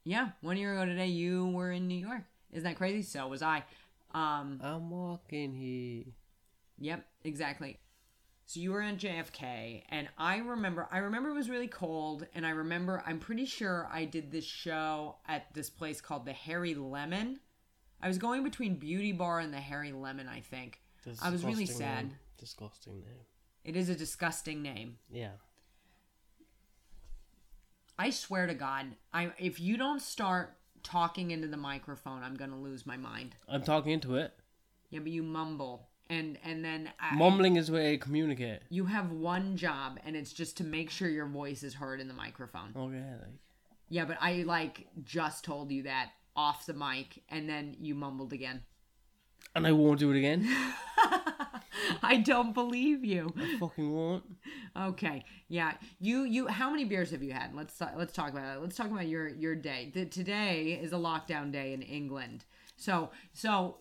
yeah. 0.04 0.30
One 0.42 0.56
year 0.58 0.74
ago 0.74 0.84
today, 0.84 1.06
you 1.06 1.46
were 1.48 1.70
in 1.72 1.88
New 1.88 1.98
York. 2.06 2.22
Isn't 2.52 2.64
that 2.64 2.76
crazy? 2.76 3.02
So 3.02 3.26
was 3.28 3.42
I. 3.42 3.64
Um, 4.12 4.60
I'm 4.62 4.90
walking 4.90 5.54
here. 5.54 6.04
Yep, 6.78 7.04
exactly. 7.24 7.78
So 8.46 8.60
you 8.60 8.72
were 8.72 8.82
in 8.82 8.96
JFK, 8.98 9.84
and 9.88 10.08
I 10.18 10.36
remember. 10.38 10.86
I 10.92 10.98
remember 10.98 11.30
it 11.30 11.34
was 11.34 11.48
really 11.48 11.68
cold, 11.68 12.26
and 12.34 12.46
I 12.46 12.50
remember. 12.50 13.02
I'm 13.06 13.18
pretty 13.18 13.46
sure 13.46 13.88
I 13.90 14.04
did 14.04 14.30
this 14.30 14.44
show 14.44 15.16
at 15.26 15.52
this 15.54 15.70
place 15.70 16.00
called 16.00 16.26
the 16.26 16.32
Hairy 16.32 16.74
Lemon. 16.74 17.40
I 18.02 18.08
was 18.08 18.18
going 18.18 18.44
between 18.44 18.76
Beauty 18.76 19.12
Bar 19.12 19.40
and 19.40 19.52
the 19.52 19.60
Hairy 19.60 19.92
Lemon. 19.92 20.28
I 20.28 20.40
think 20.40 20.80
I 21.22 21.30
was 21.30 21.44
really 21.44 21.64
sad. 21.66 22.08
name. 22.08 22.16
Disgusting 22.38 22.94
name. 22.96 23.24
it 23.64 23.76
is 23.76 23.88
a 23.88 23.94
disgusting 23.94 24.60
name. 24.60 24.98
Yeah. 25.10 25.30
I 27.98 28.10
swear 28.10 28.46
to 28.46 28.54
God, 28.54 28.86
I 29.12 29.32
if 29.38 29.60
you 29.60 29.76
don't 29.76 30.02
start 30.02 30.56
talking 30.82 31.30
into 31.30 31.48
the 31.48 31.56
microphone, 31.56 32.22
I'm 32.22 32.34
gonna 32.34 32.60
lose 32.60 32.84
my 32.84 32.96
mind. 32.96 33.36
I'm 33.48 33.62
talking 33.62 33.92
into 33.92 34.16
it. 34.16 34.34
Yeah, 34.90 35.00
but 35.00 35.12
you 35.12 35.22
mumble, 35.22 35.88
and 36.10 36.38
and 36.44 36.64
then 36.64 36.90
I, 37.00 37.14
Mumbling 37.14 37.56
is 37.56 37.70
way 37.70 37.92
I 37.92 37.96
communicate. 37.96 38.60
you 38.70 38.84
have 38.86 39.10
one 39.12 39.56
job, 39.56 39.98
and 40.04 40.16
it's 40.16 40.32
just 40.32 40.56
to 40.58 40.64
make 40.64 40.90
sure 40.90 41.08
your 41.08 41.26
voice 41.26 41.62
is 41.62 41.74
heard 41.74 42.00
in 42.00 42.08
the 42.08 42.14
microphone. 42.14 42.72
Oh, 42.76 42.84
okay, 42.88 42.96
like 43.20 43.30
Yeah, 43.88 44.04
but 44.04 44.18
I 44.20 44.42
like 44.42 44.86
just 45.02 45.44
told 45.44 45.70
you 45.72 45.84
that 45.84 46.10
off 46.36 46.66
the 46.66 46.74
mic 46.74 47.22
and 47.28 47.48
then 47.48 47.76
you 47.80 47.94
mumbled 47.94 48.32
again. 48.32 48.62
and 49.54 49.66
I 49.66 49.72
won't 49.72 50.00
do 50.00 50.10
it 50.10 50.18
again. 50.18 50.48
I 52.02 52.16
don't 52.16 52.52
believe 52.54 53.04
you. 53.04 53.32
I 53.36 53.56
fucking 53.58 53.92
won't. 53.92 54.24
Okay. 54.76 55.24
Yeah. 55.48 55.74
You 56.00 56.24
you 56.24 56.48
how 56.48 56.70
many 56.70 56.84
beers 56.84 57.10
have 57.10 57.22
you 57.22 57.32
had? 57.32 57.54
Let's 57.54 57.80
let's 57.96 58.12
talk 58.12 58.30
about 58.32 58.42
that. 58.46 58.62
Let's 58.62 58.76
talk 58.76 58.90
about 58.90 59.06
your 59.06 59.28
your 59.28 59.54
day. 59.54 59.90
The, 59.94 60.06
today 60.06 60.78
is 60.82 60.92
a 60.92 60.96
lockdown 60.96 61.52
day 61.52 61.72
in 61.72 61.82
England. 61.82 62.44
So 62.76 63.10
so 63.32 63.78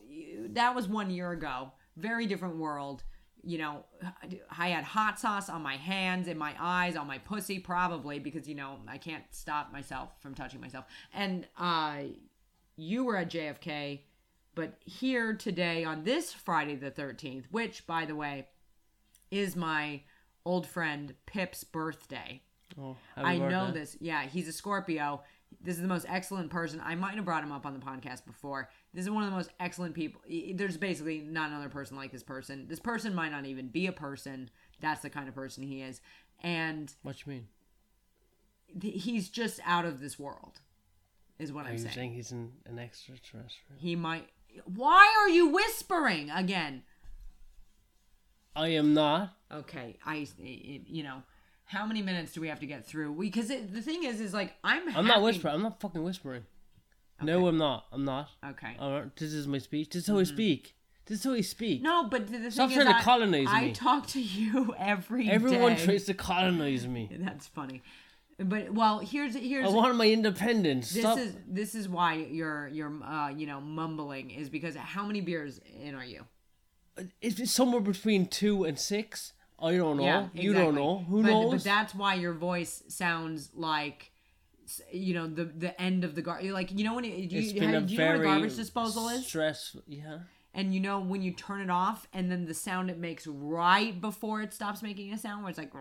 that 0.49 0.75
was 0.75 0.87
1 0.87 1.09
year 1.09 1.31
ago. 1.31 1.71
Very 1.97 2.25
different 2.25 2.57
world. 2.57 3.03
You 3.43 3.57
know, 3.57 3.85
I 4.57 4.69
had 4.69 4.83
hot 4.85 5.19
sauce 5.19 5.49
on 5.49 5.61
my 5.61 5.75
hands, 5.75 6.27
in 6.27 6.37
my 6.37 6.55
eyes, 6.59 6.95
on 6.95 7.07
my 7.07 7.17
pussy 7.17 7.59
probably 7.59 8.19
because 8.19 8.47
you 8.47 8.55
know, 8.55 8.79
I 8.87 8.97
can't 8.97 9.23
stop 9.31 9.71
myself 9.71 10.09
from 10.21 10.33
touching 10.33 10.61
myself. 10.61 10.85
And 11.13 11.47
uh 11.57 11.97
you 12.75 13.03
were 13.05 13.17
at 13.17 13.29
JFK 13.29 14.01
But 14.55 14.77
here 14.85 15.33
today 15.35 15.83
on 15.83 16.03
this 16.03 16.31
Friday 16.33 16.75
the 16.75 16.91
13th, 16.91 17.45
which 17.51 17.85
by 17.87 18.05
the 18.05 18.15
way 18.15 18.47
is 19.31 19.55
my 19.55 20.01
old 20.45 20.67
friend 20.67 21.15
Pip's 21.25 21.63
birthday. 21.63 22.41
Oh, 22.79 22.97
I 23.15 23.37
know 23.37 23.65
birthday. 23.67 23.79
this. 23.79 23.97
Yeah, 23.99 24.23
he's 24.23 24.47
a 24.47 24.51
Scorpio. 24.53 25.21
This 25.61 25.75
is 25.75 25.81
the 25.81 25.87
most 25.87 26.05
excellent 26.09 26.49
person. 26.49 26.81
I 26.83 26.95
might 26.95 27.15
have 27.15 27.25
brought 27.25 27.43
him 27.43 27.51
up 27.51 27.65
on 27.65 27.73
the 27.73 27.79
podcast 27.79 28.25
before. 28.25 28.69
This 28.93 29.05
is 29.05 29.11
one 29.11 29.23
of 29.23 29.29
the 29.29 29.35
most 29.35 29.51
excellent 29.59 29.93
people. 29.93 30.21
There's 30.55 30.77
basically 30.77 31.19
not 31.19 31.51
another 31.51 31.69
person 31.69 31.95
like 31.95 32.11
this 32.11 32.23
person. 32.23 32.65
This 32.67 32.79
person 32.79 33.13
might 33.13 33.31
not 33.31 33.45
even 33.45 33.67
be 33.67 33.85
a 33.87 33.91
person. 33.91 34.49
That's 34.81 35.01
the 35.01 35.09
kind 35.11 35.27
of 35.29 35.35
person 35.35 35.63
he 35.63 35.81
is. 35.81 36.01
And 36.41 36.91
What 37.03 37.25
you 37.25 37.33
mean? 37.33 37.47
he's 38.81 39.29
just 39.29 39.59
out 39.65 39.85
of 39.85 39.99
this 39.99 40.17
world, 40.17 40.59
is 41.37 41.53
what 41.53 41.65
Are 41.65 41.69
I'm 41.69 41.73
you 41.73 41.79
saying. 41.79 41.93
saying 41.93 42.13
he's 42.13 42.31
an, 42.31 42.53
an 42.65 42.79
extraterrestrial? 42.79 43.77
He 43.77 43.95
might. 43.95 44.27
Why 44.65 45.13
are 45.21 45.29
you 45.29 45.49
whispering 45.49 46.31
again? 46.31 46.81
I 48.55 48.69
am 48.69 48.93
not. 48.93 49.33
Okay, 49.51 49.97
I, 50.05 50.27
you 50.39 51.03
know, 51.03 51.23
how 51.73 51.85
many 51.85 52.01
minutes 52.01 52.31
do 52.33 52.41
we 52.41 52.47
have 52.47 52.59
to 52.61 52.65
get 52.65 52.85
through? 52.85 53.15
Because 53.19 53.47
the 53.49 53.81
thing 53.81 54.03
is, 54.03 54.21
is 54.21 54.33
like 54.33 54.53
I'm. 54.63 54.95
I'm 54.95 55.07
not 55.07 55.21
whispering. 55.21 55.55
I'm 55.55 55.63
not 55.63 55.81
fucking 55.81 56.03
whispering. 56.03 56.43
No, 57.21 57.47
I'm 57.47 57.57
not. 57.57 57.85
I'm 57.91 58.05
not. 58.05 58.29
Okay. 58.51 58.75
I'm 58.79 58.91
not. 58.91 59.15
This 59.15 59.33
is 59.33 59.47
my 59.47 59.57
speech. 59.57 59.89
This 59.89 60.03
is 60.03 60.07
how 60.09 60.19
I 60.19 60.23
speak. 60.23 60.75
This 61.05 61.19
is 61.19 61.23
how 61.25 61.33
I 61.33 61.41
speak. 61.41 61.81
No, 61.81 62.07
but 62.09 62.27
the, 62.31 62.37
the 62.37 62.51
Stop 62.51 62.69
thing 62.69 62.77
is, 62.79 62.83
trying 62.83 62.93
to 62.95 62.99
I- 62.99 63.03
colonize 63.03 63.47
I 63.49 63.61
me. 63.65 63.71
talk 63.73 64.07
to 64.07 64.21
you 64.21 64.73
every 64.79 65.29
Everyone 65.29 65.75
day. 65.75 65.85
tries 65.85 66.05
to 66.05 66.13
colonize 66.13 66.87
me. 66.87 67.09
That's 67.19 67.47
funny, 67.47 67.81
but 68.39 68.73
well, 68.73 68.99
here's 68.99 69.35
here's 69.35 69.65
I 69.65 69.69
want 69.69 69.95
my 69.95 70.07
independence. 70.07 70.91
this 70.91 71.03
Stop. 71.03 71.17
is 71.17 71.35
this 71.47 71.75
is 71.75 71.87
why 71.89 72.15
you're 72.15 72.67
you're 72.69 72.93
uh 73.03 73.29
you 73.29 73.47
know 73.47 73.59
mumbling 73.61 74.31
is 74.31 74.49
because 74.49 74.75
how 74.75 75.05
many 75.05 75.21
beers 75.21 75.59
in 75.81 75.93
are 75.95 76.05
you? 76.05 76.23
It's 77.21 77.51
somewhere 77.51 77.81
between 77.81 78.27
two 78.27 78.63
and 78.65 78.77
six, 78.79 79.33
Oh, 79.63 79.67
I 79.69 79.77
don't 79.77 79.97
know. 79.97 80.03
Yeah, 80.03 80.27
You 80.33 80.53
don't 80.53 80.61
exactly. 80.75 80.81
know. 80.83 80.97
Who 81.09 81.21
but, 81.23 81.29
knows? 81.31 81.51
But 81.53 81.63
that's 81.63 81.95
why 81.95 82.15
your 82.15 82.33
voice 82.33 82.83
sounds 82.89 83.49
like. 83.55 84.11
You 84.91 85.13
know 85.13 85.27
the 85.27 85.43
the 85.43 85.79
end 85.79 86.03
of 86.05 86.15
the 86.15 86.21
gar 86.21 86.41
like 86.41 86.71
you 86.71 86.85
know 86.85 86.93
when 86.95 87.03
do 87.03 87.09
it's 87.11 87.33
you, 87.53 87.59
been 87.59 87.69
how- 87.73 87.79
a 87.79 87.81
do 87.81 87.91
you 87.93 87.99
know 87.99 88.05
what 88.05 88.15
a 88.15 88.17
very 88.19 88.27
garbage 88.27 88.55
disposal 88.55 89.09
is 89.09 89.27
stressful. 89.27 89.81
Yeah. 89.87 90.19
and 90.53 90.73
you 90.73 90.79
know 90.79 91.01
when 91.01 91.21
you 91.21 91.31
turn 91.31 91.59
it 91.59 91.69
off 91.69 92.07
and 92.13 92.31
then 92.31 92.45
the 92.45 92.53
sound 92.53 92.89
it 92.89 92.97
makes 92.97 93.27
right 93.27 93.99
before 93.99 94.41
it 94.41 94.53
stops 94.53 94.81
making 94.81 95.11
a 95.13 95.17
sound 95.17 95.43
where 95.43 95.49
it's 95.49 95.59
like 95.59 95.73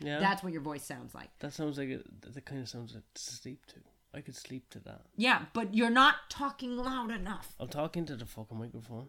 Yeah. 0.00 0.18
that's 0.18 0.42
what 0.42 0.52
your 0.52 0.60
voice 0.60 0.82
sounds 0.84 1.14
like 1.14 1.30
that 1.38 1.52
sounds 1.52 1.78
like 1.78 1.88
it. 1.88 2.04
That 2.34 2.44
kind 2.44 2.60
of 2.60 2.68
sounds 2.68 2.94
like 2.94 3.04
sleep 3.14 3.64
to. 3.66 3.76
I 4.12 4.22
could 4.22 4.34
sleep 4.34 4.68
to 4.70 4.80
that. 4.80 5.02
yeah 5.16 5.42
but 5.52 5.72
you're 5.72 5.88
not 5.88 6.16
talking 6.28 6.76
loud 6.76 7.12
enough 7.12 7.54
I'm 7.60 7.68
talking 7.68 8.04
to 8.06 8.16
the 8.16 8.26
fucking 8.26 8.58
microphone. 8.58 9.06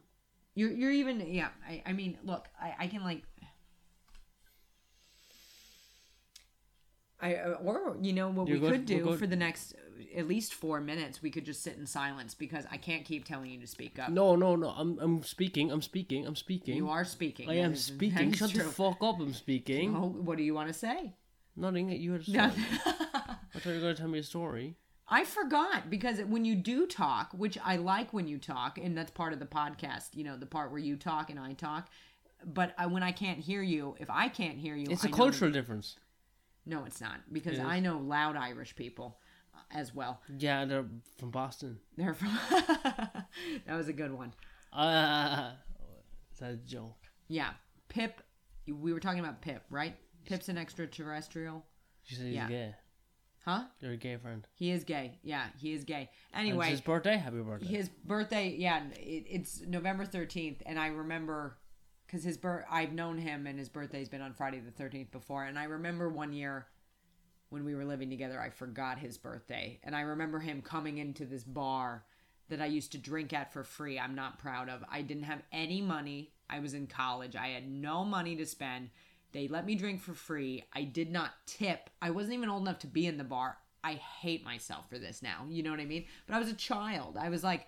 You're 0.53 0.72
you're 0.72 0.91
even 0.91 1.22
yeah. 1.22 1.49
I, 1.68 1.84
I 1.88 1.93
mean, 1.93 2.18
look, 2.24 2.47
I, 2.61 2.74
I 2.80 2.88
can 2.88 3.03
like. 3.03 3.24
I 7.20 7.36
uh, 7.36 7.53
or 7.63 7.97
you 8.01 8.13
know 8.13 8.30
what 8.30 8.47
You're 8.47 8.59
we 8.59 8.70
could 8.70 8.86
do 8.86 9.15
for 9.18 9.26
the 9.26 9.36
next 9.36 9.76
at 10.15 10.28
least 10.28 10.53
four 10.53 10.80
minutes. 10.80 11.22
We 11.22 11.32
could 11.32 11.45
just 11.45 11.63
sit 11.63 11.78
in 11.78 11.86
silence 11.86 12.34
because 12.34 12.65
I 12.72 12.78
can't 12.78 13.05
keep 13.05 13.26
telling 13.26 13.51
you 13.51 13.59
to 13.59 13.68
speak 13.68 13.97
up. 13.99 14.09
No, 14.09 14.36
no, 14.36 14.55
no. 14.55 14.70
I'm 14.70 14.99
I'm 14.99 15.24
speaking. 15.24 15.72
I'm 15.72 15.82
speaking. 15.82 16.26
I'm 16.26 16.36
speaking. 16.36 16.76
You 16.76 16.89
are 16.89 17.05
speaking. 17.05 17.49
I 17.49 17.55
am 17.55 17.76
speaking. 17.76 18.32
that 18.32 18.38
Shut 18.38 18.53
the 18.53 18.63
fuck 18.63 19.01
up. 19.01 19.20
I'm 19.20 19.34
speaking. 19.34 19.95
Oh, 19.95 20.07
what 20.07 20.38
do 20.38 20.43
you 20.43 20.53
want 20.53 20.68
to 20.68 20.74
say? 20.74 21.13
Nothing. 21.55 21.89
You 21.89 22.13
had 22.13 22.22
a 22.22 22.24
story. 22.24 22.38
I 22.86 23.59
thought 23.59 23.65
you 23.65 23.74
were 23.74 23.80
going 23.80 23.95
to 23.95 24.01
tell 24.01 24.09
me 24.09 24.20
a 24.20 24.24
story. 24.24 24.76
I 25.09 25.24
forgot 25.24 25.89
because 25.89 26.20
when 26.20 26.43
you 26.43 26.55
do 26.55 26.86
talk, 26.86 27.32
which 27.34 27.57
I 27.63 27.78
like 27.78 28.13
when 28.13 28.28
you 28.28 28.38
talk, 28.38 28.78
and 28.78 28.97
that's 28.97 29.09
part 29.09 29.34
of 29.34 29.39
the 29.39 29.45
podcast, 29.45 30.09
you 30.13 30.24
know, 30.24 30.36
the 30.36 30.45
part 30.45 30.70
where 30.70 30.80
you 30.80 30.97
talk 30.97 31.30
and 31.30 31.39
I 31.39 31.53
talk. 31.53 31.89
But 32.45 32.76
I, 32.78 32.86
when 32.86 33.01
I 33.01 33.11
can't 33.11 33.39
hear 33.39 33.63
you, 33.63 33.95
if 33.99 34.09
I 34.09 34.28
can't 34.28 34.57
hear 34.57 34.76
you, 34.76 34.88
It's 34.89 35.05
a 35.05 35.07
a 35.07 35.11
cultural 35.11 35.49
difference. 35.49 35.95
No, 36.68 36.84
it's 36.86 36.99
not 37.01 37.22
because 37.32 37.53
It 37.53 37.61
is. 37.61 37.65
I 37.65 37.80
know 37.80 37.97
loud 37.97 38.36
Irish 38.36 38.76
people 38.76 39.20
uh, 39.55 39.59
as 39.72 39.95
well. 39.95 40.22
Yeah, 40.38 40.65
they're 40.65 40.86
from 41.18 41.32
Boston. 41.32 41.80
They're 41.97 42.13
from. 42.13 42.38
that 43.65 43.76
was 43.76 43.88
a 43.88 43.93
good 43.93 44.11
one. 44.11 44.34
Uh, 44.74 45.51
is 46.34 46.39
that 46.39 46.51
a 46.51 46.57
joke? 46.57 46.97
Yeah, 47.30 47.51
Pip. 47.89 48.22
We 48.68 48.91
were 48.93 48.99
talking 48.99 49.20
about 49.22 49.41
Pip, 49.41 49.63
right? 49.70 49.95
Pip's 50.26 50.49
an 50.49 50.57
extraterrestrial, 50.57 51.65
She 52.03 52.15
said 52.15 52.26
he's 52.26 52.36
Yeah. 52.36 52.47
gay. 52.49 52.76
huh? 53.45 53.63
You're 53.80 53.93
a 53.93 53.97
gay 53.97 54.18
friend. 54.18 54.45
He 54.55 54.72
is 54.72 54.84
gay. 54.84 55.20
Yeah, 55.24 55.45
he 55.57 55.72
is 55.74 55.86
gay. 55.86 56.09
And 56.34 56.45
Anyway, 56.47 56.65
it's 56.65 56.72
his 56.72 56.82
birthday. 56.82 57.15
Happy 57.15 57.38
birthday. 57.41 57.65
his 57.65 57.88
birthday 57.88 58.55
yeah 58.57 58.84
it, 58.97 59.24
it's 59.30 59.61
november 59.61 60.05
13th 60.05 60.57
and 60.65 60.78
i 60.78 60.88
remember 60.88 61.57
because 62.08 62.24
his 62.24 62.38
birth 62.38 62.66
i've 62.72 62.93
known 62.93 63.18
him 63.18 63.45
and 63.45 63.60
his 63.60 63.70
birthday's 63.70 64.10
been 64.10 64.22
on 64.22 64.34
friday 64.34 64.60
the 64.60 64.84
13th 64.84 65.12
before 65.12 65.43
and 65.43 65.60
i 65.60 65.66
remember 65.66 66.10
one 66.10 66.34
year 66.34 66.68
when 67.49 67.64
we 67.64 67.76
were 67.76 67.86
living 67.86 68.10
together 68.10 68.39
i 68.39 68.49
forgot 68.49 68.99
his 68.99 69.18
birthday. 69.18 69.80
And 69.84 69.95
i 69.95 70.01
remember 70.01 70.39
him 70.39 70.62
coming 70.62 70.97
into 70.97 71.26
this 71.26 71.43
bar 71.43 72.03
that 72.49 72.62
i 72.62 72.66
used 72.66 72.91
to 72.93 72.97
drink 72.97 73.34
at 73.34 73.53
for 73.53 73.64
free 73.64 73.99
i'm 73.99 74.16
not 74.16 74.39
proud 74.39 74.70
of. 74.70 74.84
I 74.89 75.01
didn't 75.01 75.24
have 75.24 75.41
any 75.51 75.82
money. 75.82 76.32
I 76.49 76.60
was 76.60 76.74
in 76.74 76.88
college. 76.88 77.36
I 77.36 77.47
had 77.49 77.70
no 77.70 78.05
money 78.05 78.36
to 78.38 78.45
spend. 78.45 78.89
They 79.34 79.49
let 79.49 79.66
me 79.66 79.76
drink 79.76 80.01
for 80.01 80.14
free. 80.14 80.64
I 80.74 80.84
did 80.84 81.12
not 81.12 81.32
tip. 81.45 81.89
I 82.01 82.12
wasn't 82.12 82.36
even 82.36 82.49
old 82.49 82.62
enough 82.62 82.80
to 82.80 82.88
be 82.88 83.05
in 83.05 83.18
the 83.18 83.26
bar. 83.26 83.58
I 83.84 83.93
hate 83.93 84.45
myself 84.45 84.89
for 84.89 84.97
this 84.97 85.22
now 85.22 85.45
you 85.49 85.64
know 85.64 85.72
what 85.72 85.80
i 85.80 85.86
mean? 85.86 86.05
But 86.26 86.36
i 86.36 86.39
was 86.39 86.49
a 86.49 86.53
child. 86.53 87.18
I 87.20 87.30
was 87.30 87.43
like 87.43 87.68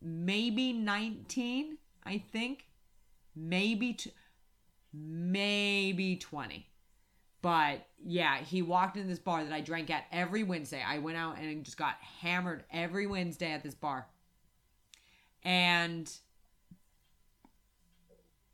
maybe 0.00 0.72
19 0.72 1.76
i 2.04 2.16
think 2.32 2.66
maybe 3.34 3.92
t- 3.94 4.12
maybe 4.92 6.16
20 6.16 6.66
but 7.42 7.86
yeah 8.04 8.38
he 8.38 8.60
walked 8.62 8.96
in 8.96 9.06
this 9.08 9.18
bar 9.18 9.44
that 9.44 9.52
i 9.52 9.60
drank 9.60 9.88
at 9.90 10.04
every 10.10 10.42
wednesday 10.42 10.82
i 10.86 10.98
went 10.98 11.16
out 11.16 11.38
and 11.38 11.64
just 11.64 11.76
got 11.76 11.94
hammered 12.20 12.64
every 12.72 13.06
wednesday 13.06 13.52
at 13.52 13.62
this 13.62 13.74
bar 13.74 14.06
and 15.44 16.10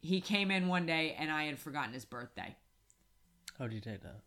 he 0.00 0.20
came 0.20 0.50
in 0.50 0.68
one 0.68 0.86
day 0.86 1.16
and 1.18 1.30
i 1.30 1.44
had 1.44 1.58
forgotten 1.58 1.92
his 1.92 2.04
birthday 2.04 2.54
How 3.58 3.66
do 3.66 3.74
you 3.74 3.80
take 3.80 4.02
that? 4.02 4.20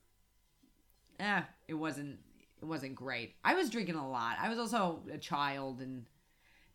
eh, 1.20 1.42
it 1.68 1.74
wasn't 1.76 2.18
it 2.62 2.66
wasn't 2.66 2.94
great. 2.94 3.36
I 3.42 3.54
was 3.56 3.70
drinking 3.70 3.96
a 3.96 4.10
lot. 4.10 4.36
I 4.38 4.50
was 4.50 4.60
also 4.60 5.00
a 5.10 5.18
child, 5.18 5.80
and 5.80 6.06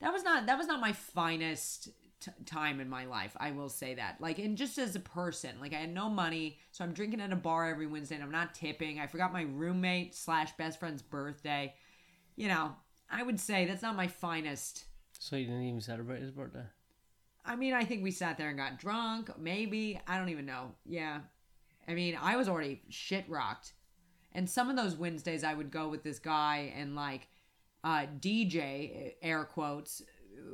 that 0.00 0.14
was 0.14 0.22
not 0.24 0.46
that 0.46 0.56
was 0.56 0.66
not 0.66 0.80
my 0.80 0.92
finest 0.92 1.90
t- 2.24 2.30
time 2.46 2.80
in 2.80 2.88
my 2.88 3.04
life. 3.04 3.36
I 3.38 3.50
will 3.50 3.68
say 3.68 3.94
that. 3.94 4.20
Like, 4.20 4.38
and 4.38 4.56
just 4.56 4.78
as 4.78 4.96
a 4.96 5.00
person, 5.00 5.56
like 5.60 5.74
I 5.74 5.78
had 5.78 5.92
no 5.92 6.08
money, 6.08 6.58
so 6.72 6.84
I'm 6.84 6.92
drinking 6.92 7.20
at 7.20 7.32
a 7.32 7.36
bar 7.36 7.68
every 7.68 7.86
Wednesday, 7.86 8.14
and 8.14 8.24
I'm 8.24 8.30
not 8.30 8.54
tipping. 8.54 9.00
I 9.00 9.06
forgot 9.06 9.32
my 9.32 9.42
roommate 9.42 10.14
slash 10.14 10.52
best 10.56 10.78
friend's 10.80 11.02
birthday. 11.02 11.74
You 12.36 12.48
know, 12.48 12.74
I 13.10 13.22
would 13.22 13.38
say 13.38 13.66
that's 13.66 13.82
not 13.82 13.96
my 13.96 14.08
finest. 14.08 14.84
So 15.18 15.36
you 15.36 15.46
didn't 15.46 15.62
even 15.62 15.80
celebrate 15.80 16.22
his 16.22 16.30
birthday. 16.30 16.64
I 17.44 17.56
mean, 17.56 17.74
I 17.74 17.84
think 17.84 18.02
we 18.02 18.10
sat 18.10 18.38
there 18.38 18.48
and 18.48 18.56
got 18.56 18.78
drunk. 18.78 19.30
Maybe 19.38 20.00
I 20.06 20.18
don't 20.18 20.30
even 20.30 20.46
know. 20.46 20.72
Yeah, 20.86 21.20
I 21.86 21.94
mean, 21.94 22.18
I 22.20 22.36
was 22.36 22.48
already 22.48 22.82
shit 22.88 23.24
rocked. 23.28 23.74
And 24.32 24.50
some 24.50 24.68
of 24.68 24.76
those 24.76 24.96
Wednesdays, 24.96 25.44
I 25.44 25.54
would 25.54 25.70
go 25.70 25.88
with 25.88 26.02
this 26.02 26.18
guy 26.18 26.72
and 26.76 26.96
like 26.96 27.28
uh, 27.84 28.06
DJ, 28.18 29.12
air 29.22 29.44
quotes. 29.44 30.02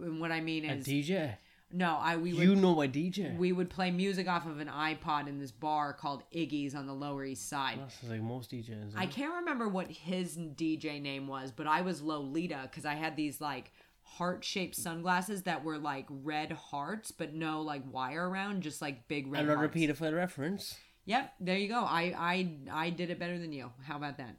And 0.03 0.21
what 0.21 0.33
I 0.33 0.41
mean 0.41 0.69
A 0.69 0.75
is, 0.75 0.87
DJ. 0.87 1.37
No, 1.73 1.97
I 2.01 2.17
we 2.17 2.33
would 2.33 2.43
You 2.43 2.57
know 2.57 2.75
my 2.75 2.89
DJ. 2.89 3.37
we 3.37 3.53
would 3.53 3.71
play 3.71 3.91
music 3.91 4.29
off 4.29 4.47
of 4.47 4.59
an 4.61 4.69
iPod 4.69 5.29
in 5.29 5.39
this 5.39 5.51
bar 5.53 5.93
called 5.93 6.23
Iggy's 6.35 6.75
on 6.75 6.87
the 6.87 6.93
Lower 6.93 7.25
East 7.25 7.49
Side. 7.49 7.79
That's 7.81 8.03
like 8.09 8.21
most 8.23 8.51
DJs. 8.51 8.93
I 8.97 9.07
can't 9.07 9.35
remember 9.37 9.69
what 9.69 9.89
his 9.91 10.37
DJ 10.37 11.01
name 11.01 11.27
was, 11.29 11.51
but 11.53 11.67
I 11.67 11.83
was 11.83 12.03
Lolita 12.03 12.61
because 12.63 12.85
I 12.85 12.95
had 12.95 13.17
these 13.17 13.41
like 13.41 13.73
heart 14.03 14.45
shaped 14.45 14.75
sunglasses 14.75 15.43
that 15.43 15.63
were 15.63 15.79
like 15.79 16.07
red 16.11 16.51
hearts, 16.53 17.11
but 17.13 17.33
no 17.35 17.63
like 17.63 17.83
wire 17.93 18.29
around, 18.29 18.63
just 18.63 18.83
like 18.83 19.07
big 19.07 19.27
red 19.27 19.39
hearts. 19.39 19.41
And 19.43 19.51
Another 19.51 19.69
hearts. 19.69 20.01
pedophile 20.01 20.17
reference. 20.17 20.79
Yep, 21.07 21.35
there 21.41 21.57
you 21.57 21.69
go. 21.69 21.81
I 21.85 22.15
I 22.19 22.57
I 22.71 22.91
did 22.91 23.11
it 23.11 23.19
better 23.19 23.39
than 23.39 23.53
you. 23.53 23.71
How 23.85 23.97
about 23.97 24.19
that? 24.19 24.35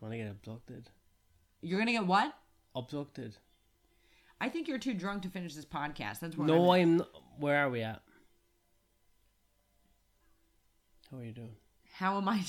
Want 0.00 0.12
to 0.12 0.18
get 0.18 0.30
abducted? 0.30 0.90
You're 1.62 1.78
gonna 1.78 1.92
get 1.92 2.06
what? 2.06 2.34
Abducted. 2.76 3.36
I 4.40 4.48
think 4.48 4.68
you're 4.68 4.78
too 4.78 4.94
drunk 4.94 5.22
to 5.22 5.28
finish 5.28 5.54
this 5.54 5.64
podcast. 5.64 6.20
That's 6.20 6.36
what. 6.36 6.46
No, 6.46 6.72
I'm, 6.72 6.80
I'm. 6.80 6.96
Not, 6.98 7.08
where 7.38 7.56
are 7.58 7.70
we 7.70 7.82
at? 7.82 8.02
How 11.10 11.18
are 11.18 11.24
you 11.24 11.32
doing? 11.32 11.56
How 11.96 12.16
am 12.16 12.28
I? 12.28 12.42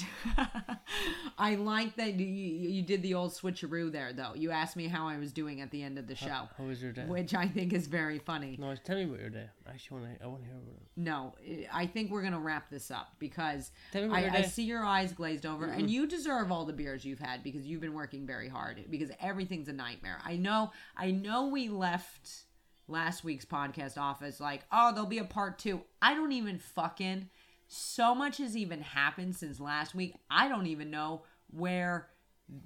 I 1.37 1.53
like 1.53 1.97
that 1.97 2.15
you, 2.15 2.25
you 2.25 2.81
did 2.81 3.03
the 3.03 3.13
old 3.13 3.31
switcheroo 3.31 3.91
there, 3.91 4.11
though. 4.11 4.31
You 4.33 4.49
asked 4.49 4.75
me 4.75 4.87
how 4.87 5.07
I 5.07 5.19
was 5.19 5.31
doing 5.31 5.61
at 5.61 5.69
the 5.69 5.83
end 5.83 5.99
of 5.99 6.07
the 6.07 6.15
show, 6.15 6.49
How 6.57 6.63
was 6.65 6.81
your 6.81 6.91
day? 6.91 7.05
which 7.05 7.35
I 7.35 7.47
think 7.47 7.71
is 7.71 7.85
very 7.85 8.17
funny. 8.17 8.57
No, 8.59 8.73
tell 8.75 8.95
me 8.95 9.03
about 9.03 9.19
your 9.19 9.29
day. 9.29 9.45
I 9.67 9.69
actually 9.69 10.01
want 10.01 10.17
to. 10.17 10.23
I 10.23 10.27
want 10.27 10.41
to 10.41 10.47
hear 10.47 10.57
about 10.57 10.75
it. 10.75 10.87
No, 10.97 11.67
I 11.71 11.85
think 11.85 12.09
we're 12.09 12.23
gonna 12.23 12.39
wrap 12.39 12.71
this 12.71 12.89
up 12.89 13.13
because 13.19 13.71
Tell 13.91 14.01
me 14.01 14.07
about 14.07 14.23
your 14.23 14.31
I, 14.31 14.37
I 14.37 14.41
see 14.41 14.63
your 14.63 14.83
eyes 14.83 15.13
glazed 15.13 15.45
over, 15.45 15.65
and 15.67 15.91
you 15.91 16.07
deserve 16.07 16.51
all 16.51 16.65
the 16.65 16.73
beers 16.73 17.05
you've 17.05 17.19
had 17.19 17.43
because 17.43 17.67
you've 17.67 17.81
been 17.81 17.93
working 17.93 18.25
very 18.25 18.49
hard. 18.49 18.83
Because 18.89 19.11
everything's 19.21 19.67
a 19.67 19.73
nightmare. 19.73 20.17
I 20.25 20.37
know. 20.37 20.71
I 20.97 21.11
know. 21.11 21.49
We 21.49 21.69
left 21.69 22.45
last 22.87 23.23
week's 23.23 23.45
podcast 23.45 23.99
off 23.99 24.23
as 24.23 24.39
like, 24.39 24.65
oh, 24.71 24.91
there'll 24.91 25.07
be 25.07 25.19
a 25.19 25.23
part 25.23 25.59
two. 25.59 25.81
I 26.01 26.15
don't 26.15 26.31
even 26.31 26.57
fucking. 26.57 27.29
So 27.67 28.13
much 28.15 28.37
has 28.37 28.55
even 28.55 28.81
happened 28.81 29.35
since 29.35 29.59
last 29.59 29.95
week. 29.95 30.15
I 30.29 30.47
don't 30.47 30.67
even 30.67 30.91
know 30.91 31.23
where 31.51 32.07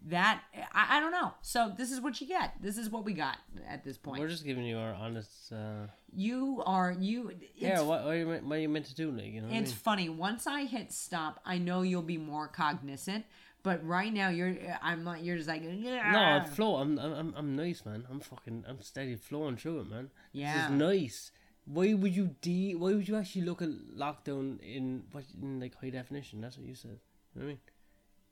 that. 0.07 0.41
I, 0.73 0.97
I 0.97 0.99
don't 0.99 1.11
know. 1.11 1.33
So 1.41 1.71
this 1.77 1.91
is 1.91 2.01
what 2.01 2.19
you 2.19 2.27
get. 2.27 2.55
This 2.61 2.77
is 2.77 2.89
what 2.89 3.05
we 3.05 3.13
got 3.13 3.37
at 3.67 3.83
this 3.83 3.97
point. 3.97 4.19
We're 4.19 4.27
just 4.27 4.45
giving 4.45 4.65
you 4.65 4.77
our 4.77 4.93
honest. 4.93 5.51
Uh, 5.51 5.87
you 6.13 6.61
are 6.65 6.91
you. 6.99 7.29
It's 7.29 7.43
yeah, 7.55 7.81
what, 7.81 8.03
what, 8.03 8.13
are 8.13 8.17
you, 8.17 8.25
meant- 8.25 8.45
what 8.45 8.55
are 8.57 8.59
you 8.59 8.69
meant 8.69 8.85
to 8.87 8.95
do, 8.95 9.11
like 9.11 9.27
you 9.27 9.41
know? 9.41 9.47
What 9.47 9.55
I 9.55 9.59
It's 9.59 9.71
mean? 9.71 9.79
funny. 9.79 10.09
Once 10.09 10.47
I 10.47 10.65
hit 10.65 10.91
stop, 10.91 11.39
I 11.45 11.57
know 11.57 11.81
you'll 11.81 12.01
be 12.01 12.17
more 12.17 12.47
cognizant. 12.47 13.25
But 13.61 13.85
right 13.85 14.13
now, 14.13 14.29
you're. 14.29 14.55
I'm 14.81 15.03
not. 15.03 15.21
You're 15.23 15.35
just 15.35 15.49
like. 15.49 15.63
No, 15.63 15.99
I'm 15.99 16.45
flow. 16.45 16.77
I'm, 16.77 16.97
I'm, 16.97 17.13
I'm, 17.13 17.33
I'm 17.35 17.55
nice, 17.57 17.85
man. 17.85 18.05
I'm 18.09 18.21
fucking, 18.21 18.63
I'm 18.67 18.81
steady 18.81 19.15
flowing 19.17 19.57
through 19.57 19.81
it, 19.81 19.89
man. 19.89 20.09
Yeah. 20.31 20.53
This 20.53 20.63
is 20.65 20.71
nice. 20.71 21.31
Why 21.71 21.93
would 21.93 22.15
you 22.15 22.35
de? 22.41 22.73
Why 22.75 22.93
would 22.95 23.07
you 23.07 23.15
actually 23.15 23.43
look 23.43 23.61
at 23.61 23.69
lockdown 23.95 24.59
in 24.61 25.03
what 25.11 25.23
in 25.41 25.59
like 25.59 25.75
high 25.79 25.91
definition? 25.91 26.41
That's 26.41 26.57
what 26.57 26.65
you 26.67 26.73
said. 26.75 26.97
You 27.35 27.41
know 27.41 27.41
what 27.41 27.43
I 27.43 27.47
mean? 27.47 27.59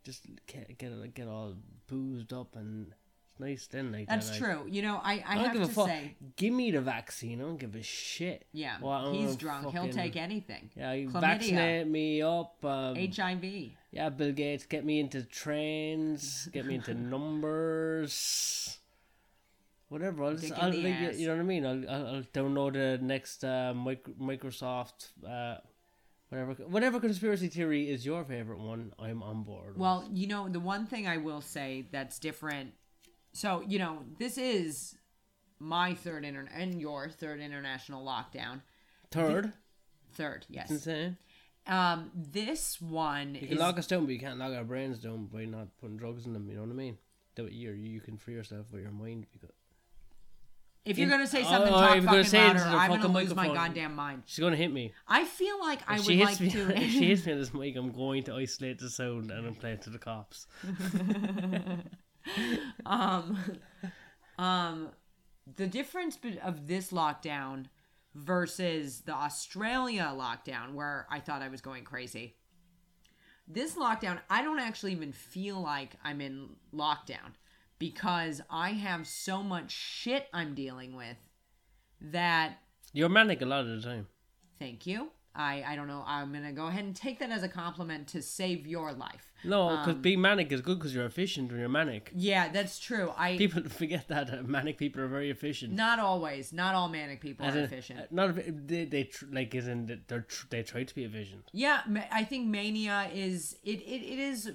Just 0.04 0.26
get 0.48 0.78
get 0.80 0.92
it- 0.92 1.14
get 1.14 1.28
all 1.28 1.54
boozed 1.88 2.34
up 2.34 2.56
and 2.56 2.94
it's 3.30 3.40
nice 3.40 3.68
then 3.68 3.92
like 3.92 4.08
That's 4.08 4.30
that, 4.32 4.42
like, 4.42 4.52
true. 4.58 4.66
You 4.72 4.82
know, 4.82 5.00
I, 5.04 5.14
I, 5.20 5.24
I 5.28 5.36
have 5.44 5.54
give 5.54 5.64
to 5.66 5.70
a 5.70 5.72
fuck. 5.74 5.88
say, 5.88 6.16
Give 6.36 6.52
me 6.54 6.72
the 6.72 6.82
vaccine. 6.82 7.40
I 7.40 7.44
don't 7.44 7.58
give 7.58 7.76
a 7.76 7.84
shit. 7.84 8.46
yeah, 8.54 8.78
Well, 8.82 9.14
he's 9.14 9.36
drunk. 9.36 9.70
He'll 9.72 9.90
take 9.90 10.16
anything. 10.16 10.72
Yeah, 10.76 10.94
Chlamydia. 10.96 11.22
vaccinate 11.22 11.88
me 11.88 12.22
up. 12.24 12.64
Um, 12.66 12.96
HIV. 12.96 13.44
yeah, 13.92 14.10
Bill 14.10 14.32
Gates, 14.32 14.66
get 14.66 14.84
me 14.84 15.00
into 15.00 15.22
trains, 15.24 16.48
get 16.54 16.66
me 16.66 16.76
into 16.76 16.94
numbers, 16.96 18.78
whatever. 19.90 20.24
I'll, 20.24 20.36
just, 20.36 20.54
I'll 20.54 20.70
like, 20.74 21.18
you- 21.18 21.28
know 21.28 21.36
what 21.36 21.42
I 21.42 21.44
mean. 21.44 21.66
I'll, 21.66 21.90
I'll, 21.90 22.08
I'll 22.16 22.24
download 22.34 22.74
the 22.74 22.98
next 23.04 23.44
uh, 23.44 23.74
mic- 23.74 24.18
Microsoft, 24.20 25.10
uh, 25.28 25.58
whatever, 26.30 26.54
whatever 26.68 27.00
conspiracy 27.00 27.48
theory 27.48 27.90
is 27.90 28.06
your 28.06 28.24
favorite 28.24 28.60
one. 28.60 28.94
I'm 29.00 29.24
on 29.24 29.44
board. 29.44 29.70
with. 29.70 29.78
Well, 29.78 30.08
you 30.12 30.28
know, 30.28 30.50
the 30.50 30.60
one 30.60 30.86
thing 30.86 31.08
I 31.08 31.18
will 31.18 31.42
say 31.42 31.88
that's 31.92 32.20
different. 32.20 32.74
So, 33.34 33.64
you 33.68 33.80
know, 33.80 34.04
this 34.20 34.38
is 34.38 34.96
my 35.60 35.94
third 35.94 36.24
inter 36.26 36.48
and 36.54 36.80
your 36.82 37.10
third 37.10 37.40
international 37.40 38.06
lockdown. 38.06 38.62
third, 39.12 39.54
Third, 40.14 40.46
yes. 40.50 40.72
insane. 40.72 41.18
Um, 41.68 42.12
this 42.16 42.82
one 42.82 43.36
You 43.36 43.42
is 43.42 43.48
can 43.50 43.58
lock 43.58 43.78
us 43.78 43.86
down, 43.88 44.06
but 44.06 44.14
you 44.14 44.20
can't 44.20 44.40
lock 44.40 44.54
our 44.54 44.64
brains 44.64 45.00
down 45.00 45.26
by 45.26 45.46
not 45.46 45.68
putting 45.80 45.98
drugs 45.98 46.26
in 46.26 46.34
them. 46.34 46.48
You 46.50 46.56
know 46.56 46.62
what 46.62 46.72
I 46.72 46.74
mean? 46.74 46.98
That 47.36 47.52
you 47.52 47.72
you 47.72 48.00
can 48.00 48.18
free 48.18 48.34
yourself 48.34 48.72
with 48.72 48.82
your 48.82 48.92
mind 48.92 49.28
because 49.34 49.52
if 50.88 50.98
you're 50.98 51.10
gonna 51.10 51.28
say 51.28 51.44
Oh, 51.46 51.50
something, 51.52 51.74
oh, 51.74 51.80
talk 51.80 51.98
if 51.98 52.04
you're 52.04 52.12
gonna 52.12 52.24
fucking 52.24 52.30
say 52.30 52.40
it 52.40 52.48
louder. 52.48 52.58
into 52.60 52.70
the 52.72 52.78
I'm 52.78 52.90
gonna 52.90 53.02
fucking 53.02 53.16
lose 53.16 53.30
my 53.36 53.48
microphone. 53.48 53.68
goddamn 53.68 53.96
mind. 53.96 54.24
she's 54.26 54.40
gonna 54.40 54.56
hit 54.56 54.74
me. 54.74 54.94
I 55.08 55.26
feel 55.26 55.60
like 55.60 55.80
I 55.88 55.94
If 55.96 56.00
would 56.00 56.08
she 56.08 56.18
hits 56.18 56.32
like 56.32 56.42
me, 56.42 56.50
to. 56.52 56.78
if 56.84 56.92
she 56.92 57.08
hits 57.10 57.26
me 57.26 57.34
this 57.34 57.54
mic, 57.54 57.76
I'm 57.76 57.92
going 57.92 58.24
to 58.24 58.36
isolate 58.36 58.80
the 58.80 58.90
sound 58.90 59.32
and 59.32 59.48
I'm 59.48 59.56
playing 59.56 59.80
to 59.80 59.90
the 59.90 60.00
cops. 60.00 60.48
um, 62.86 63.38
um, 64.38 64.90
the 65.56 65.68
difference 65.68 66.18
be- 66.18 66.40
of 66.40 66.68
this 66.68 66.92
lockdown 66.92 67.66
versus 68.16 69.02
the 69.02 69.14
Australia 69.14 70.12
lockdown, 70.16 70.74
where 70.74 71.08
I 71.10 71.20
thought 71.20 71.42
I 71.42 71.48
was 71.50 71.62
going 71.62 71.84
crazy. 71.84 72.36
This 73.48 73.76
lockdown, 73.76 74.20
I 74.30 74.42
don't 74.42 74.60
actually 74.60 74.92
even 74.92 75.14
feel 75.14 75.62
like 75.62 75.92
I'm 76.04 76.20
in 76.20 76.50
lockdown 76.74 77.36
because 77.80 78.42
I 78.50 78.72
have 78.72 79.08
so 79.08 79.44
much 79.44 79.72
shit 79.72 80.28
I'm 80.34 80.56
dealing 80.56 80.96
with 80.96 81.18
that 82.02 82.58
You're 82.94 83.10
manic 83.10 83.42
a 83.42 83.46
lot 83.46 83.62
of 83.62 83.68
the 83.68 83.82
time. 83.82 84.08
thank 84.60 84.86
you. 84.88 85.10
I, 85.36 85.64
I 85.68 85.76
don't 85.76 85.88
know. 85.88 86.04
I'm 86.08 86.32
going 86.32 86.44
to 86.46 86.52
go 86.52 86.66
ahead 86.66 86.84
and 86.84 86.96
take 86.96 87.20
that 87.20 87.30
as 87.30 87.44
a 87.44 87.48
compliment 87.50 88.08
to 88.08 88.24
save 88.24 88.66
your 88.66 88.92
life. 88.92 89.32
No, 89.44 89.70
because 89.78 89.96
Um, 89.96 90.02
being 90.02 90.22
manic 90.22 90.52
is 90.52 90.62
good 90.62 90.78
because 90.80 90.94
you're 90.96 91.06
efficient 91.06 91.52
when 91.52 91.60
you're 91.60 91.70
manic. 91.70 92.12
Yeah, 92.16 92.50
that's 92.50 92.80
true. 92.80 93.12
I 93.18 93.38
People 93.38 93.64
forget 93.82 94.08
that 94.08 94.34
uh, 94.34 94.42
manic 94.44 94.78
people 94.78 95.02
are 95.02 95.08
very 95.08 95.30
efficient. 95.30 95.74
not 95.74 96.00
always, 96.00 96.52
not 96.54 96.76
all 96.76 96.90
manic 96.90 97.22
people 97.22 97.46
As 97.46 97.56
are 97.56 97.60
in, 97.60 97.64
efficient. 97.66 98.00
uh, 98.00 98.04
Not 98.12 98.36
they 98.68 98.86
they 98.86 99.04
tr- 99.06 99.26
like 99.32 99.54
as 99.56 99.68
in 99.68 100.02
they're 100.08 100.22
tr- 100.22 100.48
they 100.50 100.64
try 100.64 100.84
to 100.84 100.96
be 100.96 101.04
efficient. 101.04 101.44
Yeah, 101.54 101.82
I 102.12 102.24
think 102.24 102.48
mania 102.48 103.10
is 103.14 103.58
it, 103.64 103.80
it, 103.82 104.02
it 104.14 104.20
is 104.20 104.52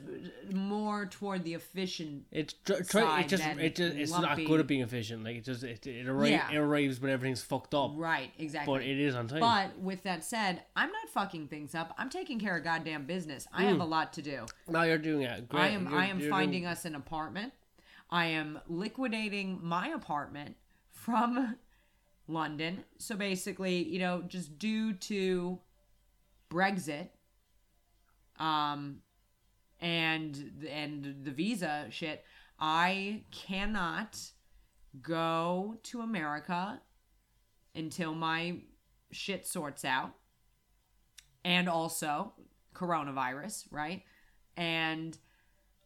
more 0.53 1.07
toward 1.07 1.45
the 1.45 1.55
efficient. 1.55 2.25
It's 2.31 2.55
tr- 2.65 2.83
try. 2.89 3.21
It 3.21 3.29
just 3.29 3.45
it 3.45 3.75
just 3.77 3.97
it's 3.97 4.13
not 4.13 4.37
good 4.37 4.61
at 4.61 4.67
being 4.67 4.83
efficient. 4.83 5.25
Like 5.25 5.37
it 5.37 5.45
just 5.45 5.63
it 5.65 5.87
it, 5.87 6.07
Yeah. 6.07 6.51
it 6.51 6.57
arrives 6.57 7.01
when 7.01 7.11
everything's 7.11 7.43
fucked 7.43 7.75
up, 7.75 7.93
Right, 7.97 8.33
exactly. 8.39 8.73
but 8.75 8.83
it 8.83 8.99
is 8.99 9.15
on 9.15 9.29
time. 9.29 9.41
But 9.41 9.79
with 9.79 10.03
that 10.05 10.25
said, 10.25 10.63
I'm 10.77 10.91
not 10.91 11.09
fucking 11.11 11.49
things 11.49 11.75
up. 11.75 11.95
I'm 11.99 12.11
taking 12.11 12.39
care 12.39 12.57
of 12.57 12.65
goddamn 12.65 13.05
business. 13.07 13.47
I 13.53 13.65
have 13.65 13.81
a 13.81 13.85
lot 13.85 14.13
to 14.15 14.23
do. 14.23 14.47
Now 14.73 14.83
you're 14.83 14.99
doing 14.99 15.23
it. 15.23 15.49
Great. 15.49 15.61
I 15.63 15.69
am 15.69 15.85
You're- 15.87 15.97
I 15.99 16.07
am 16.07 16.21
finding 16.31 16.63
doing- 16.63 16.67
us 16.67 16.85
an 16.85 16.95
apartment. 16.95 17.53
I 18.11 18.27
am 18.27 18.61
liquidating 18.67 19.61
my 19.63 19.89
apartment 19.89 20.57
from 20.91 21.57
London. 22.29 22.85
So 22.99 23.17
basically, 23.17 23.83
you 23.83 23.99
know, 23.99 24.23
just 24.23 24.59
due 24.59 24.93
to 24.95 25.59
Brexit, 26.51 27.09
um, 28.39 29.01
and 29.81 30.67
and 30.69 31.25
the 31.25 31.31
visa 31.31 31.87
shit, 31.91 32.25
I 32.59 33.25
cannot 33.31 34.19
go 35.01 35.79
to 35.85 36.01
America 36.03 36.81
until 37.75 38.15
my 38.15 38.59
shit 39.11 39.47
sorts 39.47 39.85
out. 39.85 40.15
And 41.45 41.69
also 41.69 42.35
coronavirus, 42.75 43.67
right? 43.73 44.03
And 44.57 45.17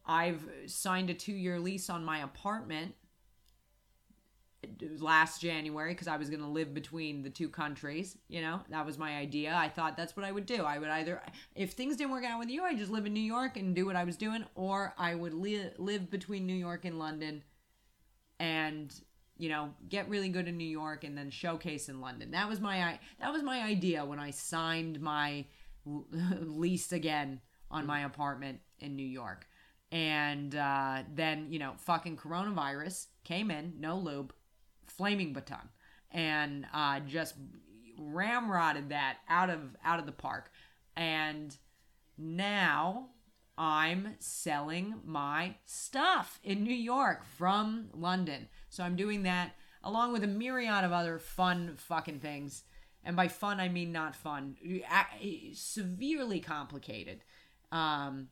I've 0.05 0.43
signed 0.67 1.09
a 1.09 1.13
two 1.13 1.33
year 1.33 1.59
lease 1.59 1.89
on 1.89 2.03
my 2.03 2.19
apartment 2.19 2.95
last 4.99 5.41
January 5.41 5.93
because 5.93 6.07
I 6.07 6.17
was 6.17 6.29
going 6.29 6.41
to 6.41 6.47
live 6.47 6.73
between 6.73 7.23
the 7.23 7.29
two 7.29 7.47
countries. 7.49 8.17
You 8.27 8.41
know, 8.41 8.61
that 8.69 8.85
was 8.85 8.97
my 8.97 9.15
idea. 9.17 9.55
I 9.55 9.69
thought 9.69 9.95
that's 9.95 10.15
what 10.15 10.25
I 10.25 10.31
would 10.31 10.45
do. 10.45 10.63
I 10.63 10.77
would 10.79 10.89
either, 10.89 11.21
if 11.55 11.71
things 11.73 11.95
didn't 11.95 12.11
work 12.11 12.25
out 12.25 12.39
with 12.39 12.49
you, 12.49 12.63
I'd 12.63 12.77
just 12.77 12.91
live 12.91 13.05
in 13.05 13.13
New 13.13 13.19
York 13.19 13.57
and 13.57 13.75
do 13.75 13.85
what 13.85 13.95
I 13.95 14.03
was 14.03 14.17
doing, 14.17 14.43
or 14.55 14.93
I 14.97 15.15
would 15.15 15.33
li- 15.33 15.69
live 15.77 16.09
between 16.09 16.45
New 16.45 16.55
York 16.55 16.85
and 16.85 16.99
London 16.99 17.43
and 18.39 18.93
you 19.39 19.49
know 19.49 19.69
get 19.89 20.09
really 20.09 20.29
good 20.29 20.47
in 20.47 20.57
New 20.57 20.67
York 20.67 21.03
and 21.03 21.17
then 21.17 21.29
showcase 21.29 21.89
in 21.89 22.01
London. 22.01 22.31
That 22.31 22.49
was 22.49 22.59
my 22.59 22.83
i- 22.83 22.99
that 23.19 23.31
was 23.31 23.43
my 23.43 23.61
idea 23.61 24.03
when 24.05 24.19
I 24.19 24.31
signed 24.31 24.99
my 24.99 25.45
lease 25.85 26.91
again 26.91 27.41
on 27.69 27.85
my 27.85 28.01
apartment 28.01 28.59
in 28.79 28.95
New 28.95 29.05
York. 29.05 29.47
And 29.91 30.55
uh, 30.55 31.03
then 31.13 31.47
you 31.49 31.59
know 31.59 31.73
fucking 31.77 32.17
coronavirus 32.17 33.07
came 33.23 33.51
in, 33.51 33.73
no 33.79 33.97
lube, 33.97 34.33
flaming 34.85 35.33
baton, 35.33 35.69
and 36.11 36.65
uh, 36.73 36.99
just 37.01 37.35
ramrodded 37.99 38.89
that 38.89 39.17
out 39.29 39.49
of 39.49 39.75
out 39.83 39.99
of 39.99 40.05
the 40.05 40.11
park. 40.11 40.51
And 40.95 41.55
now 42.17 43.09
I'm 43.57 44.15
selling 44.19 44.95
my 45.03 45.55
stuff 45.65 46.39
in 46.43 46.63
New 46.63 46.75
York 46.75 47.23
from 47.37 47.89
London. 47.93 48.49
So 48.69 48.83
I'm 48.83 48.95
doing 48.95 49.23
that 49.23 49.53
along 49.83 50.13
with 50.13 50.23
a 50.23 50.27
myriad 50.27 50.83
of 50.83 50.91
other 50.91 51.17
fun 51.17 51.73
fucking 51.75 52.19
things. 52.19 52.63
And 53.03 53.15
by 53.15 53.29
fun, 53.29 53.59
I 53.59 53.69
mean 53.69 53.91
not 53.91 54.15
fun, 54.15 54.57
severely 55.53 56.39
complicated. 56.39 57.21
Um, 57.71 58.29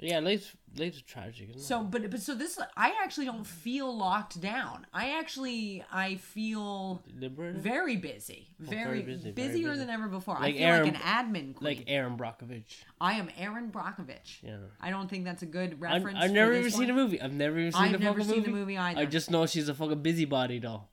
Yeah, 0.00 0.20
life's 0.20 0.54
life's 0.76 1.02
tragic. 1.02 1.48
Isn't 1.50 1.60
so, 1.62 1.82
but 1.82 2.08
but 2.10 2.20
so 2.20 2.34
this, 2.36 2.56
I 2.76 2.94
actually 3.02 3.26
don't 3.26 3.44
feel 3.46 3.96
locked 3.96 4.40
down. 4.40 4.86
I 4.92 5.18
actually 5.18 5.82
I 5.90 6.16
feel 6.16 7.02
liberated. 7.18 7.60
very 7.62 7.96
busy, 7.96 8.46
very, 8.60 8.84
very 8.84 9.02
busy, 9.02 9.30
very 9.32 9.48
busier 9.48 9.68
busy. 9.70 9.78
than 9.80 9.90
ever 9.90 10.06
before. 10.06 10.34
Like 10.36 10.54
I 10.54 10.58
feel 10.58 10.66
Aaron- 10.66 10.84
like 10.84 10.94
an 10.94 11.00
admin 11.00 11.54
queen. 11.56 11.64
like 11.76 11.84
Erin 11.88 12.16
Brockovich. 12.16 12.76
I 13.00 13.14
am 13.14 13.28
Erin 13.36 13.72
Brockovich. 13.72 14.40
Yeah. 14.42 14.58
I 14.80 14.90
don't 14.90 15.08
think 15.10 15.24
that's 15.24 15.42
a 15.42 15.46
good 15.46 15.80
reference. 15.80 16.18
I've 16.20 16.28
for 16.28 16.34
never 16.34 16.52
even 16.52 16.70
seen 16.70 16.78
one. 16.80 16.86
the 16.88 16.94
movie. 16.94 17.20
I've 17.20 17.32
never 17.32 17.58
even 17.58 17.72
seen 17.72 17.82
I've 17.82 17.92
the 17.92 17.98
never 17.98 18.20
seen 18.22 18.30
movie. 18.36 18.40
the 18.42 18.50
movie 18.56 18.78
either. 18.78 19.00
I 19.00 19.04
just 19.06 19.30
know 19.32 19.46
she's 19.46 19.68
a 19.68 19.74
fucking 19.74 20.02
busybody 20.02 20.60
though. 20.60 20.84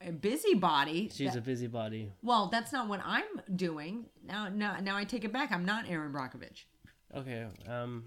A 0.00 0.12
busybody. 0.12 1.08
She's 1.12 1.32
That- 1.32 1.38
a 1.38 1.42
busybody. 1.42 2.12
well, 2.22 2.46
that's 2.48 2.72
not 2.72 2.88
what 2.88 3.00
I'm 3.04 3.24
doing. 3.56 4.06
Now, 4.24 4.48
now, 4.48 4.78
now 4.80 4.96
I 4.96 5.04
take 5.04 5.24
it 5.24 5.32
back. 5.32 5.50
I'm 5.50 5.64
not 5.64 5.88
Erin 5.88 6.12
Brockovich. 6.12 6.64
Okay. 7.14 7.46
Um. 7.66 8.06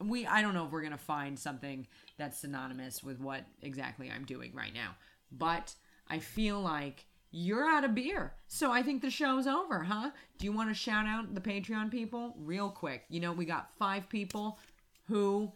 we 0.00 0.26
I 0.26 0.42
don't 0.42 0.52
know 0.54 0.66
if 0.66 0.72
we're 0.72 0.82
gonna 0.82 0.98
find 0.98 1.38
something 1.38 1.86
that's 2.18 2.38
synonymous 2.40 3.04
with 3.04 3.20
what 3.20 3.44
exactly 3.60 4.10
I'm 4.10 4.24
doing 4.24 4.52
right 4.52 4.74
now, 4.74 4.96
but 5.30 5.74
I 6.08 6.18
feel 6.18 6.60
like 6.60 7.06
you're 7.30 7.68
out 7.68 7.84
of 7.84 7.94
beer, 7.94 8.34
so 8.48 8.72
I 8.72 8.82
think 8.82 9.00
the 9.00 9.10
show's 9.10 9.46
over, 9.46 9.84
huh? 9.84 10.10
Do 10.38 10.44
you 10.46 10.52
want 10.52 10.70
to 10.70 10.74
shout 10.74 11.06
out 11.06 11.34
the 11.34 11.40
Patreon 11.40 11.90
people 11.90 12.34
real 12.36 12.68
quick? 12.68 13.04
You 13.08 13.20
know, 13.20 13.32
we 13.32 13.44
got 13.44 13.70
five 13.78 14.08
people 14.08 14.58
who. 15.06 15.52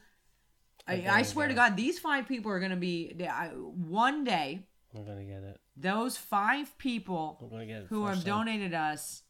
I, 0.87 1.05
I 1.11 1.23
swear 1.23 1.49
to 1.49 1.55
God, 1.55 1.77
these 1.77 1.99
five 1.99 2.29
people 2.29 2.53
are 2.53 2.61
gonna 2.61 2.77
be 2.77 3.17
I, 3.29 3.49
one 3.49 4.23
day. 4.23 4.67
I'm 4.97 5.05
gonna 5.05 5.25
get 5.25 5.43
it. 5.43 5.61
Those 5.77 6.17
five 6.17 6.77
people 6.79 7.39
I'm 7.41 7.49
gonna 7.49 7.67
get 7.67 7.83
it. 7.83 7.87
who 7.89 8.07
have 8.07 8.25
donated 8.25 8.75
us, 8.75 9.23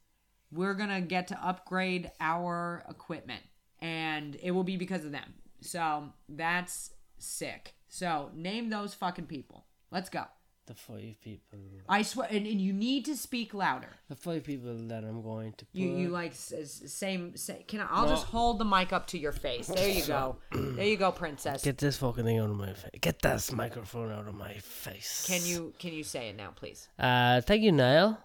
we're 0.52 0.74
gonna 0.74 1.00
get 1.00 1.28
to 1.28 1.46
upgrade 1.46 2.10
our 2.20 2.84
equipment, 2.88 3.42
and 3.80 4.36
it 4.42 4.52
will 4.52 4.64
be 4.64 4.76
because 4.76 5.04
of 5.04 5.12
them. 5.12 5.34
So 5.60 6.12
that's 6.28 6.92
sick. 7.18 7.74
So 7.88 8.30
name 8.34 8.70
those 8.70 8.94
fucking 8.94 9.26
people. 9.26 9.66
Let's 9.90 10.08
go. 10.08 10.24
The 10.66 10.74
five 10.74 11.16
people. 11.22 11.58
I 11.88 12.02
swear, 12.02 12.26
and, 12.30 12.46
and 12.46 12.60
you 12.60 12.72
need 12.72 13.04
to 13.06 13.16
speak 13.16 13.54
louder. 13.54 13.88
The 14.08 14.16
five 14.16 14.44
people 14.44 14.76
that 14.88 15.04
I'm 15.04 15.22
going 15.22 15.52
to 15.58 15.64
put. 15.64 15.74
You 15.74 15.96
you 15.96 16.08
like 16.08 16.32
s- 16.32 16.52
s- 16.56 16.82
same 16.92 17.36
say. 17.36 17.64
Can 17.68 17.80
I? 17.80 17.86
I'll 17.90 18.04
No. 18.06 18.10
just 18.10 18.26
hold 18.26 18.58
the 18.58 18.64
mic 18.64 18.92
up 18.92 19.06
to 19.08 19.18
your 19.18 19.32
face. 19.32 19.68
There 19.68 19.88
you 19.88 20.04
go. 20.04 20.36
There 20.52 20.84
you 20.84 20.96
go, 20.96 21.12
princess. 21.12 21.62
Get 21.62 21.78
this 21.78 21.96
fucking 21.98 22.24
thing 22.24 22.38
out 22.38 22.50
of 22.50 22.56
my 22.56 22.72
face. 22.72 22.90
Get 23.00 23.22
this 23.22 23.52
microphone 23.52 24.10
out 24.12 24.26
of 24.28 24.34
my 24.34 24.54
face. 24.54 25.24
Can 25.26 25.44
you 25.46 25.72
can 25.78 25.92
you 25.92 26.02
say 26.04 26.28
it 26.30 26.36
now, 26.36 26.50
please? 26.54 26.88
Uh, 26.98 27.40
thank 27.40 27.62
you, 27.62 27.72
Niall. 27.72 28.18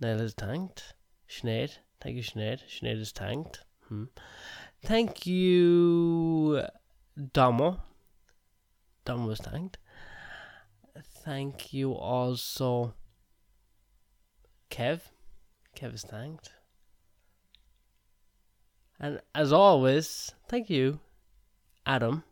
Niall 0.00 0.20
is 0.20 0.34
tanked. 0.34 0.94
Sinead. 1.28 1.76
Thank 2.00 2.16
you, 2.16 2.22
Sinead. 2.22 2.60
Sinead 2.68 3.00
is 3.00 3.12
tanked. 3.12 3.60
Hmm. 3.88 4.04
Thank 4.84 5.26
you, 5.26 6.62
Domo. 7.32 7.80
Domo 9.04 9.26
was 9.28 9.38
tanked. 9.40 9.78
Thank 11.24 11.72
you 11.72 11.92
also, 11.92 12.94
Kev. 14.70 15.00
Kev 15.76 15.94
is 15.94 16.02
thanked. 16.02 16.50
And 18.98 19.20
as 19.34 19.52
always, 19.52 20.32
thank 20.48 20.68
you, 20.68 20.98
Adam. 21.86 22.24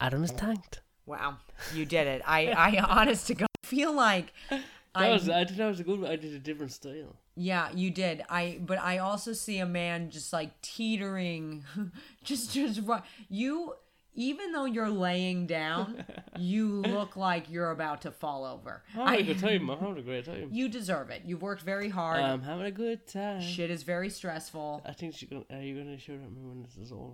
Adam 0.00 0.24
is 0.24 0.30
thanked. 0.30 0.80
Wow, 1.06 1.36
you 1.74 1.84
did 1.84 2.06
it. 2.06 2.22
I 2.26 2.48
I 2.48 2.78
honest 2.88 3.26
to 3.26 3.34
God 3.34 3.48
feel 3.62 3.92
like. 3.92 4.32
That 4.50 4.62
I, 4.94 5.10
was, 5.10 5.28
I 5.28 5.44
think 5.44 5.58
that 5.58 5.66
was 5.66 5.80
a 5.80 5.84
good 5.84 6.00
one. 6.00 6.10
I 6.10 6.16
did 6.16 6.34
a 6.34 6.38
different 6.38 6.72
style. 6.72 7.16
Yeah, 7.36 7.70
you 7.74 7.90
did. 7.90 8.22
I 8.30 8.60
but 8.64 8.78
I 8.78 8.98
also 8.98 9.32
see 9.32 9.58
a 9.58 9.66
man 9.66 10.10
just 10.10 10.32
like 10.32 10.60
teetering, 10.62 11.64
just 12.24 12.52
just 12.52 12.80
you. 13.28 13.74
Even 14.14 14.52
though 14.52 14.64
you're 14.64 14.90
laying 14.90 15.46
down, 15.46 16.04
you 16.38 16.82
look 16.82 17.16
like 17.16 17.50
you're 17.50 17.70
about 17.70 18.02
to 18.02 18.10
fall 18.10 18.44
over. 18.44 18.82
I'm 18.96 19.00
having 19.08 19.14
a 19.14 19.18
I- 19.18 19.22
good 19.22 19.38
time. 19.40 19.70
I'm 19.70 19.78
having 19.78 19.98
a 19.98 20.02
great 20.02 20.24
time. 20.24 20.48
you 20.52 20.68
deserve 20.68 21.10
it. 21.10 21.22
You've 21.24 21.42
worked 21.42 21.62
very 21.62 21.88
hard. 21.88 22.20
I'm 22.20 22.42
having 22.42 22.66
a 22.66 22.70
good 22.70 23.06
time. 23.06 23.40
Shit 23.40 23.70
is 23.70 23.82
very 23.82 24.10
stressful. 24.10 24.82
I 24.86 24.92
think 24.92 25.16
she's 25.16 25.28
gonna. 25.28 25.44
Are 25.50 25.60
you 25.62 25.76
gonna 25.76 25.98
shout 25.98 26.16
at 26.16 26.32
me 26.32 26.42
when 26.42 26.62
this 26.62 26.76
is 26.76 26.92
over? 26.92 27.12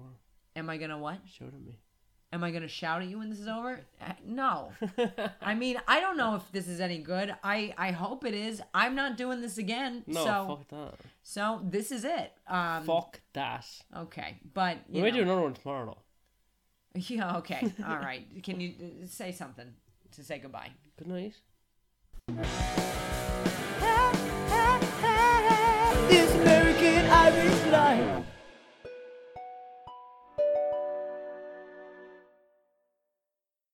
Am 0.56 0.68
I 0.68 0.76
gonna 0.76 0.98
what? 0.98 1.18
Shout 1.32 1.48
at 1.48 1.60
me. 1.64 1.78
Am 2.32 2.44
I 2.44 2.52
gonna 2.52 2.68
shout 2.68 3.02
at 3.02 3.08
you 3.08 3.18
when 3.18 3.28
this 3.30 3.40
is 3.40 3.48
over? 3.48 3.80
Uh, 4.00 4.12
No. 4.24 4.70
I 5.42 5.54
mean, 5.54 5.80
I 5.88 5.98
don't 6.00 6.16
know 6.16 6.36
if 6.36 6.42
this 6.52 6.68
is 6.68 6.80
any 6.80 6.98
good. 6.98 7.34
I 7.42 7.74
I 7.78 7.90
hope 7.92 8.24
it 8.24 8.34
is. 8.34 8.60
I'm 8.74 8.94
not 8.94 9.16
doing 9.16 9.40
this 9.40 9.58
again. 9.58 10.04
No, 10.06 10.24
so 10.24 10.46
fuck 10.48 10.68
that. 10.68 10.94
so 11.22 11.60
this 11.64 11.90
is 11.90 12.04
it. 12.04 12.32
Um. 12.46 12.84
fuck 12.84 13.20
that. 13.32 13.66
Okay, 13.96 14.38
but 14.54 14.78
We 14.88 15.00
might 15.00 15.14
do 15.14 15.22
another 15.22 15.40
one 15.42 15.54
tomorrow. 15.54 15.86
though. 15.86 15.98
Yeah, 16.94 17.36
okay. 17.38 17.72
All 17.86 17.98
right. 17.98 18.26
Can 18.42 18.60
you 18.60 18.74
uh, 18.80 19.06
say 19.06 19.30
something 19.32 19.66
to 20.12 20.24
say 20.24 20.38
goodbye? 20.38 20.70
Good 20.98 21.06
night. 21.06 21.34
Hey, 22.26 24.12
hey, 24.48 24.80
hey, 25.00 26.40
American 26.40 27.06
Irish 27.06 27.66
life. 27.72 28.24